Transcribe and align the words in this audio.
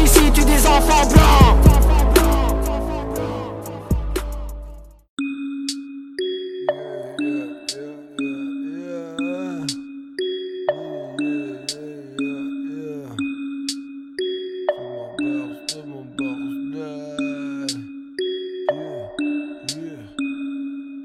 Ici 0.00 0.30
tue 0.32 0.44
des 0.44 0.66
enfants 0.66 1.06
blancs. 1.08 1.68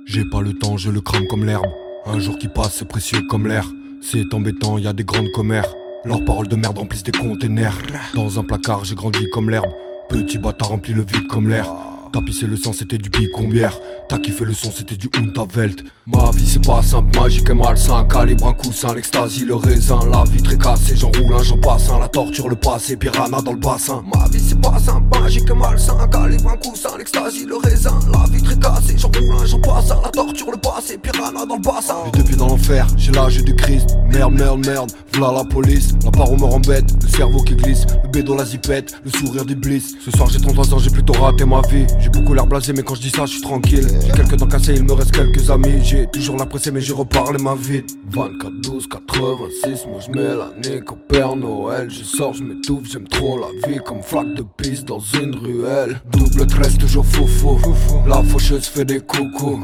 J'ai 0.06 0.26
pas 0.26 0.42
le 0.42 0.54
temps, 0.54 0.78
je 0.78 0.92
le 0.92 1.02
crame 1.02 1.26
comme 1.28 1.44
l'herbe. 1.44 1.66
Un 2.06 2.20
jour 2.20 2.38
qui 2.38 2.48
passe, 2.48 2.76
c'est 2.76 2.88
précieux 2.88 3.22
comme 3.30 3.48
l'air. 3.48 3.66
C'est 4.02 4.34
embêtant, 4.34 4.78
y 4.78 4.86
a 4.86 4.94
des 4.94 5.04
grandes 5.04 5.32
commères. 5.34 5.74
Leurs 6.06 6.26
paroles 6.26 6.50
de 6.50 6.58
merde 6.58 6.78
remplissent 6.78 7.04
des 7.04 7.14
containers. 7.14 7.78
Dans 8.14 8.38
un 8.38 8.44
placard, 8.44 8.84
j'ai 8.84 8.96
grandi 8.96 9.30
comme 9.32 9.50
l'herbe. 9.50 9.72
Petit 10.10 10.38
bâtard 10.38 10.70
rempli 10.70 10.94
le 10.94 11.02
vide 11.02 11.28
comme 11.28 11.48
l'air. 11.48 11.93
T'as 12.14 12.22
pissé 12.22 12.46
le 12.46 12.56
sang, 12.56 12.74
c'était 12.74 13.00
du 13.00 13.10
bicombière. 13.10 13.76
T'as 14.08 14.20
kiffé 14.20 14.46
le 14.46 14.54
son, 14.54 14.72
c'était 14.72 14.96
du 14.96 15.10
Unterwelt. 15.18 15.84
Ma 16.06 16.30
vie, 16.30 16.48
c'est 16.48 16.64
pas 16.64 16.84
simple, 16.84 17.18
magique 17.18 17.50
et 17.50 17.56
malsain. 17.56 18.06
Calibre 18.06 18.50
un 18.50 18.54
coussin, 18.54 18.94
l'extasie, 18.94 19.46
le 19.46 19.56
raisin. 19.56 19.98
La 20.12 20.24
vitre 20.26 20.52
est 20.52 20.62
cassée, 20.62 20.96
j'enroule 20.96 21.34
un 21.34 21.42
j'en 21.42 21.58
passe 21.58 21.90
un. 21.90 21.98
La 21.98 22.08
torture, 22.08 22.50
le 22.50 22.56
passé, 22.56 22.98
piranha 22.98 23.42
dans 23.42 23.54
le 23.54 23.58
bassin. 23.58 24.04
Ma 24.14 24.28
vie, 24.28 24.40
c'est 24.40 24.62
pas 24.62 24.78
simple, 24.78 25.20
magique 25.20 25.50
et 25.50 25.56
malsain. 25.56 25.98
Calibre 26.12 26.52
un 26.52 26.58
coussin, 26.58 26.96
l'extasie, 27.00 27.48
le 27.48 27.58
raisin. 27.58 27.98
La 28.12 28.26
vitre 28.32 28.52
est 28.52 28.62
cassée, 28.62 28.96
j'enroule 28.96 29.36
un 29.42 29.46
j'en 29.48 29.60
passe 29.62 29.90
un. 29.90 30.02
La 30.04 30.10
torture, 30.10 30.52
le 30.52 30.58
passé, 30.58 31.00
piranha 31.00 31.48
dans 31.48 31.56
le 31.56 31.62
bassin. 31.62 31.96
Les 32.06 32.12
deux 32.12 32.26
pieds 32.26 32.36
dans 32.36 32.50
l'enfer, 32.50 32.86
j'ai 32.96 33.12
l'âge 33.12 33.44
du 33.44 33.56
Christ. 33.56 33.98
Merde, 34.12 34.34
merde, 34.34 34.64
merde, 34.68 34.92
v'là 35.14 35.32
la 35.32 35.44
police. 35.46 35.94
La 36.06 36.12
parole 36.12 36.40
me 36.40 36.46
rembête, 36.46 36.86
le 37.02 37.08
cerveau 37.08 37.42
qui 37.42 37.56
glisse. 37.56 37.88
Le 38.04 38.10
bédo, 38.10 38.36
la 38.36 38.46
zipette, 38.46 39.02
le 39.04 39.10
sourire 39.10 39.46
d'Iblis. 39.46 39.96
Ce 40.06 40.12
soir, 40.12 40.30
j'ai 40.30 40.40
33 40.40 40.76
ans, 40.76 40.78
j'ai 40.78 40.92
plutôt 40.92 41.14
raté 41.14 41.46
ma 41.46 41.62
vie. 41.62 41.88
J'ai 42.04 42.10
beaucoup 42.10 42.34
l'air 42.34 42.46
blasé, 42.46 42.74
mais 42.74 42.84
quand 42.84 42.96
je 42.96 43.02
dis 43.02 43.10
ça, 43.10 43.26
je 43.26 43.32
suis 43.32 43.42
tranquille. 43.42 43.88
J'ai 44.06 44.12
quelques 44.12 44.36
dents 44.36 44.48
cassées, 44.48 44.74
il 44.76 44.84
me 44.84 44.92
reste 44.92 45.12
quelques 45.12 45.50
amis. 45.50 45.82
J'ai 45.84 46.06
toujours 46.08 46.36
la 46.36 46.46
mais 46.74 46.82
j'ai 46.82 46.94
reparlé 46.94 47.42
ma 47.42 47.56
vie. 47.56 47.84
24, 48.12 48.62
12, 48.62 48.88
86, 48.88 49.86
moi 49.88 50.00
je 50.06 50.12
mets 50.12 50.36
l'année 50.36 50.82
qu'au 50.82 50.96
Père 50.96 51.36
Noël. 51.38 51.90
Je 51.90 52.04
sors, 52.04 52.34
je 52.34 52.44
m'étouffe, 52.44 52.92
j'aime 52.92 53.08
trop 53.08 53.40
la 53.40 53.48
vie 53.68 53.80
comme 53.86 54.04
flaque 54.04 54.34
de 54.36 54.44
piste 54.58 54.86
dans 54.86 55.00
une 55.00 55.34
ruelle. 55.36 56.02
Double 56.12 56.46
13, 56.46 56.78
toujours 56.78 57.06
foufou. 57.06 57.58
La 58.06 58.22
faucheuse 58.24 58.66
fait 58.66 58.86
des 58.86 59.00
coucous. 59.00 59.62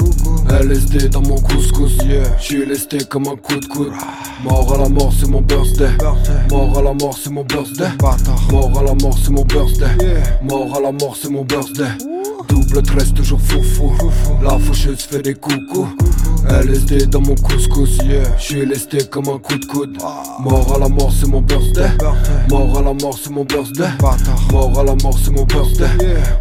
LSD 0.50 1.10
dans 1.10 1.22
mon 1.22 1.36
couscous, 1.42 1.98
yeah. 2.06 2.24
J'suis 2.40 2.66
lesté 2.66 3.00
comme 3.00 3.28
un 3.28 3.36
coup 3.36 3.58
de 3.60 3.66
coude. 3.66 3.92
Mort 4.44 4.74
à 4.74 4.78
la 4.78 4.88
mort, 4.90 5.12
c'est 5.18 5.28
mon 5.28 5.42
birthday. 5.42 5.92
Mort 6.50 6.78
à 6.78 6.82
la 6.82 6.94
mort, 6.94 7.18
c'est 7.22 7.30
mon 7.30 7.44
birthday. 7.44 7.90
Mort 8.50 8.80
à 8.80 8.84
la 8.84 8.94
mort, 8.96 9.18
c'est 9.22 9.32
mon 9.32 9.44
birthday. 9.44 10.24
Mort 10.42 10.78
à 10.78 10.80
la 10.80 10.92
mort, 10.94 11.18
c'est 11.22 11.30
mon 11.30 11.44
birthday. 11.44 11.90
Double 12.48 12.82
13, 12.82 13.14
toujours 13.14 13.40
foufou. 13.42 13.92
La 14.44 14.58
faucheuse 14.60 15.02
fait 15.02 15.22
des 15.22 15.34
coucous. 15.34 15.88
LSD 16.50 17.06
dans 17.08 17.22
mon 17.22 17.36
couscous, 17.36 17.98
yeah. 18.06 18.24
J'suis 18.38 18.66
lesté 18.66 19.00
comme 19.10 19.30
un 19.30 19.38
coup 19.38 19.58
de 19.58 19.66
coude. 19.66 19.98
Mort 20.40 20.74
à 20.76 20.80
la 20.80 20.90
mort, 20.90 21.12
c'est 21.12 21.28
mon 21.28 21.42
birthday. 21.42 21.90
Mort 22.50 22.78
à 22.78 22.82
la 22.82 22.94
mort, 22.94 23.18
c'est 23.22 23.30
mon 23.30 23.44
birthday. 23.46 23.90
Mort 24.52 24.80
à 24.80 24.84
la 24.84 24.96
mort, 24.96 25.18
c'est 25.24 25.32
mon 25.32 25.44
birthday. 25.44 25.88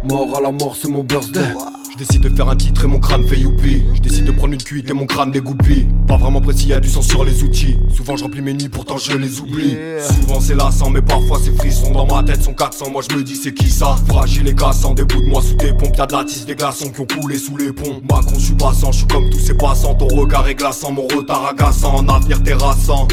Mort 0.03 0.37
à 0.37 0.41
la 0.41 0.51
mort, 0.51 0.75
c'est 0.79 0.89
mon 0.89 1.03
birthday. 1.03 1.53
Décide 1.99 2.21
de 2.21 2.29
faire 2.29 2.47
un 2.47 2.55
titre 2.55 2.85
et 2.85 2.87
mon 2.87 2.99
crâne 2.99 3.27
fait 3.27 3.37
youpi. 3.37 3.83
Je 3.93 3.99
décide 3.99 4.23
de 4.23 4.31
prendre 4.31 4.53
une 4.53 4.63
cuite 4.63 4.89
et 4.89 4.93
mon 4.93 5.05
crâne 5.05 5.31
dégoupille. 5.31 5.85
Pas 6.07 6.15
vraiment 6.15 6.39
précis, 6.39 6.67
y 6.67 6.73
a 6.73 6.79
du 6.79 6.87
sang 6.87 7.01
sur 7.01 7.25
les 7.25 7.43
outils. 7.43 7.75
Souvent 7.93 8.15
je 8.15 8.23
remplis 8.23 8.41
mes 8.41 8.53
nuits, 8.53 8.69
pourtant 8.69 8.97
je 8.97 9.17
les 9.17 9.41
oublie. 9.41 9.75
Souvent 10.21 10.39
c'est 10.39 10.55
lassant, 10.55 10.89
mais 10.89 11.01
parfois 11.01 11.39
c'est 11.43 11.53
frisson. 11.57 11.91
Dans 11.91 12.05
ma 12.05 12.23
tête 12.23 12.41
sont 12.41 12.53
400, 12.53 12.91
moi 12.91 13.01
je 13.07 13.13
me 13.13 13.21
dis 13.21 13.35
c'est 13.35 13.53
qui 13.53 13.69
ça? 13.69 13.97
Fragile 14.07 14.47
et 14.47 14.55
cassant, 14.55 14.93
des 14.93 15.03
bouts 15.03 15.21
de 15.21 15.27
moi 15.27 15.41
sous 15.41 15.55
tes 15.55 15.73
pompes. 15.73 15.97
Y'a 15.97 16.05
de 16.05 16.13
la 16.13 16.23
tisse, 16.23 16.45
des 16.45 16.55
glaçons 16.55 16.89
qui 16.89 17.01
ont 17.01 17.05
coulé 17.05 17.37
sous 17.37 17.57
les 17.57 17.73
ponts. 17.73 18.01
Macron, 18.09 18.35
je 18.35 18.45
suis 18.45 18.55
passant, 18.55 18.93
je 18.93 18.99
suis 18.99 19.07
comme 19.07 19.29
tous 19.29 19.39
ces 19.39 19.55
passants. 19.55 19.95
Ton 19.95 20.07
regard 20.07 20.47
est 20.47 20.55
glaçant, 20.55 20.93
mon 20.93 21.05
retard 21.05 21.47
agaçant. 21.47 21.95
En 21.95 22.07
avenir 22.07 22.41
terrassant, 22.41 23.09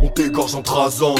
on 0.00 0.08
t'égorge 0.10 0.54
en 0.54 0.62
trasant. 0.62 1.16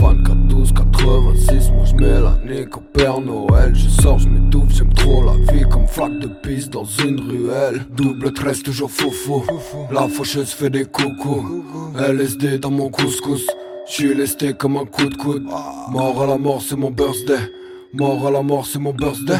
24, 0.00 0.46
12, 0.48 0.72
86, 0.72 1.70
moi 1.72 1.84
je 1.84 1.94
mets 1.94 2.20
l'année 2.20 2.66
qu'au 2.66 2.80
Père 2.80 3.20
Noël. 3.20 3.74
Je 3.74 3.88
sors, 3.88 4.18
je 4.18 4.28
m'étouffe, 4.28 4.70
j'aime 4.70 4.92
trop 4.92 5.24
la 5.24 5.32
vie 5.52 5.64
comme 5.70 5.86
flaque 5.86 6.18
de 6.20 6.28
piste 6.28 6.72
dans 6.72 6.84
une 6.84 7.20
ruelle. 7.20 7.84
Double 7.96 8.32
13, 8.32 8.62
toujours 8.62 8.90
foufou. 8.90 9.42
La 9.90 10.08
faucheuse 10.08 10.50
fait 10.50 10.70
des 10.70 10.84
coucous. 10.84 11.64
LSD 11.98 12.58
dans 12.58 12.70
mon 12.70 12.90
couscous. 12.90 13.46
J'suis 13.88 14.14
lesté 14.14 14.52
comme 14.52 14.76
un 14.76 14.84
coup 14.84 15.06
de 15.06 15.14
coude. 15.14 15.44
Mort 15.90 16.22
à 16.22 16.26
la 16.26 16.38
mort, 16.38 16.62
c'est 16.62 16.76
mon 16.76 16.90
birthday. 16.90 17.38
Mort 17.94 18.26
à 18.26 18.30
la 18.30 18.42
mort, 18.42 18.66
c'est 18.66 18.78
mon 18.78 18.92
birthday. 18.92 19.38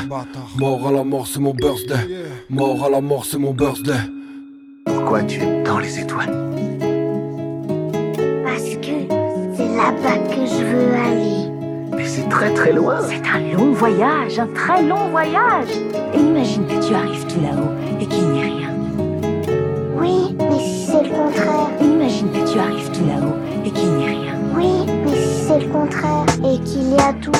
Mort 0.57 0.89
à 0.89 0.91
la 0.91 1.05
mort, 1.05 1.27
c'est 1.27 1.41
mon 1.41 1.53
birthday. 1.55 2.09
Mort 2.49 2.85
à 2.85 2.89
la 2.89 3.01
mort, 3.01 3.25
c'est 3.25 3.39
mon 3.39 3.53
birthday. 3.53 4.01
Pourquoi 4.87 5.23
tu 5.23 5.41
es 5.41 5.63
dans 5.63 5.79
les 5.79 5.99
étoiles? 5.99 6.58
Là-bas 9.79 10.19
que 10.35 10.45
je 10.45 10.65
veux 10.65 10.93
aller. 11.09 11.51
Mais 11.97 12.05
c'est 12.05 12.29
très 12.29 12.53
très 12.53 12.73
loin. 12.73 12.99
C'est 13.09 13.27
un 13.37 13.57
long 13.57 13.73
voyage, 13.73 14.39
un 14.39 14.49
très 14.49 14.83
long 14.83 15.09
voyage. 15.11 15.73
Et 16.15 16.19
imagine 16.19 16.67
que 16.67 16.85
tu 16.85 16.95
arrives 16.95 17.27
tout 17.27 17.41
là-haut 17.41 17.73
et 18.01 18.07
qu'il 18.07 18.29
n'y 18.31 18.41
ait 18.41 18.51
rien. 18.55 18.71
Oui, 20.01 20.37
mais 20.39 20.59
si 20.59 20.87
c'est 20.91 21.05
le 21.05 21.11
contraire. 21.11 21.69
Et 21.81 21.85
imagine 21.85 22.29
que 22.31 22.53
tu 22.53 22.59
arrives 22.59 22.91
tout 22.91 23.07
là-haut 23.07 23.37
et 23.65 23.71
qu'il 23.71 23.91
n'y 23.95 24.05
ait 24.05 24.17
rien. 24.21 24.35
Oui, 24.57 24.73
mais 25.05 25.17
si 25.17 25.47
c'est 25.47 25.61
le 25.61 25.69
contraire 25.69 26.27
et 26.39 26.59
qu'il 26.61 26.91
y 26.95 26.99
a 26.99 27.13
tout. 27.23 27.33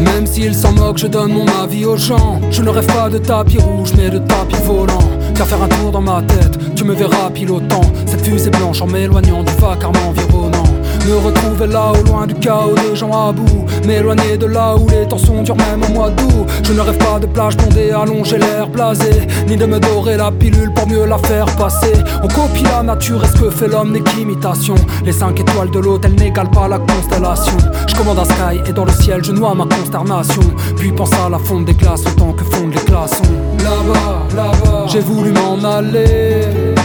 Même 0.00 0.26
s'ils 0.26 0.54
s'en 0.54 0.72
moquent, 0.72 0.98
je 0.98 1.06
donne 1.06 1.32
mon 1.32 1.46
avis 1.62 1.84
aux 1.84 1.96
gens. 1.96 2.40
Je 2.50 2.62
ne 2.62 2.70
rêve 2.70 2.86
pas 2.86 3.10
de 3.10 3.18
tapis 3.18 3.58
rouge, 3.58 3.92
mais 3.98 4.08
de 4.08 4.18
tapis 4.18 4.62
volant. 4.64 5.06
Car 5.34 5.46
faire 5.46 5.62
un 5.62 5.68
tour 5.68 5.90
dans 5.90 6.00
ma 6.00 6.22
tête, 6.22 6.56
tu 6.74 6.84
me 6.84 6.94
verras 6.94 7.28
pilotant 7.30 7.82
cette 8.06 8.24
fusée 8.24 8.50
blanche 8.50 8.80
en 8.80 8.86
m'éloignant 8.86 9.42
du 9.42 9.52
vacarme 9.60 9.96
environnant. 10.08 10.67
Me 11.08 11.16
retrouver 11.16 11.66
là 11.68 11.92
au 11.92 12.06
loin 12.06 12.26
du 12.26 12.34
chaos 12.34 12.74
des 12.74 12.94
gens 12.94 13.28
à 13.28 13.32
bout 13.32 13.64
M'éloigner 13.86 14.36
de 14.36 14.44
là 14.44 14.76
où 14.76 14.86
les 14.90 15.08
tensions 15.08 15.42
durent 15.42 15.56
même 15.56 15.82
au 15.82 15.92
mois 15.94 16.10
d'août. 16.10 16.46
Je 16.62 16.74
ne 16.74 16.80
rêve 16.80 16.98
pas 16.98 17.18
de 17.18 17.24
plage 17.24 17.56
bondée, 17.56 17.92
allonger 17.92 18.36
l'air 18.36 18.68
blasé 18.68 19.26
Ni 19.46 19.56
de 19.56 19.64
me 19.64 19.80
dorer 19.80 20.18
la 20.18 20.30
pilule 20.30 20.70
pour 20.74 20.86
mieux 20.86 21.06
la 21.06 21.16
faire 21.16 21.46
passer. 21.56 21.94
On 22.22 22.28
copie 22.28 22.62
la 22.64 22.82
nature 22.82 23.24
et 23.24 23.28
ce 23.28 23.40
que 23.40 23.48
fait 23.48 23.68
l'homme 23.68 23.92
n'est 23.92 24.02
qu'imitation 24.02 24.74
Les 25.02 25.12
cinq 25.12 25.40
étoiles 25.40 25.70
de 25.70 25.78
l'hôtel 25.78 26.14
n'égalent 26.14 26.50
pas 26.50 26.68
la 26.68 26.78
constellation. 26.78 27.56
Je 27.86 27.94
commande 27.94 28.18
un 28.18 28.24
sky 28.24 28.60
et 28.68 28.72
dans 28.74 28.84
le 28.84 28.92
ciel 28.92 29.24
je 29.24 29.32
noie 29.32 29.54
ma 29.54 29.64
consternation. 29.64 30.42
Puis 30.76 30.92
pense 30.92 31.12
à 31.14 31.30
la 31.30 31.38
fonte 31.38 31.64
des 31.64 31.74
glaces 31.74 32.04
autant 32.06 32.34
que 32.34 32.44
fondent 32.44 32.74
les 32.74 32.84
glaçons. 32.84 33.22
Là-bas, 33.60 34.26
là-bas, 34.36 34.86
j'ai 34.88 35.00
voulu 35.00 35.32
m'en 35.32 35.66
aller 35.66 36.42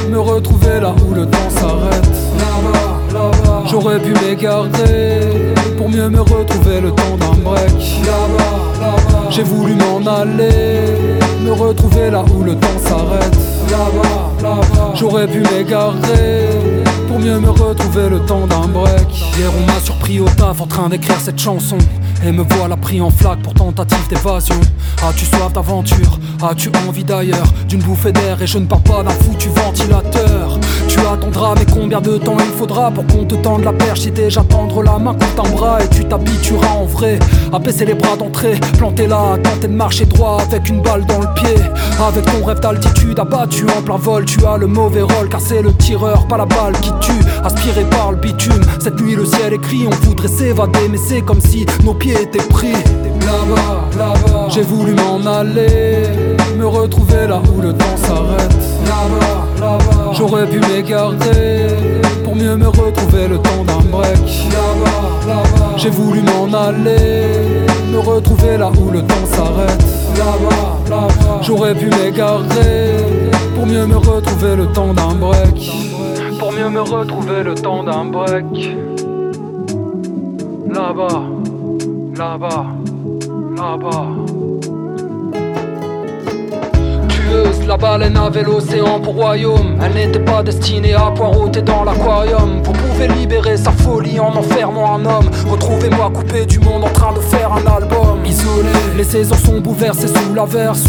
Me 0.10 0.20
retrouver 0.20 0.80
là 0.80 0.96
où 1.06 1.14
le 1.14 1.26
temps 1.26 1.50
s'arrête 1.50 2.43
j'aurais 3.70 4.00
pu 4.00 4.14
m'écarter 4.14 5.20
Pour 5.78 5.90
mieux 5.90 6.10
me 6.10 6.22
retrouver 6.22 6.82
le 6.82 6.92
temps 6.92 7.18
d'un 7.20 7.42
break 7.42 7.72
j'ai 9.30 9.44
voulu 9.44 9.74
m'en 9.74 10.06
aller 10.12 11.18
Me 11.44 11.52
retrouver 11.52 12.12
là 12.12 12.24
où 12.24 12.44
le 12.44 12.56
temps 12.56 12.80
s'arrête 12.86 13.38
j'aurais 14.96 15.28
pu 15.28 15.40
m'égarer 15.40 16.50
pour 17.14 17.22
mieux 17.22 17.40
me 17.40 17.50
retrouver 17.52 18.10
le 18.10 18.22
temps 18.22 18.48
d'un 18.48 18.68
break. 18.68 19.08
Hier 19.38 19.52
on 19.56 19.68
m'a 19.68 19.80
surpris 19.80 20.20
au 20.20 20.28
taf 20.28 20.62
en 20.62 20.66
train 20.66 20.90
d'écrire 20.90 21.20
cette 21.20 21.40
chanson. 21.40 21.78
Et 22.26 22.32
me 22.32 22.44
voilà 22.56 22.76
pris 22.76 23.02
en 23.02 23.12
flaque 23.12 23.44
pour 23.44 23.54
tentative 23.54 24.08
d'évasion. 24.10 24.60
As-tu 25.08 25.26
soif 25.26 25.54
d'aventure 25.54 26.20
As-tu 26.42 26.72
envie 26.88 27.04
d'ailleurs 27.04 27.46
D'une 27.68 27.82
bouffée 27.82 28.12
d'air 28.12 28.42
et 28.42 28.48
je 28.48 28.58
ne 28.58 28.66
parle 28.66 28.82
pas 28.82 29.04
d'un 29.04 29.12
foutu 29.12 29.50
ventilateur. 29.50 30.53
Tu 30.94 31.00
attendras, 31.00 31.56
mais 31.56 31.66
combien 31.74 32.00
de 32.02 32.20
temps 32.20 32.38
il 32.38 32.54
faudra 32.56 32.92
pour 32.92 33.08
qu'on 33.08 33.26
te 33.26 33.34
tende 33.34 33.64
la 33.64 33.74
perche? 33.74 34.02
Si 34.02 34.12
déjà 34.12 34.44
tendre 34.44 34.84
la 34.84 35.00
main 35.00 35.14
contre 35.14 35.50
un 35.50 35.56
bras 35.56 35.84
et 35.84 35.88
tu 35.88 36.06
t'habitueras 36.06 36.76
en 36.76 36.86
vrai 36.86 37.18
à 37.52 37.58
baisser 37.58 37.86
les 37.86 37.96
bras 37.96 38.16
d'entrée, 38.16 38.60
planter 38.78 39.08
là, 39.08 39.38
tenter 39.42 39.68
de 39.70 39.74
marcher 39.74 40.06
droit 40.06 40.38
avec 40.42 40.70
une 40.70 40.82
balle 40.82 41.04
dans 41.08 41.20
le 41.20 41.34
pied. 41.34 41.56
Avec 42.00 42.26
ton 42.26 42.46
rêve 42.46 42.60
d'altitude 42.60 43.20
abattu 43.20 43.66
en 43.76 43.82
plein 43.82 43.98
vol, 43.98 44.26
tu 44.26 44.46
as 44.46 44.58
le 44.58 44.68
mauvais 44.68 45.02
rôle 45.02 45.30
car 45.30 45.42
c'est 45.42 45.64
le 45.64 45.74
tireur, 45.74 46.28
pas 46.28 46.38
la 46.38 46.46
balle 46.46 46.74
qui 46.82 46.92
tue, 47.02 47.26
aspiré 47.44 47.84
par 47.86 48.12
le 48.12 48.18
bitume. 48.18 48.62
Cette 48.80 49.02
nuit 49.02 49.16
le 49.16 49.26
ciel 49.26 49.58
gris, 49.58 49.88
on 49.88 50.06
voudrait 50.06 50.28
s'évader, 50.28 50.88
mais 50.92 51.00
c'est 51.04 51.22
comme 51.22 51.42
si 51.42 51.66
nos 51.84 51.96
pieds 51.96 52.22
étaient 52.22 52.48
pris. 52.50 52.74
Là-bas, 52.74 53.88
là-bas, 53.98 54.48
j'ai 54.50 54.62
voulu 54.62 54.94
m'en 54.94 55.26
aller, 55.26 56.04
me 56.64 56.68
retrouver 56.68 57.28
là 57.28 57.42
où 57.54 57.62
le 57.62 57.74
temps 57.74 57.98
s'arrête. 57.98 58.56
Là-bas, 58.86 59.46
là-bas, 59.60 60.14
j'aurais 60.14 60.48
pu 60.48 60.60
m'écarter 60.60 61.68
pour 62.24 62.36
mieux 62.38 62.56
me 62.56 62.68
retrouver 62.68 63.28
le 63.28 63.38
temps 63.38 63.64
d'un 63.68 63.84
break. 63.92 64.26
Là-bas, 64.56 65.28
là-bas, 65.28 65.74
j'ai 65.76 65.90
voulu 65.90 66.22
m'en 66.22 66.58
aller, 66.58 67.66
me 67.92 68.00
retrouver 68.00 68.58
là 68.58 68.72
où 68.80 68.92
le 68.92 69.02
temps 69.02 69.26
s'arrête. 69.26 69.84
Là-bas, 70.18 70.80
là-bas, 70.90 71.42
j'aurais 71.42 71.76
pu 71.76 71.88
m'écarter 71.88 72.96
pour 73.56 73.66
mieux 73.66 73.86
me 73.86 73.98
retrouver 73.98 74.56
le 74.56 74.68
temps 74.68 74.94
d'un 74.94 75.16
break. 75.16 75.70
Pour 76.40 76.54
mieux 76.54 76.70
me 76.70 76.82
retrouver 76.82 77.44
le 77.44 77.56
temps 77.56 77.84
d'un 77.84 78.06
break. 78.06 78.78
Là-bas, 80.70 81.24
là-bas, 82.16 82.66
là-bas. 83.58 84.43
La 87.68 87.78
baleine 87.78 88.18
avait 88.18 88.44
l'océan 88.44 89.00
pour 89.00 89.16
royaume. 89.16 89.78
Elle 89.82 89.94
n'était 89.94 90.20
pas 90.20 90.44
destinée 90.44 90.94
à 90.94 91.12
poireauter 91.12 91.62
dans 91.62 91.84
l'aquarium. 91.84 92.62
Vous 92.64 92.74
pouvez 92.74 93.08
libérer 93.08 93.58
sa 93.58 93.72
folie 93.72 94.20
en 94.20 94.36
enfermant 94.36 94.96
un 94.96 95.06
homme. 95.06 95.30
Retrouvez-moi 95.50 96.12
coupé 96.14 96.46
du 96.46 96.60
monde 96.60 96.84
en 96.84 96.90
train 96.90 97.14
de 97.14 97.20
faire 97.20 97.52
un 97.54 97.66
album. 97.72 98.26
Isolé, 98.26 98.70
les 98.98 99.04
saisons 99.04 99.36
sont 99.36 99.60
bouleversées 99.60 100.08
sous 100.08 100.34
la 100.34 100.46
verse. 100.46 100.84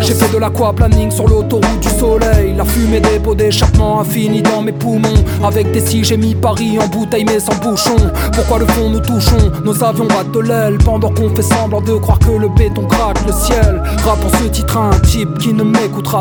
J'ai 0.00 0.14
fait 0.14 0.32
de 0.32 0.38
l'aquaplaning 0.38 1.10
sur 1.10 1.28
l'autoroute 1.28 1.80
du 1.80 1.88
soleil. 1.88 2.54
La 2.56 2.64
fumée 2.64 3.00
des 3.00 3.18
pots 3.18 3.34
d'échappement 3.34 4.00
infinie 4.00 4.42
dans 4.42 4.62
mes 4.62 4.72
poumons. 4.72 5.24
Avec 5.44 5.70
des 5.72 5.80
si 5.80 6.04
j'ai 6.04 6.16
mis 6.16 6.34
Paris 6.34 6.78
en 6.80 6.88
bouteille 6.88 7.24
mais 7.24 7.40
sans 7.40 7.56
bouchon. 7.56 7.96
Pourquoi 8.34 8.58
le 8.58 8.66
fond 8.66 8.90
nous 8.90 9.00
touchons? 9.00 9.52
Nos 9.64 9.82
avions 9.82 10.06
battent 10.06 10.32
de 10.32 10.40
l'aile 10.40 10.78
pendant 10.84 11.10
qu'on 11.10 11.30
fait 11.34 11.42
semblant 11.42 11.80
de 11.80 11.94
croire 11.94 12.18
que 12.18 12.30
le 12.30 12.48
béton 12.48 12.84
craque 12.86 13.24
le 13.26 13.32
ciel. 13.32 13.82
Rap 14.04 14.18
en 14.24 14.38
ce 14.38 14.44
titre 14.48 14.76
un 14.76 14.98
type 15.00 15.38
qui 15.38 15.52
ne 15.52 15.62
m'écoutera 15.62 16.17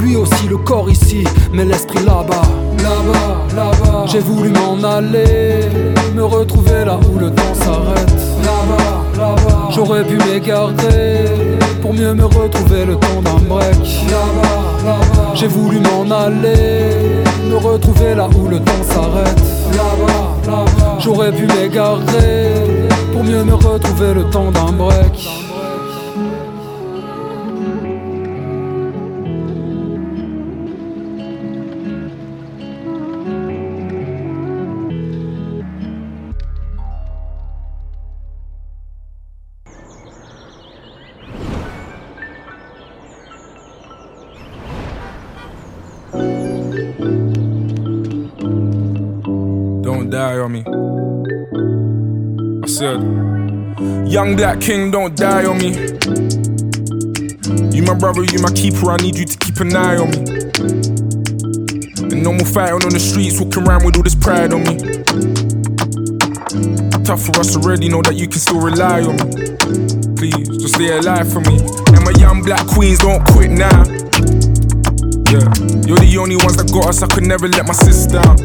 Lui 0.00 0.16
aussi 0.16 0.46
le 0.48 0.58
corps 0.58 0.88
ici, 0.88 1.24
mais 1.52 1.64
l'esprit 1.64 2.04
là-bas. 2.04 2.42
Là-bas, 2.78 3.56
là-bas, 3.56 4.04
j'ai 4.06 4.20
voulu 4.20 4.50
m'en 4.50 4.82
aller, 4.86 5.68
me 6.14 6.24
retrouver 6.24 6.84
là 6.84 6.98
où 6.98 7.18
le 7.18 7.30
temps 7.30 7.54
s'arrête. 7.54 8.14
Là-bas, 8.42 9.02
là-bas, 9.18 9.68
j'aurais 9.70 10.04
pu 10.04 10.16
m'écarter 10.18 11.58
pour 11.82 11.94
mieux 11.94 12.14
me 12.14 12.24
retrouver 12.24 12.84
le 12.84 12.94
temps 12.96 13.22
d'un 13.22 13.40
break. 13.48 13.76
Là-bas, 14.08 14.84
là-bas, 14.84 15.34
j'ai 15.34 15.48
voulu 15.48 15.80
m'en 15.80 16.14
aller, 16.14 17.24
me 17.48 17.56
retrouver 17.56 18.14
là 18.14 18.28
où 18.38 18.48
le 18.48 18.60
temps 18.60 18.84
s'arrête. 18.88 19.42
Là-bas, 19.72 20.52
là-bas, 20.52 20.98
j'aurais 21.00 21.32
pu 21.32 21.46
m'écarter 21.46 22.86
pour 23.12 23.24
mieux 23.24 23.42
me 23.42 23.54
retrouver 23.54 24.14
le 24.14 24.24
temps 24.30 24.50
d'un 24.52 24.72
break. 24.72 25.43
Black 54.36 54.60
King, 54.60 54.90
don't 54.90 55.16
die 55.16 55.44
on 55.44 55.58
me. 55.58 55.70
You 57.70 57.82
my 57.82 57.94
brother, 57.94 58.24
you 58.24 58.38
my 58.40 58.50
keeper, 58.50 58.90
I 58.90 58.96
need 58.96 59.16
you 59.16 59.24
to 59.24 59.38
keep 59.38 59.60
an 59.60 59.76
eye 59.76 59.96
on 59.96 60.10
me. 60.10 60.18
And 62.10 62.22
no 62.22 62.32
more 62.32 62.46
fighting 62.46 62.82
on 62.82 62.90
the 62.90 62.98
streets, 62.98 63.40
walking 63.40 63.62
around 63.66 63.84
with 63.84 63.96
all 63.96 64.02
this 64.02 64.14
pride 64.14 64.52
on 64.52 64.62
me. 64.64 64.76
Tough 67.04 67.22
for 67.22 67.38
us 67.38 67.56
already, 67.56 67.88
know 67.88 68.02
that 68.02 68.14
you 68.16 68.26
can 68.26 68.40
still 68.40 68.60
rely 68.60 69.02
on 69.02 69.16
me. 69.22 69.54
Please, 70.18 70.48
just 70.58 70.74
stay 70.74 70.96
alive 70.96 71.30
for 71.30 71.40
me. 71.40 71.58
And 71.94 72.02
my 72.04 72.12
young 72.18 72.42
black 72.42 72.66
queens, 72.66 72.98
don't 72.98 73.22
quit 73.28 73.50
now. 73.50 73.86
Yeah, 75.30 75.46
you're 75.86 76.02
the 76.02 76.16
only 76.18 76.36
ones 76.36 76.56
that 76.56 76.70
got 76.72 76.88
us, 76.88 77.02
I 77.02 77.06
could 77.06 77.26
never 77.26 77.48
let 77.48 77.66
my 77.66 77.74
sis 77.74 78.06
down. 78.06 78.38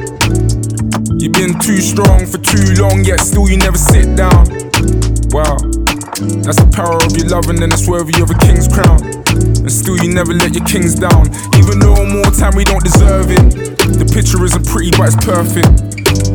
You've 1.18 1.34
been 1.34 1.58
too 1.60 1.82
strong 1.82 2.26
for 2.26 2.38
too 2.38 2.78
long, 2.82 3.04
yet 3.04 3.20
still 3.22 3.50
you 3.50 3.58
never 3.58 3.78
sit 3.78 4.16
down. 4.16 4.46
Wow, 5.30 5.58
that's 6.20 6.60
the 6.60 6.68
power 6.76 7.00
of 7.00 7.16
your 7.16 7.32
love, 7.32 7.48
and 7.48 7.64
worthy 7.88 8.20
of 8.20 8.28
a 8.28 8.38
king's 8.44 8.68
crown. 8.68 9.00
And 9.64 9.72
still 9.72 9.96
you 10.04 10.12
never 10.12 10.36
let 10.36 10.52
your 10.52 10.66
kings 10.68 11.00
down. 11.00 11.32
Even 11.56 11.80
though 11.80 11.96
more 12.12 12.28
time 12.36 12.60
we 12.60 12.68
don't 12.68 12.84
deserve 12.84 13.32
it. 13.32 13.80
The 13.80 14.04
picture 14.04 14.44
isn't 14.44 14.68
pretty, 14.68 14.92
but 15.00 15.16
it's 15.16 15.20
perfect. 15.24 15.72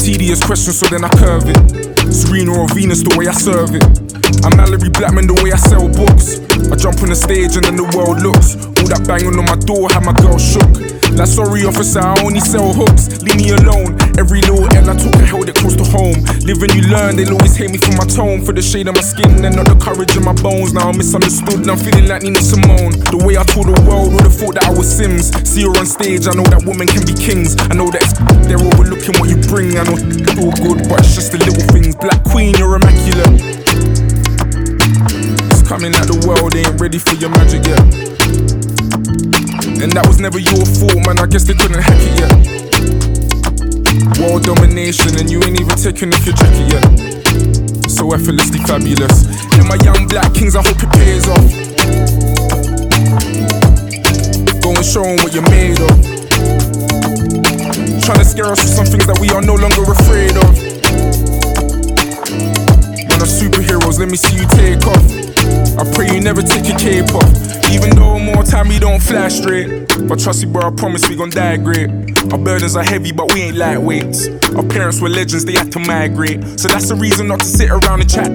Tedious 0.01 0.41
question, 0.41 0.73
so 0.73 0.89
then 0.89 1.05
I 1.05 1.13
curve 1.21 1.45
it. 1.45 1.61
Serena 2.09 2.57
or 2.57 2.69
Venus, 2.73 3.05
the 3.05 3.13
way 3.17 3.29
I 3.29 3.37
serve 3.37 3.77
it. 3.77 3.85
I'm 4.41 4.57
Mallory 4.57 4.89
Blackman, 4.89 5.29
the 5.29 5.37
way 5.45 5.53
I 5.53 5.61
sell 5.61 5.85
books. 5.89 6.41
I 6.73 6.77
jump 6.81 7.05
on 7.05 7.13
the 7.13 7.17
stage 7.17 7.57
and 7.57 7.65
then 7.65 7.77
the 7.77 7.89
world 7.93 8.25
looks. 8.25 8.57
All 8.57 8.89
that 8.89 9.05
banging 9.05 9.37
on 9.37 9.45
my 9.45 9.61
door 9.69 9.93
had 9.93 10.01
my 10.01 10.17
girl 10.17 10.41
shook. 10.41 10.94
Like, 11.13 11.29
sorry, 11.29 11.65
officer, 11.65 12.01
I 12.01 12.17
only 12.25 12.41
sell 12.41 12.73
hooks. 12.73 13.21
Leave 13.23 13.37
me 13.37 13.51
alone. 13.51 13.95
Every 14.17 14.41
little 14.41 14.65
L 14.73 14.91
I 14.91 14.97
took, 14.97 15.15
I 15.17 15.27
held 15.29 15.49
it 15.49 15.57
close 15.57 15.77
to 15.77 15.85
home. 15.85 16.25
Live 16.47 16.63
and 16.63 16.73
you 16.75 16.89
learn, 16.89 17.17
they'll 17.17 17.37
always 17.37 17.57
hate 17.57 17.71
me 17.71 17.79
for 17.79 17.93
my 17.99 18.07
tone. 18.07 18.45
For 18.45 18.53
the 18.53 18.63
shade 18.63 18.89
of 18.89 18.95
my 18.95 19.03
skin 19.03 19.45
and 19.45 19.57
not 19.57 19.67
the 19.67 19.77
courage 19.77 20.17
in 20.17 20.25
my 20.25 20.33
bones. 20.33 20.73
Now 20.73 20.89
I'm 20.89 20.97
misunderstood 20.97 21.67
and 21.67 21.71
I'm 21.71 21.79
feeling 21.79 22.09
like 22.09 22.23
Nina 22.23 22.41
Simone. 22.41 22.95
The 23.11 23.21
way 23.21 23.37
I 23.37 23.45
told 23.45 23.69
the 23.69 23.79
world 23.87 24.15
would 24.15 24.25
have 24.25 24.35
thought 24.35 24.55
that 24.55 24.65
I 24.65 24.73
was 24.73 24.87
Sims. 24.87 25.35
See 25.43 25.63
her 25.63 25.75
on 25.75 25.87
stage, 25.87 26.27
I 26.27 26.33
know 26.33 26.47
that 26.47 26.63
women 26.65 26.87
can 26.87 27.03
be 27.05 27.15
kings. 27.15 27.59
I 27.59 27.75
know 27.75 27.91
that 27.91 28.07
they're 28.47 28.63
overlooking 28.63 29.19
what 29.19 29.29
you 29.29 29.39
bring. 29.51 29.75
I 29.75 29.83
know 29.83 29.99
it's 29.99 30.39
all 30.39 30.55
good, 30.63 30.87
but 30.87 31.03
it's 31.03 31.19
just 31.19 31.35
the 31.35 31.39
little 31.43 31.67
things. 31.75 31.99
Black 31.99 32.23
Queen, 32.23 32.55
you're 32.55 32.79
immaculate. 32.79 33.43
It's 35.51 35.67
coming 35.67 35.91
out 35.95 36.07
the 36.07 36.23
world, 36.23 36.55
they 36.55 36.63
ain't 36.63 36.79
ready 36.79 36.99
for 37.03 37.19
your 37.19 37.31
magic 37.31 37.67
yet. 37.67 38.14
And 39.85 39.93
that 39.93 40.09
was 40.09 40.19
never 40.19 40.41
your 40.41 40.65
fault, 40.81 40.97
man. 41.05 41.21
I 41.21 41.29
guess 41.29 41.45
they 41.45 41.53
couldn't 41.53 41.85
hack 41.85 42.01
it 42.01 42.17
yet. 42.17 42.33
World 44.17 44.49
domination, 44.49 45.13
and 45.21 45.29
you 45.29 45.45
ain't 45.45 45.61
even 45.61 45.77
taking 45.77 46.09
off 46.09 46.25
your 46.25 46.33
jacket 46.41 46.73
yet. 46.73 46.89
So 47.93 48.09
effortlessly 48.17 48.65
fabulous. 48.65 49.29
And 49.61 49.69
my 49.69 49.77
young 49.85 50.09
black 50.09 50.33
kings, 50.33 50.57
I 50.57 50.65
hope 50.65 50.81
it 50.81 50.89
pays 50.97 51.29
off. 51.29 51.45
Go 54.65 54.73
and 54.73 54.87
show 54.89 55.05
'em 55.05 55.21
what 55.21 55.37
you're 55.37 55.45
made 55.53 55.77
of. 55.77 55.93
Trying 58.09 58.25
to 58.25 58.29
scare 58.33 58.49
us 58.49 58.65
with 58.65 58.73
some 58.73 58.89
things 58.89 59.05
that 59.05 59.21
we 59.21 59.29
are 59.37 59.45
no 59.45 59.53
longer 59.53 59.85
afraid 59.85 60.33
of. 60.33 60.49
Man, 63.05 63.21
are 63.21 63.29
superheroes, 63.29 64.01
let 64.01 64.09
me 64.09 64.17
see 64.17 64.41
you 64.41 64.49
take 64.49 64.81
off. 64.89 65.34
I 65.79 65.91
pray 65.95 66.15
you 66.15 66.21
never 66.21 66.43
take 66.43 66.67
your 66.69 66.79
cape 66.79 67.15
off. 67.15 67.71
Even 67.71 67.91
though 67.97 68.19
more 68.19 68.43
time 68.43 68.69
we 68.69 68.79
don't 68.79 69.03
fly 69.03 69.29
straight. 69.29 69.89
But 70.09 70.19
trust 70.19 70.45
me, 70.45 70.53
bro, 70.53 70.69
I 70.69 70.71
promise 70.71 71.09
we 71.09 71.17
gon' 71.17 71.31
die 71.31 71.57
great. 71.57 72.14
Our 72.33 72.39
burdens 72.39 72.77
are 72.77 72.85
heavy, 72.85 73.13
but 73.13 73.33
we 73.35 73.43
ain't 73.43 73.57
lightweights. 73.57 74.57
Our 74.57 74.65
parents 74.65 75.01
were 75.01 75.09
legends, 75.09 75.45
they 75.45 75.55
had 75.55 75.71
to 75.73 75.79
migrate. 75.79 76.43
So 76.59 76.69
that's 76.69 76.89
the 76.89 76.95
reason 76.95 77.29
not 77.29 77.41
to 77.41 77.47
sit 77.47 77.71
around 77.71 78.01
and 78.01 78.11
chat. 78.11 78.31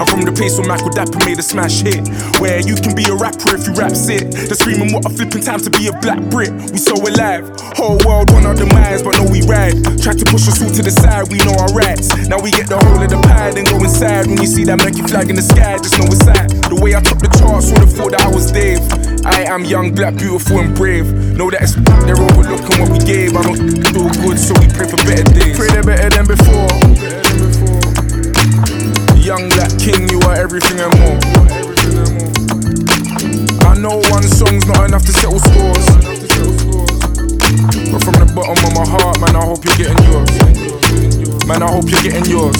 I'm 0.00 0.06
from 0.06 0.22
the 0.22 0.32
place 0.34 0.58
where 0.58 0.66
Michael 0.66 0.90
Dapper 0.90 1.18
made 1.24 1.38
a 1.38 1.42
smash 1.42 1.80
hit. 1.80 2.06
Where 2.40 2.60
you 2.60 2.76
can 2.76 2.94
be 2.94 3.04
a 3.04 3.14
rapper 3.14 3.56
if 3.56 3.66
you 3.66 3.74
rap 3.74 3.92
it. 3.92 4.32
They're 4.32 4.58
screaming 4.58 4.92
what 4.92 5.04
a 5.06 5.10
flipping 5.10 5.42
time 5.42 5.60
to 5.60 5.70
be 5.70 5.88
a 5.88 5.94
black 6.00 6.20
Brit. 6.30 6.52
We 6.72 6.78
so 6.78 6.94
alive. 6.94 7.48
Whole 7.76 7.98
world 8.06 8.32
want 8.32 8.46
our 8.46 8.54
demise, 8.54 9.02
but 9.02 9.18
no, 9.18 9.28
we 9.30 9.42
ride. 9.42 9.76
Tried 10.00 10.18
to 10.20 10.26
push 10.26 10.48
us 10.48 10.62
all 10.62 10.70
to 10.70 10.82
the 10.82 10.90
side, 10.90 11.28
we 11.28 11.38
know 11.44 11.54
our 11.60 11.72
rights. 11.72 12.10
Now 12.28 12.40
we 12.40 12.50
get 12.50 12.68
the 12.68 12.78
whole 12.78 13.02
of 13.02 13.10
the 13.10 13.20
pie, 13.26 13.52
then 13.52 13.64
go 13.64 13.76
inside. 13.82 14.26
When 14.26 14.38
you 14.38 14.46
see 14.46 14.64
that 14.64 14.78
Mercury 14.78 15.06
flag 15.08 15.30
in 15.30 15.36
the 15.36 15.46
sky, 15.46 15.78
just 15.78 15.98
know 15.98 16.06
it's 16.06 16.24
that. 16.24 16.48
The 16.70 16.76
way 16.76 16.94
I 16.94 17.00
took 17.00 17.18
the 17.18 17.30
charts, 17.38 17.70
would 17.70 17.80
have 17.80 17.92
thought 17.92 18.12
that 18.12 18.22
I 18.22 18.30
was 18.30 18.50
Dave. 18.50 18.80
I 19.26 19.42
am 19.50 19.64
young, 19.64 19.94
black, 19.94 20.16
beautiful, 20.16 20.58
and 20.58 20.74
brave. 20.74 21.12
Know 21.36 21.50
that 21.50 21.62
it's 21.62 21.74
they're 22.06 22.14
overlooking 22.14 22.78
what 22.78 22.90
we 22.90 22.98
gave. 23.02 23.25
I 23.34 23.42
don't 23.42 23.58
do 23.58 24.06
good, 24.22 24.38
so 24.38 24.54
we 24.60 24.68
pray 24.68 24.86
for 24.86 24.96
better 25.02 25.24
days. 25.34 25.56
Pray 25.56 25.68
they're 25.68 25.82
better 25.82 26.10
than 26.10 26.26
before. 26.26 26.70
Young 29.18 29.48
black 29.50 29.72
king, 29.78 30.08
you 30.08 30.20
are 30.28 30.36
everything 30.36 30.78
and 30.78 30.92
more. 31.00 31.18
I 33.66 33.74
know 33.74 33.98
one 34.14 34.22
song's 34.22 34.66
not 34.66 34.84
enough 34.86 35.04
to 35.06 35.12
settle 35.12 35.40
scores. 35.40 35.86
But 37.90 38.00
from 38.04 38.14
the 38.14 38.30
bottom 38.34 38.62
of 38.62 38.72
my 38.78 38.86
heart, 38.86 39.18
man, 39.20 39.34
I 39.34 39.44
hope 39.44 39.64
you're 39.64 39.74
getting 39.74 39.98
yours. 40.06 40.30
Man, 41.46 41.62
I 41.62 41.70
hope 41.70 41.90
you're 41.90 42.02
getting 42.02 42.26
yours. 42.30 42.56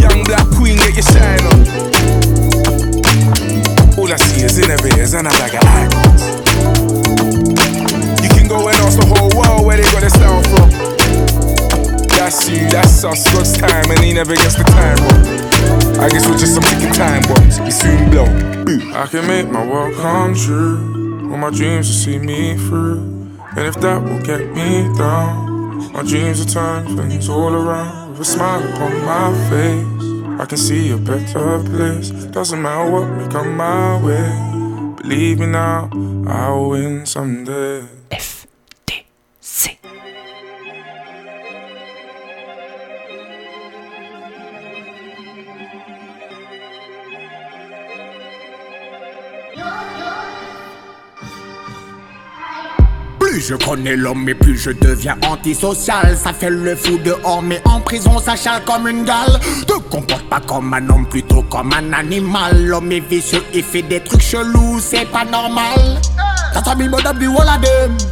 Young 0.00 0.24
black 0.24 0.48
queen, 0.56 0.76
get 0.78 0.94
your 0.94 1.04
shine 1.12 1.44
on. 1.52 1.60
All 3.98 4.10
I 4.10 4.16
see 4.16 4.44
is 4.44 4.58
innovators 4.58 5.12
and 5.14 5.26
a 5.26 5.30
bag 5.30 5.54
of 5.54 5.62
icons. 5.62 7.43
Ask 8.84 9.00
the 9.00 9.06
whole 9.06 9.32
world 9.32 9.64
where 9.66 9.76
they 9.76 9.88
got 9.90 10.00
their 10.00 10.10
style 10.10 10.42
from. 10.52 10.68
That's 12.08 12.48
you, 12.48 12.68
that's 12.68 13.04
us, 13.04 13.24
God's 13.32 13.56
time, 13.56 13.90
and 13.90 14.00
he 14.00 14.12
never 14.12 14.34
gets 14.34 14.56
the 14.56 14.64
time 14.64 14.96
wrong. 15.04 15.44
I 16.00 16.08
guess 16.08 16.28
we're 16.28 16.38
just 16.38 16.54
some 16.54 16.62
ticking 16.64 16.92
time 16.92 17.22
bombs, 17.22 17.60
we 17.60 17.70
soon 17.70 18.10
blow. 18.10 18.28
I 18.94 19.06
can 19.06 19.26
make 19.26 19.48
my 19.48 19.64
world 19.66 19.94
come 19.96 20.34
true. 20.34 21.30
All 21.30 21.38
my 21.38 21.50
dreams 21.50 21.88
will 21.88 21.94
see 21.94 22.18
me 22.18 22.56
through. 22.56 23.00
And 23.56 23.66
if 23.66 23.80
that 23.80 24.02
will 24.02 24.20
get 24.20 24.52
me 24.52 24.88
down, 24.96 25.92
my 25.92 26.02
dreams 26.02 26.40
will 26.40 26.52
turn 26.52 26.96
things 26.96 27.28
all 27.28 27.54
around. 27.54 28.10
With 28.10 28.20
a 28.20 28.24
smile 28.24 28.62
upon 28.68 28.92
my 29.04 29.32
face, 29.50 30.40
I 30.40 30.46
can 30.46 30.58
see 30.58 30.90
a 30.90 30.96
better 30.96 31.62
place. 31.62 32.10
Doesn't 32.10 32.60
matter 32.60 32.90
what 32.90 33.08
may 33.16 33.28
come 33.28 33.56
my 33.56 34.02
way. 34.02 34.96
Believe 34.96 35.38
me 35.38 35.46
now, 35.46 35.90
I'll 36.26 36.70
win 36.70 37.06
someday. 37.06 37.93
Je 53.48 53.54
connais 53.54 53.96
l'homme 53.96 54.26
et 54.28 54.34
plus 54.34 54.56
je 54.56 54.70
deviens 54.70 55.16
antisocial. 55.28 56.16
Ça 56.16 56.32
fait 56.32 56.50
le 56.50 56.74
fou 56.74 56.98
dehors 56.98 57.42
mais 57.42 57.60
en 57.64 57.80
prison 57.80 58.18
ça 58.18 58.36
chale 58.36 58.62
comme 58.64 58.88
une 58.88 59.04
gale 59.04 59.38
Te 59.66 59.74
comporte 59.90 60.28
pas 60.30 60.40
comme 60.40 60.72
un 60.72 60.88
homme 60.88 61.06
plutôt 61.06 61.42
comme 61.42 61.72
un 61.72 61.92
animal. 61.92 62.64
L'homme 62.64 62.90
est 62.92 63.00
vicieux, 63.00 63.42
il 63.52 63.62
fait 63.62 63.82
des 63.82 64.00
trucs 64.00 64.22
chelous, 64.22 64.80
c'est 64.80 65.06
pas 65.10 65.24
normal. 65.24 66.00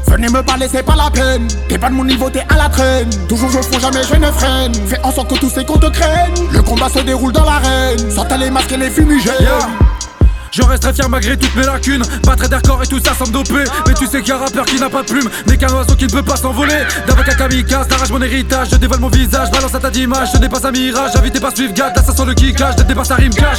Venez 0.09 0.29
me 0.29 0.43
parler 0.43 0.69
c'est 0.71 0.83
pas 0.83 0.97
la 0.97 1.11
peine. 1.11 1.49
T'es 1.69 1.79
pas 1.79 1.89
de 1.89 1.95
mon 1.95 2.05
niveau 2.05 2.29
t'es 2.29 2.45
à 2.49 2.57
la 2.57 2.69
traîne. 2.69 3.09
Toujours 3.29 3.49
je 3.49 3.59
fonds 3.63 3.79
jamais 3.79 4.03
je 4.03 4.17
ne 4.17 4.27
freine. 4.27 4.75
Fais 4.87 5.01
en 5.03 5.13
sorte 5.13 5.31
que 5.31 5.39
tous 5.39 5.51
ces 5.51 5.65
comptes 5.65 5.91
craignent 5.93 6.49
Le 6.53 6.63
combat 6.63 6.89
se 6.91 6.99
déroule 6.99 7.33
dans 7.33 7.45
l'arène. 7.45 8.11
Sortez 8.11 8.37
les 8.37 8.51
masques 8.51 8.73
et 8.73 8.77
les 8.77 8.91
fumigènes 8.91 9.33
Je 10.53 10.63
resterai 10.63 10.93
fier 10.93 11.09
malgré 11.09 11.37
toutes 11.39 11.55
mes 11.57 11.65
lacunes. 11.65 12.03
Pas 12.25 12.37
très 12.37 12.49
d'accord 12.49 12.83
et 12.83 12.87
tout 12.87 13.01
ça 13.03 13.13
sans 13.15 13.27
me 13.27 13.89
Mais 13.89 13.95
tu 13.95 14.07
sais 14.07 14.21
qu'il 14.21 14.29
y 14.29 14.33
a 14.33 14.37
un 14.37 14.41
rappeur 14.41 14.67
qui 14.67 14.79
n'a 14.79 14.91
pas 14.91 15.03
de 15.03 15.07
plume 15.07 15.31
N'est 15.47 15.57
qu'un 15.57 15.73
oiseau 15.73 15.95
qui 15.97 16.05
ne 16.05 16.11
peut 16.11 16.23
pas 16.23 16.37
s'envoler. 16.37 16.85
D'avocat 17.07 17.35
kamikaze, 17.35 17.89
t'arrache 17.89 18.11
mon 18.11 18.21
héritage. 18.21 18.69
Je 18.71 18.77
dévoile 18.77 19.01
mon 19.01 19.09
visage, 19.09 19.51
balance 19.51 19.75
à 19.75 19.81
ta 19.81 19.91
d'image 19.91 20.29
Je 20.35 20.47
pas 20.47 20.69
un 20.69 20.71
mirage, 20.71 21.17
invité 21.17 21.41
par 21.41 21.57
suivre 21.57 21.73
ça 21.75 22.13
sent 22.13 22.25
le 22.27 22.35
kickage, 22.35 22.75
je 22.79 22.83
dépasse 22.83 23.09
sa 23.09 23.15
rime 23.15 23.33
cash. 23.33 23.59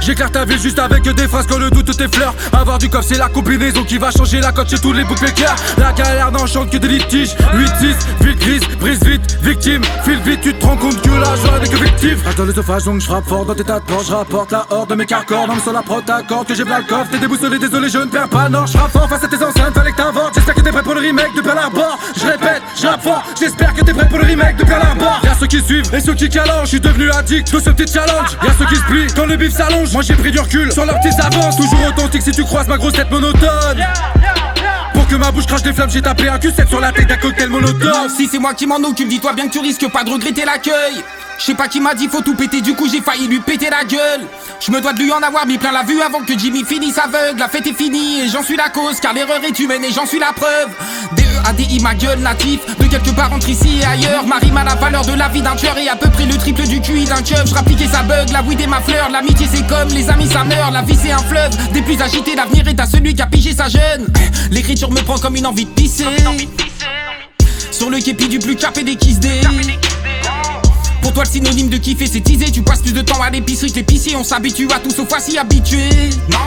J'éclaire 0.00 0.30
ta 0.30 0.44
ville 0.44 0.60
juste 0.60 0.78
avec 0.78 1.02
des 1.02 1.28
phrases 1.28 1.46
que 1.46 1.54
le 1.54 1.70
doute 1.70 1.96
tes 1.96 2.08
fleurs 2.08 2.34
Avoir 2.52 2.78
du 2.78 2.88
coffre 2.88 3.06
c'est 3.08 3.18
la 3.18 3.28
combinaison 3.28 3.84
qui 3.84 3.98
va 3.98 4.10
changer 4.10 4.40
la 4.40 4.52
cote 4.52 4.68
chez 4.68 4.78
tous 4.78 4.92
les 4.92 5.04
bookmakers 5.04 5.56
La 5.78 5.92
galère 5.92 6.30
n'enchante 6.30 6.70
que 6.70 6.76
des 6.76 6.88
litiges. 6.88 7.34
8-6, 7.54 8.24
ville 8.24 8.36
grise, 8.36 8.62
brise 8.80 9.02
vite, 9.04 9.38
victime. 9.42 9.82
File 10.04 10.20
vite, 10.24 10.40
tu 10.42 10.54
te 10.54 10.66
rends 10.66 10.76
compte 10.76 11.00
que 11.00 11.08
la 11.08 11.36
joie 11.36 11.58
n'est 11.60 11.68
que 11.68 11.76
fictive. 11.76 12.22
Reste 12.24 12.38
dans 12.38 12.44
l'œsophage 12.44 12.84
donc 12.84 13.00
je 13.00 13.06
frappe 13.06 13.26
fort. 13.26 13.44
Dans 13.44 13.54
tes 13.54 13.64
tas 13.64 13.80
Je 14.06 14.12
rapporte 14.12 14.52
la 14.52 14.66
horde 14.70 14.90
de 14.90 14.94
mes 14.94 15.06
carcors 15.06 15.46
sol 15.64 15.74
la 15.74 15.82
t'accorde 16.16 16.46
que 16.46 16.54
j'ai 16.54 16.64
plein 16.64 16.78
le 16.78 16.84
coffre. 16.84 17.10
T'es 17.10 17.18
déboussolé, 17.18 17.58
désolé 17.58 17.88
je 17.88 17.98
ne 17.98 18.04
perds 18.04 18.28
pas. 18.28 18.48
Nord 18.48 18.66
Je 18.66 18.76
fort 18.76 19.08
face 19.08 19.24
à 19.24 19.28
tes 19.28 19.36
enceintes, 19.36 19.74
fallait 19.74 19.92
que 19.92 19.96
t'inventes. 19.96 20.34
J'espère 20.34 20.54
que 20.54 20.60
t'es 20.60 20.70
prêt 20.70 20.82
pour 20.82 20.94
le 20.94 21.00
remake 21.00 21.34
de 21.34 21.40
Pearl 21.40 21.58
Harbor. 21.58 21.98
Je 22.16 22.26
répète, 22.26 22.62
je 22.80 22.86
rappe 22.86 23.02
fort, 23.02 23.22
j'espère 23.38 23.72
que 23.74 23.82
t'es 23.82 23.92
prêt 23.92 24.08
pour 24.08 24.18
le 24.18 24.24
remake 24.24 24.56
de 24.56 24.64
Pearl 24.64 24.82
Harbor. 24.82 25.20
Y'a 25.24 25.34
ceux 25.34 25.46
qui 25.46 25.62
suivent 25.62 25.94
et 25.94 26.00
ceux 26.00 26.14
qui 26.14 26.28
calangent 26.28 26.64
Je 26.64 26.68
suis 26.68 26.80
devenu 26.80 27.10
addict. 27.10 27.52
De 27.52 27.60
ce 27.60 27.70
petit 27.70 27.92
challenge. 27.92 28.36
Y'a 28.42 28.52
ceux 28.58 28.66
qui 28.66 28.76
se 28.76 28.84
plient 28.84 29.06
quand 29.14 29.26
le 29.26 29.36
bif 29.36 29.52
s'allonge. 29.52 29.92
Moi 29.92 30.02
j'ai 30.02 30.14
pris 30.14 30.30
du 30.30 30.40
recul 30.40 30.70
sur 30.72 30.84
leurs 30.84 31.00
petites 31.00 31.20
avances 31.20 31.56
Toujours 31.56 31.86
authentique 31.88 32.22
si 32.22 32.32
tu 32.32 32.44
croises 32.44 32.68
ma 32.68 32.76
grosse 32.76 32.94
tête 32.94 33.10
monotone. 33.10 33.86
Pour 34.94 35.06
que 35.08 35.16
ma 35.16 35.30
bouche 35.30 35.46
crache 35.46 35.62
des 35.62 35.72
flammes, 35.72 35.90
j'ai 35.90 36.02
tapé 36.02 36.28
un 36.28 36.36
Q7 36.36 36.68
sur 36.68 36.80
la 36.80 36.92
tête 36.92 37.08
d'un 37.08 37.16
cocktail 37.16 37.48
monotone. 37.48 38.10
Si 38.14 38.26
c'est 38.26 38.38
moi 38.38 38.52
qui 38.52 38.66
m'en 38.66 38.76
occupe, 38.76 39.08
dis-toi 39.08 39.32
bien 39.32 39.48
que 39.48 39.52
tu 39.52 39.60
risques 39.60 39.90
pas 39.90 40.04
de 40.04 40.10
regretter 40.10 40.44
l'accueil. 40.44 41.02
Je 41.38 41.44
sais 41.46 41.54
pas 41.54 41.66
qui 41.68 41.80
m'a 41.80 41.94
dit 41.94 42.08
faut 42.08 42.20
tout 42.20 42.36
péter, 42.36 42.60
du 42.60 42.74
coup 42.74 42.88
j'ai 42.88 43.00
failli 43.00 43.26
lui 43.26 43.40
péter 43.40 43.68
la 43.70 43.84
gueule. 43.84 44.26
Je 44.64 44.70
me 44.70 44.80
dois 44.80 44.92
de 44.92 45.00
lui 45.00 45.10
en 45.10 45.22
avoir 45.22 45.44
mis 45.44 45.58
plein 45.58 45.72
la 45.72 45.82
vue 45.82 46.00
avant 46.00 46.20
que 46.20 46.38
Jimmy 46.38 46.64
finisse 46.64 46.98
aveugle. 46.98 47.40
La 47.40 47.48
fête 47.48 47.66
est 47.66 47.74
finie 47.74 48.20
et 48.20 48.28
j'en 48.28 48.44
suis 48.44 48.56
la 48.56 48.68
cause, 48.68 49.00
car 49.00 49.12
l'erreur 49.12 49.42
est 49.42 49.58
humaine 49.58 49.84
et 49.84 49.90
j'en 49.92 50.06
suis 50.06 50.20
la 50.20 50.32
preuve. 50.32 50.68
D-E-A-D-I, 51.16 51.80
ma 51.80 51.94
gueule 51.94 52.20
natif, 52.20 52.60
de 52.78 52.86
quelque 52.86 53.10
part 53.10 53.32
entre 53.32 53.48
ici 53.48 53.80
et 53.80 53.84
ailleurs. 53.84 54.24
Ma 54.26 54.36
rime 54.36 54.56
a 54.56 54.64
la 54.64 54.76
valeur 54.76 55.04
de 55.04 55.14
la 55.14 55.28
vie 55.28 55.42
d'un 55.42 55.56
tueur 55.56 55.76
et 55.78 55.88
à 55.88 55.96
peu 55.96 56.08
près 56.10 56.26
le 56.26 56.36
triple 56.36 56.62
du 56.62 56.80
QI 56.80 57.06
d'un 57.06 57.22
keuf. 57.22 57.44
Je 57.46 57.84
et 57.84 57.88
sa 57.88 58.02
bug, 58.02 58.30
la 58.30 58.42
weed 58.42 58.60
est 58.60 58.66
ma 58.68 58.80
fleur. 58.80 59.10
L'amitié 59.10 59.48
c'est 59.52 59.66
comme 59.66 59.88
les 59.88 60.08
amis 60.08 60.28
ça 60.28 60.44
meurt, 60.44 60.72
la 60.72 60.82
vie 60.82 60.96
c'est 61.00 61.10
un 61.10 61.18
fleuve. 61.18 61.50
Des 61.72 61.82
plus 61.82 62.00
agités, 62.00 62.36
l'avenir 62.36 62.68
est 62.68 62.78
à 62.78 62.86
celui 62.86 63.14
qui 63.14 63.22
a 63.22 63.26
pigé 63.26 63.52
sa 63.52 63.68
jeune. 63.68 64.06
L'écriture 64.52 64.92
me 64.92 65.00
prend 65.00 65.18
comme 65.18 65.34
une 65.34 65.46
envie 65.46 65.64
de 65.64 65.70
pisser. 65.70 66.06
Sur 67.72 67.90
le 67.90 67.98
képi 67.98 68.28
du 68.28 68.38
plus 68.38 68.54
capé 68.54 68.84
des 68.84 68.94
kiss 68.94 69.18
day. 69.18 69.40
Pour 71.02 71.12
toi 71.12 71.24
le 71.24 71.28
synonyme 71.28 71.68
de 71.68 71.76
kiffer 71.76 72.06
c'est 72.06 72.20
teaser. 72.20 72.50
Tu 72.50 72.62
passes 72.62 72.80
plus 72.80 72.92
de 72.92 73.02
temps 73.02 73.20
à 73.20 73.30
l'épicerie 73.30 73.70
que 73.70 73.76
l'épicier. 73.76 74.16
On 74.16 74.24
s'habitue 74.24 74.68
à 74.74 74.78
tout 74.78 74.90
sauf 74.90 75.12
à 75.12 75.20
s'y 75.20 75.36
habituer. 75.36 76.10
Non. 76.30 76.38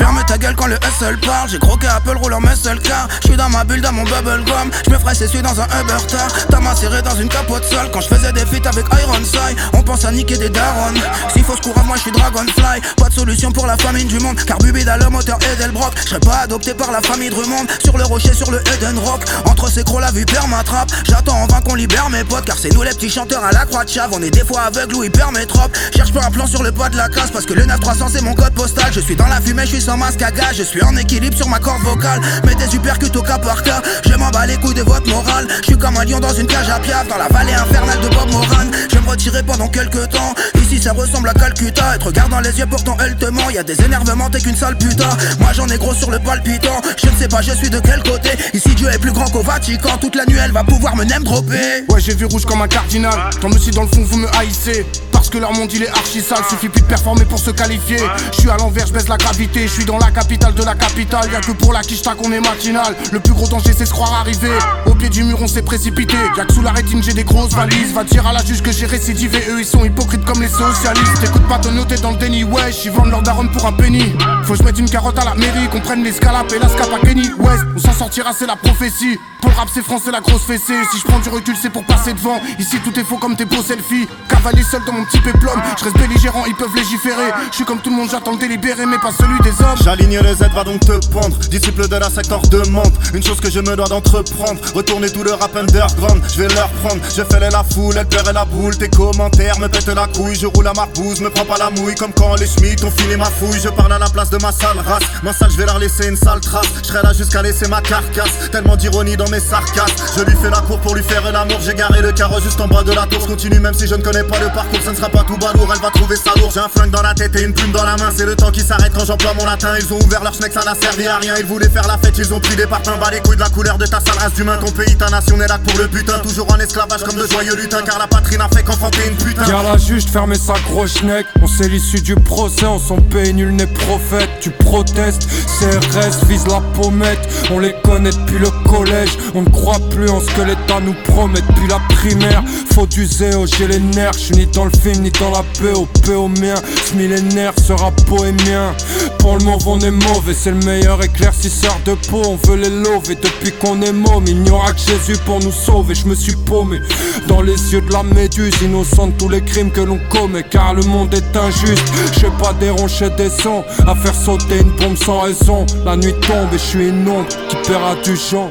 Ferme 0.00 0.22
ta 0.26 0.38
gueule 0.38 0.56
quand 0.56 0.66
le 0.66 0.76
hustle 0.76 1.18
parle 1.18 1.50
J'ai 1.50 1.58
croqué 1.58 1.86
Apple 1.86 2.16
roule 2.16 2.32
en 2.32 2.40
muscle 2.40 2.80
car 2.82 3.06
J'suis 3.22 3.36
dans 3.36 3.50
ma 3.50 3.64
bulle 3.64 3.82
dans 3.82 3.92
mon 3.92 4.04
bubble 4.04 4.44
gum. 4.46 4.70
J'me 4.88 4.98
ferais 4.98 5.14
s'essuyer 5.14 5.42
dans 5.42 5.60
un 5.60 5.66
Uber 5.66 6.06
tar 6.08 6.28
T'as 6.48 6.60
macéré 6.60 7.02
dans 7.02 7.16
une 7.16 7.28
capote 7.28 7.64
sale. 7.64 7.90
Quand 7.92 8.00
j'faisais 8.00 8.32
des 8.32 8.46
feats 8.46 8.66
avec 8.66 8.86
Iron 9.02 9.22
Side 9.22 9.58
On 9.74 9.82
pense 9.82 10.06
à 10.06 10.12
niquer 10.12 10.38
des 10.38 10.48
darons. 10.48 10.94
S'il 11.34 11.44
faut 11.44 11.54
se 11.54 11.60
moi 11.90 11.96
j'suis 11.96 12.12
Dragonfly. 12.12 12.80
Pas 12.96 13.08
de 13.08 13.14
solution 13.14 13.50
pour 13.50 13.66
la 13.66 13.76
famine 13.76 14.06
du 14.06 14.20
monde. 14.20 14.36
Car 14.46 14.58
Bubida 14.58 14.96
le 14.96 15.08
moteur 15.08 15.38
Edelbrock. 15.52 15.92
J'serais 16.06 16.20
pas 16.20 16.36
adopté 16.44 16.72
par 16.72 16.92
la 16.92 17.00
famille 17.00 17.30
Drummond. 17.30 17.66
Sur 17.82 17.98
le 17.98 18.04
rocher 18.04 18.32
sur 18.32 18.48
le 18.52 18.60
Eden 18.74 18.96
Rock. 18.96 19.24
Entre 19.46 19.68
ces 19.68 19.82
gros 19.82 19.98
la 19.98 20.12
vue 20.12 20.24
perd 20.24 20.48
ma 20.48 20.62
trappe. 20.62 20.92
J'attends 21.02 21.34
en 21.34 21.46
vain 21.48 21.60
qu'on 21.62 21.74
libère 21.74 22.08
mes 22.08 22.22
potes. 22.22 22.44
Car 22.44 22.56
c'est 22.56 22.72
nous 22.72 22.82
les 22.82 22.90
petits 22.90 23.10
chanteurs 23.10 23.44
à 23.44 23.50
la 23.50 23.66
croix 23.66 23.84
de 23.84 23.90
chave. 23.90 24.10
On 24.12 24.22
est 24.22 24.30
des 24.30 24.44
fois 24.44 24.60
aveugles 24.68 24.94
ou 24.94 25.02
hyper 25.02 25.32
métrope 25.32 25.76
Cherche 25.96 26.12
pas 26.12 26.24
un 26.24 26.30
plan 26.30 26.46
sur 26.46 26.62
le 26.62 26.70
poids 26.70 26.90
de 26.90 26.96
la 26.96 27.08
casse 27.08 27.32
Parce 27.32 27.44
que 27.44 27.54
le 27.54 27.64
9300 27.64 28.06
c'est 28.12 28.22
mon 28.22 28.34
code 28.34 28.54
postal. 28.54 28.92
Je 28.92 29.00
suis 29.00 29.16
dans 29.16 29.26
la 29.26 29.40
fumée, 29.40 29.62
je 29.62 29.70
suis 29.70 29.80
sans 29.80 29.96
masque 29.96 30.22
à 30.22 30.30
gaz. 30.30 30.54
Je 30.56 30.62
suis 30.62 30.84
en 30.84 30.96
équilibre 30.96 31.36
sur 31.36 31.48
ma 31.48 31.58
corde 31.58 31.82
vocale. 31.82 32.20
Mais 32.44 32.54
des 32.54 32.68
supercutes 32.68 33.16
au 33.16 33.22
cas 33.22 33.38
par 33.38 33.64
cas. 33.64 33.82
Je 34.08 34.14
m'en 34.14 34.30
bats 34.30 34.46
les 34.46 34.58
couilles 34.58 34.74
de 34.74 34.82
votre 34.82 35.08
morale. 35.08 35.48
Je 35.62 35.66
suis 35.66 35.78
comme 35.78 35.96
un 35.96 36.04
lion 36.04 36.20
dans 36.20 36.34
une 36.34 36.46
cage 36.46 36.68
à 36.68 36.78
piaf. 36.78 37.08
Dans 37.08 37.18
la 37.18 37.26
vallée 37.26 37.54
infernale 37.54 38.00
de 38.00 38.08
Bob 38.10 38.30
Moran. 38.30 38.70
Je 38.92 38.98
me 38.98 39.08
retirer 39.08 39.42
pendant 39.42 39.66
quelques 39.66 40.08
temps. 40.10 40.34
Ici 40.62 40.80
ça 40.80 40.92
ressemble 40.92 41.28
à 41.28 41.34
Calcutta 41.34 41.79
Être 41.94 42.06
regard 42.06 42.28
dans 42.28 42.40
les 42.40 42.58
yeux 42.58 42.66
pourtant 42.66 42.96
elle 43.04 43.16
te 43.16 43.26
ment. 43.26 43.50
Y'a 43.50 43.62
des 43.62 43.80
énervements 43.82 44.30
t'es 44.30 44.40
qu'une 44.40 44.56
sale 44.56 44.76
putain. 44.76 45.08
Moi 45.40 45.50
j'en 45.52 45.66
ai 45.68 45.78
gros 45.78 45.94
sur 45.94 46.10
le 46.10 46.18
palpitant. 46.18 46.80
Je 47.02 47.08
ne 47.08 47.16
sais 47.16 47.28
pas 47.28 47.42
je 47.42 47.52
suis 47.52 47.70
de 47.70 47.80
quel 47.80 48.02
côté. 48.02 48.30
Ici 48.54 48.74
Dieu 48.74 48.88
est 48.88 48.98
plus 48.98 49.12
grand 49.12 49.28
qu'au 49.30 49.42
Vatican. 49.42 49.96
Toute 50.00 50.14
la 50.14 50.24
nuit 50.26 50.38
elle 50.42 50.52
va 50.52 50.64
pouvoir 50.64 50.96
me 50.96 51.04
name 51.04 51.24
dropper. 51.24 51.84
Ouais 51.88 52.00
j'ai 52.00 52.14
vu 52.14 52.26
rouge 52.26 52.44
comme 52.44 52.62
un 52.62 52.68
cardinal. 52.68 53.30
Tant 53.40 53.48
me 53.48 53.58
si 53.58 53.70
dans 53.70 53.82
le 53.82 53.88
fond 53.88 54.04
vous 54.04 54.18
me 54.18 54.28
haïssez 54.36 54.86
parce 55.30 55.38
que 55.38 55.46
leur 55.46 55.52
monde 55.52 55.72
il 55.72 55.84
est 55.84 55.88
archi 55.88 56.20
sale, 56.20 56.42
suffit 56.48 56.68
plus 56.68 56.82
de 56.82 56.86
performer 56.86 57.24
pour 57.24 57.38
se 57.38 57.52
qualifier. 57.52 57.98
Je 58.32 58.40
suis 58.40 58.50
à 58.50 58.56
l'envers, 58.56 58.86
je 58.86 58.92
baisse 58.92 59.08
la 59.08 59.16
gravité, 59.16 59.68
je 59.68 59.72
suis 59.72 59.84
dans 59.84 59.98
la 59.98 60.10
capitale 60.10 60.54
de 60.54 60.64
la 60.64 60.74
capitale. 60.74 61.30
Y'a 61.32 61.40
que 61.40 61.52
pour 61.52 61.72
la 61.72 61.82
quicheta 61.82 62.14
qu'on 62.14 62.32
est 62.32 62.40
matinal. 62.40 62.96
Le 63.12 63.20
plus 63.20 63.32
gros 63.32 63.46
danger 63.46 63.72
c'est 63.76 63.86
se 63.86 63.92
croire 63.92 64.12
arrivé. 64.14 64.50
Au 64.86 64.94
pied 64.94 65.08
du 65.08 65.22
mur 65.22 65.38
on 65.40 65.46
s'est 65.46 65.62
précipité. 65.62 66.16
Y'a 66.36 66.44
que 66.46 66.52
sous 66.52 66.62
la 66.62 66.72
rétine 66.72 67.02
j'ai 67.02 67.12
des 67.12 67.22
grosses 67.22 67.52
valises. 67.52 67.92
Va 67.92 68.02
dire 68.02 68.26
à 68.26 68.32
la 68.32 68.44
juge 68.44 68.62
que 68.62 68.72
j'ai 68.72 68.86
récidivé, 68.86 69.38
eux 69.50 69.60
ils 69.60 69.66
sont 69.66 69.84
hypocrites 69.84 70.24
comme 70.24 70.42
les 70.42 70.48
socialistes. 70.48 71.22
Écoute 71.24 71.46
pas 71.46 71.58
ton 71.58 71.70
noter 71.70 71.96
dans 71.96 72.10
le 72.10 72.16
déni, 72.16 72.42
ouais, 72.42 72.72
j'y 72.72 72.88
vendent 72.88 73.10
leur 73.10 73.22
daronne 73.22 73.52
pour 73.52 73.66
un 73.66 73.72
penny. 73.72 74.12
Faut 74.44 74.54
que 74.54 74.58
je 74.58 74.64
mette 74.64 74.78
une 74.78 74.90
carotte 74.90 75.18
à 75.18 75.24
la 75.24 75.34
mairie, 75.34 75.68
qu'on 75.70 75.80
prenne 75.80 76.02
l'escalade 76.02 76.52
et 76.52 76.58
la 76.58 76.68
scap 76.68 76.88
à 76.92 77.06
Kenny 77.06 77.30
West. 77.38 77.64
On 77.76 77.78
s'en 77.78 77.92
sortira, 77.92 78.32
c'est 78.36 78.46
la 78.46 78.56
prophétie. 78.56 79.18
Pour 79.40 79.50
le 79.50 79.56
rap 79.56 79.68
c'est 79.72 79.82
français 79.82 80.10
la 80.10 80.20
grosse 80.20 80.42
fessée. 80.42 80.80
Si 80.92 80.98
je 80.98 81.04
prends 81.04 81.18
du 81.18 81.28
recul 81.28 81.54
c'est 81.60 81.70
pour 81.70 81.84
passer 81.84 82.12
devant. 82.12 82.40
Ici 82.58 82.76
tout 82.84 82.98
est 82.98 83.04
faux 83.04 83.16
comme 83.16 83.36
tes 83.36 83.44
beaux 83.44 83.62
selfies. 83.62 84.06
Cavalier 84.28 84.62
seul 84.62 84.82
dans 84.84 84.92
mon 84.92 85.04
petit 85.04 85.19
Je 85.22 85.84
reste 85.84 85.98
belligérant, 85.98 86.44
ils 86.46 86.54
peuvent 86.54 86.74
légiférer. 86.74 87.32
Je 87.50 87.56
suis 87.56 87.64
comme 87.64 87.80
tout 87.80 87.90
le 87.90 87.96
monde, 87.96 88.08
j'attends 88.10 88.32
le 88.32 88.38
délibéré, 88.38 88.86
mais 88.86 88.98
pas 88.98 89.10
celui 89.12 89.38
des 89.40 89.50
hommes. 89.62 89.76
J'aligne 89.82 90.18
les 90.18 90.42
aides, 90.42 90.52
va 90.54 90.64
donc 90.64 90.80
te 90.80 90.92
pendre. 91.08 91.36
Disciple 91.50 91.88
de 91.88 91.96
la 91.96 92.08
secteur 92.08 92.40
demande 92.42 92.92
une 93.12 93.22
chose 93.22 93.40
que 93.40 93.50
je 93.50 93.60
me 93.60 93.76
dois 93.76 93.86
d'entreprendre. 93.86 94.60
Retourner 94.74 95.10
tout 95.10 95.22
le 95.22 95.32
rap 95.32 95.54
underground, 95.56 96.22
je 96.32 96.42
vais 96.42 96.54
leur 96.54 96.68
prendre. 96.82 97.02
Je 97.14 97.22
fais 97.22 97.40
la 97.40 97.64
foule, 97.64 97.96
elle 97.98 98.06
pleurait 98.06 98.32
la 98.32 98.44
boule. 98.44 98.76
Tes 98.76 98.88
commentaires 98.88 99.58
me 99.58 99.68
pètent 99.68 99.88
la 99.88 100.06
couille. 100.06 100.36
Je 100.36 100.46
roule 100.46 100.66
à 100.66 100.72
ma 100.72 100.86
bouse, 100.86 101.20
me 101.20 101.28
prends 101.28 101.44
pas 101.44 101.58
la 101.58 101.70
mouille. 101.70 101.94
Comme 101.94 102.12
quand 102.12 102.36
les 102.36 102.46
schmitts 102.46 102.82
ont 102.84 102.90
filé 102.90 103.16
ma 103.16 103.26
fouille. 103.26 103.60
Je 103.62 103.68
parle 103.68 103.92
à 103.92 103.98
la 103.98 104.08
place 104.08 104.30
de 104.30 104.38
ma 104.38 104.52
sale 104.52 104.78
race. 104.86 105.02
Ma 105.22 105.32
salle, 105.32 105.50
je 105.50 105.56
vais 105.58 105.66
leur 105.66 105.78
laisser 105.78 106.08
une 106.08 106.16
sale 106.16 106.40
trace. 106.40 106.68
Je 106.82 106.88
serai 106.88 107.02
là 107.02 107.12
jusqu'à 107.12 107.42
laisser 107.42 107.68
ma 107.68 107.80
carcasse. 107.82 108.50
Tellement 108.50 108.76
d'ironie 108.76 109.16
dans 109.16 109.28
mes 109.28 109.40
sarcasmes. 109.40 109.94
Je 110.16 110.22
lui 110.22 110.36
fais 110.40 110.50
la 110.50 110.60
cour 110.60 110.78
pour 110.80 110.94
lui 110.94 111.02
faire 111.02 111.30
l'amour. 111.30 111.58
J'ai 111.60 111.74
garé 111.74 112.00
le 112.00 112.12
carreau 112.12 112.40
juste 112.40 112.60
en 112.60 112.68
bas 112.68 112.82
de 112.82 112.92
la 112.92 113.06
tour. 113.06 113.20
Je 113.20 113.26
continue 113.26 113.60
même 113.60 113.74
si 113.74 113.86
je 113.86 113.94
ne 113.94 114.02
connais 114.02 114.24
pas 114.24 114.38
le 114.38 114.46
parcours, 114.46 114.80
ça 114.82 114.92
ne 114.92 114.96
sera 114.96 115.09
pas 115.10 115.24
tout 115.24 115.36
balourd, 115.36 115.70
elle 115.74 115.80
va 115.80 115.90
trouver 115.90 116.16
ça 116.16 116.32
lourd. 116.36 116.50
J'ai 116.52 116.60
un 116.60 116.68
flingue 116.68 116.90
dans 116.90 117.02
la 117.02 117.14
tête 117.14 117.34
et 117.36 117.42
une 117.42 117.52
plume 117.52 117.72
dans 117.72 117.84
la 117.84 117.96
main. 117.96 118.10
C'est 118.16 118.26
le 118.26 118.36
temps 118.36 118.50
qui 118.50 118.60
s'arrête 118.60 118.92
quand 118.94 119.04
j'emploie 119.04 119.34
mon 119.34 119.44
latin. 119.44 119.74
Ils 119.78 119.92
ont 119.92 119.98
ouvert 119.98 120.22
leur 120.22 120.34
schneck, 120.34 120.52
ça 120.52 120.62
n'a 120.64 120.74
servi 120.74 121.06
à 121.06 121.18
rien. 121.18 121.34
Ils 121.38 121.46
voulaient 121.46 121.68
faire 121.68 121.86
la 121.86 121.98
fête, 121.98 122.16
ils 122.18 122.32
ont 122.32 122.40
pris 122.40 122.56
des 122.56 122.66
parfums. 122.66 122.98
Bas 123.00 123.10
les 123.10 123.20
couilles 123.20 123.36
de 123.36 123.42
la 123.42 123.48
couleur 123.48 123.78
de 123.78 123.86
ta 123.86 124.00
sale 124.00 124.18
race 124.18 124.34
d'humain. 124.34 124.58
Ton 124.58 124.70
pays, 124.72 124.96
ta 124.96 125.08
nation 125.10 125.40
est 125.40 125.48
là 125.48 125.58
pour 125.58 125.78
le 125.78 125.88
putain. 125.88 126.18
Toujours 126.20 126.50
en 126.52 126.58
esclavage 126.58 127.02
comme 127.02 127.16
de 127.16 127.26
joyeux 127.26 127.56
lutins. 127.56 127.82
Car 127.82 127.98
la 127.98 128.06
patrie 128.06 128.38
n'a 128.38 128.48
fait 128.48 128.62
qu'enfanter 128.62 129.08
une 129.08 129.16
putain. 129.16 129.44
Car 129.44 129.62
la 129.62 129.76
juste 129.78 130.10
fermer 130.10 130.36
sa 130.36 130.54
grosse 130.70 130.98
schneck. 130.98 131.26
On 131.42 131.46
sait 131.46 131.68
l'issue 131.68 132.00
du 132.00 132.14
procès, 132.14 132.66
on 132.66 132.78
s'en 132.78 132.96
paye, 132.96 133.32
nul 133.34 133.54
n'est 133.54 133.66
prophète. 133.66 134.28
Tu 134.40 134.50
protestes, 134.50 135.26
CRS 135.58 136.26
vise 136.28 136.46
la 136.46 136.60
pommette. 136.74 137.20
On 137.50 137.58
les 137.58 137.74
connaît 137.82 138.10
depuis 138.10 138.38
le 138.38 138.50
collège. 138.68 139.10
On 139.34 139.42
ne 139.42 139.50
croit 139.50 139.80
plus 139.90 140.08
en 140.08 140.20
ce 140.20 140.26
que 140.26 140.42
l'État 140.42 140.80
nous 140.80 140.94
promet 141.04 141.40
depuis 141.40 141.68
la 141.68 141.80
primaire. 141.96 142.42
Faut 142.74 142.86
du 142.86 143.06
zéo, 143.06 143.46
j'ai 143.46 143.66
les 143.66 143.80
nerfs. 143.80 144.12
Je 144.18 144.34
ni 144.34 144.46
dans 144.46 144.64
le 144.64 144.70
film 144.70 144.99
ni 145.00 145.10
dans 145.10 145.30
la 145.30 145.42
POP 145.58 146.08
au 146.08 146.28
mien. 146.28 146.54
Ce 146.84 146.94
millénaire 146.94 147.52
sera 147.58 147.90
bohémien. 148.08 148.74
Pour 149.18 149.36
le 149.38 149.44
moment, 149.44 149.58
on 149.66 149.80
est 149.80 149.90
mauvais. 149.90 150.34
C'est 150.34 150.50
le 150.50 150.58
meilleur 150.58 151.02
éclaircisseur 151.02 151.78
de 151.84 151.94
peau. 152.08 152.22
On 152.24 152.36
veut 152.48 152.56
les 152.56 152.70
lever 152.70 153.16
depuis 153.16 153.52
qu'on 153.52 153.80
est 153.82 153.92
môme. 153.92 154.24
Il 154.26 154.42
n'y 154.42 154.50
aura 154.50 154.72
que 154.72 154.80
Jésus 154.80 155.18
pour 155.24 155.40
nous 155.40 155.52
sauver. 155.52 155.94
Je 155.94 156.06
me 156.06 156.14
suis 156.14 156.36
paumé 156.36 156.80
dans 157.28 157.42
les 157.42 157.72
yeux 157.72 157.80
de 157.80 157.92
la 157.92 158.02
méduse. 158.02 158.54
Innocent 158.62 159.08
de 159.08 159.12
tous 159.12 159.28
les 159.28 159.42
crimes 159.42 159.70
que 159.70 159.80
l'on 159.80 159.98
commet. 160.10 160.42
Car 160.42 160.74
le 160.74 160.82
monde 160.82 161.14
est 161.14 161.36
injuste. 161.36 161.92
Je 162.14 162.20
sais 162.20 162.32
pas 162.40 162.52
déroncher 162.54 163.10
des 163.10 163.30
sons. 163.30 163.64
À 163.86 163.94
faire 163.94 164.14
sauter 164.14 164.60
une 164.60 164.70
bombe 164.76 164.96
sans 164.96 165.20
raison. 165.20 165.66
La 165.84 165.96
nuit 165.96 166.14
tombe 166.20 166.52
et 166.52 166.58
je 166.58 166.64
suis 166.64 166.88
une 166.88 167.08
ombre 167.08 167.28
qui 167.48 167.56
paiera 167.66 167.94
du 167.96 168.16
champ. 168.16 168.50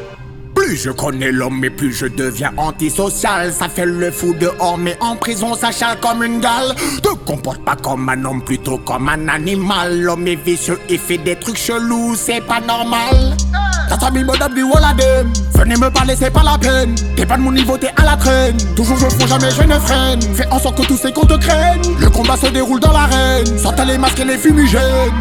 Plus 0.70 0.78
je 0.78 0.92
connais 0.92 1.32
l'homme, 1.32 1.66
et 1.66 1.72
plus 1.72 1.92
je 1.92 2.06
deviens 2.06 2.52
antisocial. 2.56 3.52
Ça 3.52 3.68
fait 3.68 3.88
le 3.88 4.12
fou 4.12 4.36
dehors, 4.36 4.78
mais 4.78 4.96
en 5.00 5.16
prison, 5.16 5.56
ça 5.56 5.72
chale 5.72 5.98
comme 6.00 6.24
une 6.24 6.42
gale. 6.42 6.76
Te 7.02 7.10
comporte 7.26 7.66
pas 7.66 7.76
comme 7.76 8.08
un 8.08 8.24
homme, 8.24 8.44
plutôt 8.44 8.78
comme 8.78 9.10
un 9.10 9.30
animal. 9.30 10.00
L'homme 10.00 10.28
est 10.28 10.36
vicieux, 10.36 10.80
il 10.88 11.00
fait 11.00 11.18
des 11.18 11.36
trucs 11.38 11.58
chelous, 11.58 12.14
c'est 12.16 12.42
pas 12.42 12.62
normal. 12.62 13.36
T'as 13.90 13.98
3000 13.98 14.26
bonhommes 14.28 14.54
du 14.54 14.62
Walladem. 14.62 15.34
Venez 15.56 15.76
me 15.76 15.90
parler, 15.90 16.16
c'est 16.16 16.30
pas 16.30 16.44
la 16.44 16.60
peine. 16.60 16.94
T'es 17.16 17.26
pas 17.26 17.38
de 17.38 17.42
mon 17.42 17.52
niveau, 17.52 17.76
t'es 17.76 17.92
à 17.98 18.06
la 18.06 18.16
traîne. 18.16 18.58
Toujours 18.76 18.98
je 18.98 19.10
fonds, 19.10 19.26
jamais 19.26 19.50
je 19.50 19.64
ne 19.64 19.80
freine. 19.80 20.22
Fais 20.36 20.48
en 20.52 20.60
sorte 20.60 20.78
que 20.78 20.86
tous 20.86 20.98
ces 20.98 21.12
comptes 21.12 21.36
craignent. 21.40 21.98
Le 22.00 22.12
combat 22.12 22.38
se 22.38 22.46
déroule 22.46 22.80
dans 22.80 22.92
l'arène. 22.92 23.58
Sortez 23.58 23.86
les 23.86 23.98
masques 23.98 24.20
et 24.20 24.26
les 24.26 24.38
fumigènes. 24.38 25.14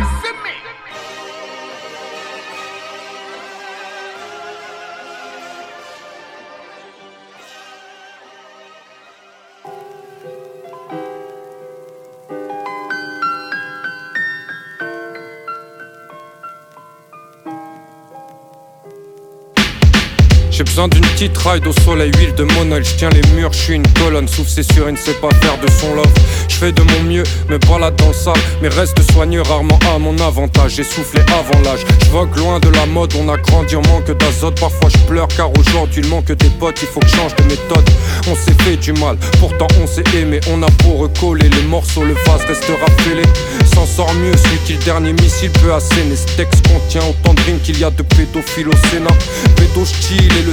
D'une 20.86 21.00
petite 21.00 21.36
ride 21.38 21.66
au 21.66 21.72
soleil, 21.72 22.12
huile 22.18 22.34
de 22.36 22.44
monole. 22.44 22.84
Je 22.84 22.94
tiens 22.94 23.08
les 23.10 23.22
murs, 23.34 23.52
je 23.52 23.58
suis 23.58 23.74
une 23.74 23.86
colonne. 23.94 24.28
Souffle, 24.28 24.48
c'est 24.48 24.72
sûr, 24.72 24.88
il 24.88 24.92
ne 24.92 24.96
sait 24.96 25.14
pas 25.14 25.30
faire 25.40 25.58
de 25.58 25.68
son 25.68 25.94
love. 25.94 26.06
Je 26.48 26.54
fais 26.54 26.72
de 26.72 26.82
mon 26.82 27.02
mieux, 27.02 27.22
mais 27.48 27.58
pas 27.58 27.78
là 27.78 27.90
dans 27.90 28.08
le 28.08 28.14
sale. 28.14 28.34
Mais 28.62 28.68
reste 28.68 29.00
soigneux, 29.12 29.42
rarement 29.42 29.78
à 29.94 29.98
mon 29.98 30.16
avantage. 30.18 30.72
J'ai 30.76 30.84
soufflé 30.84 31.20
avant 31.20 31.60
l'âge. 31.62 31.80
Je 32.04 32.10
vogue 32.10 32.36
loin 32.36 32.58
de 32.58 32.68
la 32.70 32.86
mode, 32.86 33.12
on 33.20 33.28
a 33.28 33.36
grandi 33.36 33.76
en 33.76 33.82
manque 33.82 34.10
d'azote. 34.18 34.58
Parfois 34.58 34.88
je 34.90 34.98
pleure 35.06 35.28
car 35.28 35.50
aujourd'hui 35.58 36.02
il 36.02 36.08
manque 36.08 36.32
des 36.32 36.50
potes. 36.58 36.78
Il 36.82 36.88
faut 36.88 37.00
que 37.00 37.08
change 37.08 37.34
de 37.36 37.44
méthode. 37.44 37.88
On 38.26 38.34
s'est 38.34 38.56
fait 38.62 38.76
du 38.76 38.92
mal, 38.94 39.16
pourtant 39.38 39.68
on 39.82 39.86
s'est 39.86 40.04
aimé. 40.16 40.40
On 40.50 40.62
a 40.62 40.70
beau 40.82 40.94
recoller 40.94 41.48
les 41.48 41.62
morceaux, 41.62 42.04
le 42.04 42.14
vase 42.26 42.44
restera 42.46 42.86
fêlé. 42.98 43.22
S'en 43.74 43.86
sort 43.86 44.12
mieux 44.14 44.36
celui 44.36 44.58
qui 44.66 44.72
le 44.72 44.84
dernier 44.84 45.12
missile 45.12 45.50
peut 45.50 45.72
asséner. 45.72 46.16
Ce 46.16 46.36
texte 46.36 46.66
contient 46.66 47.02
autant 47.08 47.34
de 47.34 47.40
rimes 47.42 47.60
qu'il 47.60 47.78
y 47.78 47.84
a 47.84 47.90
de 47.90 48.02
pédophiles 48.02 48.68
au 48.68 48.76
Sénat. 48.90 49.14
Pédo 49.56 49.84
style 49.84 50.32
et 50.38 50.42
le 50.42 50.52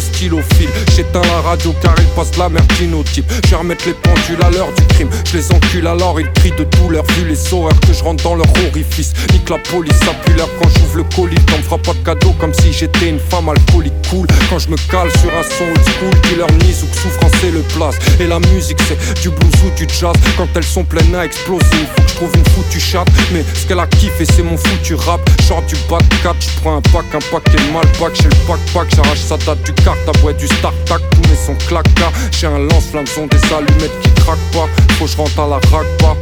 fil. 0.53 0.69
J'éteins 0.95 1.21
la 1.21 1.41
radio 1.41 1.73
car 1.81 1.95
il 1.97 2.05
passe 2.15 2.37
la 2.37 2.49
merdine 2.49 2.93
au 2.93 3.03
type. 3.03 3.25
Je 3.45 3.49
vais 3.49 3.55
remettre 3.55 3.85
les 3.87 3.93
pendules 3.93 4.43
à 4.43 4.49
l'heure 4.49 4.71
du 4.73 4.83
crime. 4.87 5.09
Je 5.25 5.37
les 5.37 5.51
encule 5.51 5.84
alors 5.87 6.19
ils 6.19 6.31
crient 6.33 6.53
de 6.57 6.63
douleur. 6.77 7.03
Vu 7.17 7.27
les 7.27 7.53
horreurs 7.53 7.79
que 7.81 7.93
je 7.93 8.03
rentre 8.03 8.23
dans 8.23 8.35
leur 8.35 8.47
orifice. 8.69 9.13
Nique 9.33 9.49
la 9.49 9.57
police 9.57 9.99
l'heure 10.35 10.49
quand 10.59 10.69
j'ouvre 10.69 10.97
le 10.97 11.03
colis. 11.15 11.35
T'en 11.45 11.61
fera 11.63 11.77
pas 11.77 11.93
de 11.93 12.03
cadeau 12.03 12.33
comme 12.39 12.53
si 12.53 12.73
j'étais 12.73 13.09
une 13.09 13.19
femme 13.19 13.49
alcoolique 13.49 13.93
cool. 14.09 14.27
Quand 14.49 14.59
je 14.59 14.69
me 14.69 14.77
cale 14.89 15.11
sur 15.19 15.29
un 15.29 15.43
son 15.43 15.65
old 15.65 15.85
school, 15.85 16.21
killer 16.21 16.65
nice 16.65 16.83
ou 16.83 16.87
que 16.87 16.97
souffrance 16.97 17.31
c'est 17.41 17.51
le 17.51 17.61
place. 17.75 17.95
Et 18.19 18.27
la 18.27 18.39
musique 18.39 18.79
c'est 18.87 19.21
du 19.21 19.29
blues 19.29 19.53
ou 19.65 19.69
du 19.77 19.87
jazz. 19.87 20.15
Quand 20.37 20.47
elles 20.55 20.63
sont 20.63 20.83
pleines 20.83 21.15
à 21.15 21.25
exploser, 21.25 21.65
il 21.73 21.87
faut 21.87 22.01
que 22.01 22.09
je 22.09 22.15
trouve 22.15 22.31
une 22.35 22.45
foutue 22.45 22.79
chatte. 22.79 23.07
Mais 23.31 23.43
ce 23.53 23.65
qu'elle 23.67 23.79
a 23.79 23.87
kiffé 23.87 24.25
c'est 24.25 24.43
mon 24.43 24.57
foutu 24.57 24.95
rap. 24.95 25.21
Genre 25.47 25.61
du 25.63 25.75
bac 25.89 26.03
4, 26.23 26.35
je 26.39 26.61
prends 26.61 26.77
un 26.77 26.81
pack, 26.81 27.05
un 27.13 27.19
paquet 27.31 27.61
mal 27.73 27.85
pack. 27.99 28.15
Chez 28.15 28.29
le 28.29 28.47
pack 28.47 28.59
pack, 28.73 28.87
j'arrache 28.95 29.19
sa 29.19 29.37
date 29.37 29.61
du 29.63 29.73
carte 29.83 29.99
à 30.07 30.17
boîte 30.19 30.37
du 30.37 30.47
start 30.47 30.75
tac, 30.85 31.01
tous 31.11 31.29
mes 31.29 31.35
sons 31.35 31.57
claquent 31.67 31.85
J'ai 32.31 32.47
un 32.47 32.59
lance-flamme, 32.59 33.07
sont 33.07 33.27
des 33.27 33.53
allumettes 33.53 33.99
qui 34.01 34.09
craquent 34.21 34.51
pas. 34.51 34.67
Faut 34.97 35.05
que 35.05 35.11
je 35.11 35.17
rentre 35.17 35.39
à 35.39 35.47
la 35.47 35.59
raque 35.75 35.97
pas. 35.97 36.15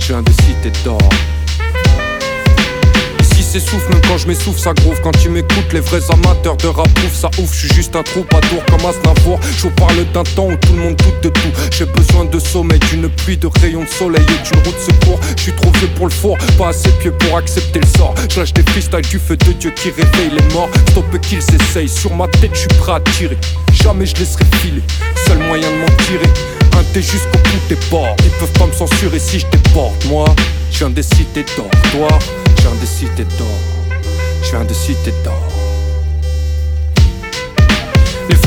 Je 0.00 0.14
d'or. 0.84 0.98
Ici 3.20 3.42
s'essouffle, 3.42 3.90
même 3.90 4.00
quand 4.06 4.18
je 4.18 4.26
m'essouffle, 4.26 4.58
ça 4.58 4.72
groove. 4.72 5.00
Quand 5.02 5.12
tu 5.12 5.28
m'écoutes, 5.28 5.72
les 5.72 5.80
vrais 5.80 6.02
amateurs 6.10 6.56
de 6.56 6.68
rap 6.68 6.88
ouf, 7.04 7.14
ça 7.14 7.28
ouf. 7.38 7.52
Je 7.52 7.66
suis 7.66 7.74
juste 7.74 7.96
un 7.96 8.02
troubadour 8.02 8.62
comme 8.66 8.84
Asnavour. 8.86 9.40
Je 9.56 9.62
vous 9.62 9.70
parle 9.70 9.96
d'un 10.12 10.22
temps 10.22 10.46
où 10.46 10.56
tout 10.56 10.72
le 10.72 10.80
monde 10.80 10.96
doute 10.96 11.22
de 11.22 11.28
tout. 11.28 11.52
J'ai 11.70 11.86
besoin 11.86 12.24
de 12.24 12.38
sommeil, 12.38 12.78
d'une 12.90 13.08
pluie, 13.08 13.36
de 13.36 13.48
rayons 13.60 13.82
de 13.82 13.88
soleil 13.88 14.22
et 14.22 14.48
d'une 14.48 14.62
route 14.64 14.80
secours. 14.80 15.20
Je 15.36 15.42
suis 15.42 15.52
trop 15.52 15.70
vieux 15.72 15.88
pour 15.96 16.06
le 16.06 16.12
four, 16.12 16.38
pas 16.58 16.68
assez 16.68 16.90
pieux 17.00 17.12
pour 17.12 17.36
accepter 17.36 17.80
le 17.80 17.98
sort. 17.98 18.14
Je 18.30 18.40
lâche 18.40 18.52
des 18.52 18.62
freestyles 18.62 19.08
du 19.08 19.18
feu 19.18 19.36
de 19.36 19.52
Dieu 19.52 19.70
qui 19.70 19.88
réveille 19.90 20.32
les 20.38 20.54
morts. 20.54 20.68
Stop 20.90 21.18
qu'ils 21.20 21.38
essayent, 21.38 21.88
sur 21.88 22.14
ma 22.14 22.28
tête, 22.28 22.50
je 22.54 22.60
suis 22.60 22.68
prêt 22.80 22.92
à 22.92 23.00
tirer. 23.00 23.38
Jamais 23.72 24.06
je 24.06 24.16
laisserai 24.16 24.44
filer, 24.62 24.82
seul 25.26 25.38
moyen 25.38 25.70
de 25.70 25.76
m'en 25.76 25.96
tirer. 26.04 26.63
Un 26.76 27.00
jusqu'au 27.00 27.38
bout 27.38 27.68
des 27.68 27.78
bords. 27.90 28.16
Ils 28.24 28.30
peuvent 28.30 28.52
pas 28.52 28.66
me 28.66 28.72
censurer 28.72 29.18
si 29.18 29.38
je 29.38 29.46
déporte. 29.46 30.04
Moi, 30.06 30.26
je 30.70 30.78
viens 30.78 30.90
des 30.90 31.02
cités 31.02 31.44
d'or. 31.56 31.70
Toi, 31.92 32.08
je 32.56 32.62
viens 32.62 32.74
des 32.80 32.86
cités 32.86 33.24
d'or. 33.38 33.58
Je 34.42 34.50
viens 34.50 34.64
des 34.64 34.74
cités 34.74 35.14
d'or. 35.24 35.53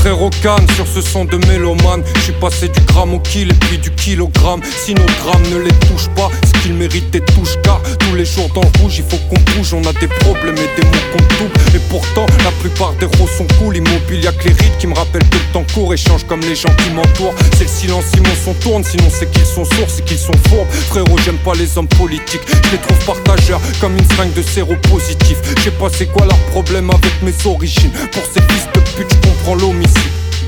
Les 0.08 0.14
frères 0.14 0.24
au 0.24 0.30
canne 0.42 0.66
sur 0.78 0.88
ce 0.88 1.02
son 1.02 1.26
de 1.26 1.36
mélomane. 1.48 2.02
Je 2.16 2.22
suis 2.22 2.34
passé 2.40 2.70
du 2.70 2.80
gramme 2.80 3.14
au 3.14 3.20
kill 3.20 3.52
et 3.52 3.54
puis 3.54 3.78
du 3.78 3.92
kilogramme. 3.92 4.62
Si 4.64 4.94
nos 4.94 5.06
grammes 5.22 5.44
ne 5.52 5.58
les 5.58 5.74
touchent 5.88 6.08
pas 6.16 6.30
Ce 6.46 6.62
qu'ils 6.62 6.76
méritent 6.76 7.10
des 7.12 7.20
touches 7.20 7.58
car 7.62 7.82
Tous 8.00 8.16
les 8.16 8.24
jours 8.24 8.48
dans 8.56 8.62
le 8.62 8.82
rouge 8.82 9.00
il 9.00 9.04
faut 9.04 9.18
qu'on 9.28 9.40
bouge. 9.52 9.74
On 9.74 9.82
a 9.82 9.92
des 10.00 10.08
problèmes 10.08 10.56
et 10.56 10.82
des 10.82 10.88
mots 10.88 11.04
qu'on 11.12 11.44
double. 11.44 11.76
Et 11.76 11.80
pourtant 11.90 12.26
la 12.46 12.52
plupart 12.62 12.94
des 12.94 13.06
roses 13.18 13.32
sont 13.38 13.48
cool. 13.60 13.76
Immobile 13.76 14.24
y'a 14.24 14.32
que 14.32 14.48
les 14.48 14.54
rides 14.54 14.78
qui 14.80 14.88
me 14.88 14.94
rappellent 14.94 15.28
que 15.28 15.36
le 15.36 15.52
temps 15.52 15.66
court 15.74 15.94
Échange 15.94 16.24
comme 16.26 16.40
les 16.40 16.56
gens 16.56 16.74
qui 16.78 16.90
m'entourent. 16.92 17.36
C'est 17.58 17.66
le 17.66 17.70
silence 17.70 18.06
si 18.14 18.22
mon 18.22 18.36
son 18.46 18.54
tourne. 18.62 18.86
Sinon 18.86 19.10
c'est 19.10 19.30
qu'ils 19.30 19.46
sont 19.46 19.66
sourds, 19.66 19.90
c'est 19.90 20.06
qu'ils 20.06 20.20
sont 20.20 20.38
fourbes. 20.48 20.70
Frérot 20.88 21.18
j'aime 21.26 21.40
pas 21.44 21.54
les 21.56 21.78
hommes 21.78 21.90
politiques. 21.90 22.48
Je 22.48 22.72
les 22.72 22.78
trouve 22.78 23.00
partageurs 23.06 23.60
comme 23.82 23.98
une 23.98 24.10
fringue 24.12 24.34
de 24.34 24.42
séropositif. 24.42 25.38
Je 25.58 25.64
sais 25.64 25.72
pas 25.72 25.90
c'est 25.92 26.08
quoi 26.08 26.26
leur 26.26 26.40
problème 26.56 26.90
avec 26.92 27.12
mes 27.24 27.36
origines? 27.46 27.92
Pour 28.14 28.24
ces 28.24 28.42
fils 28.42 28.68
de 28.74 28.80
pute 28.96 29.12
je 29.12 29.28
comprends 29.28 29.56
l'homicide 29.56 29.97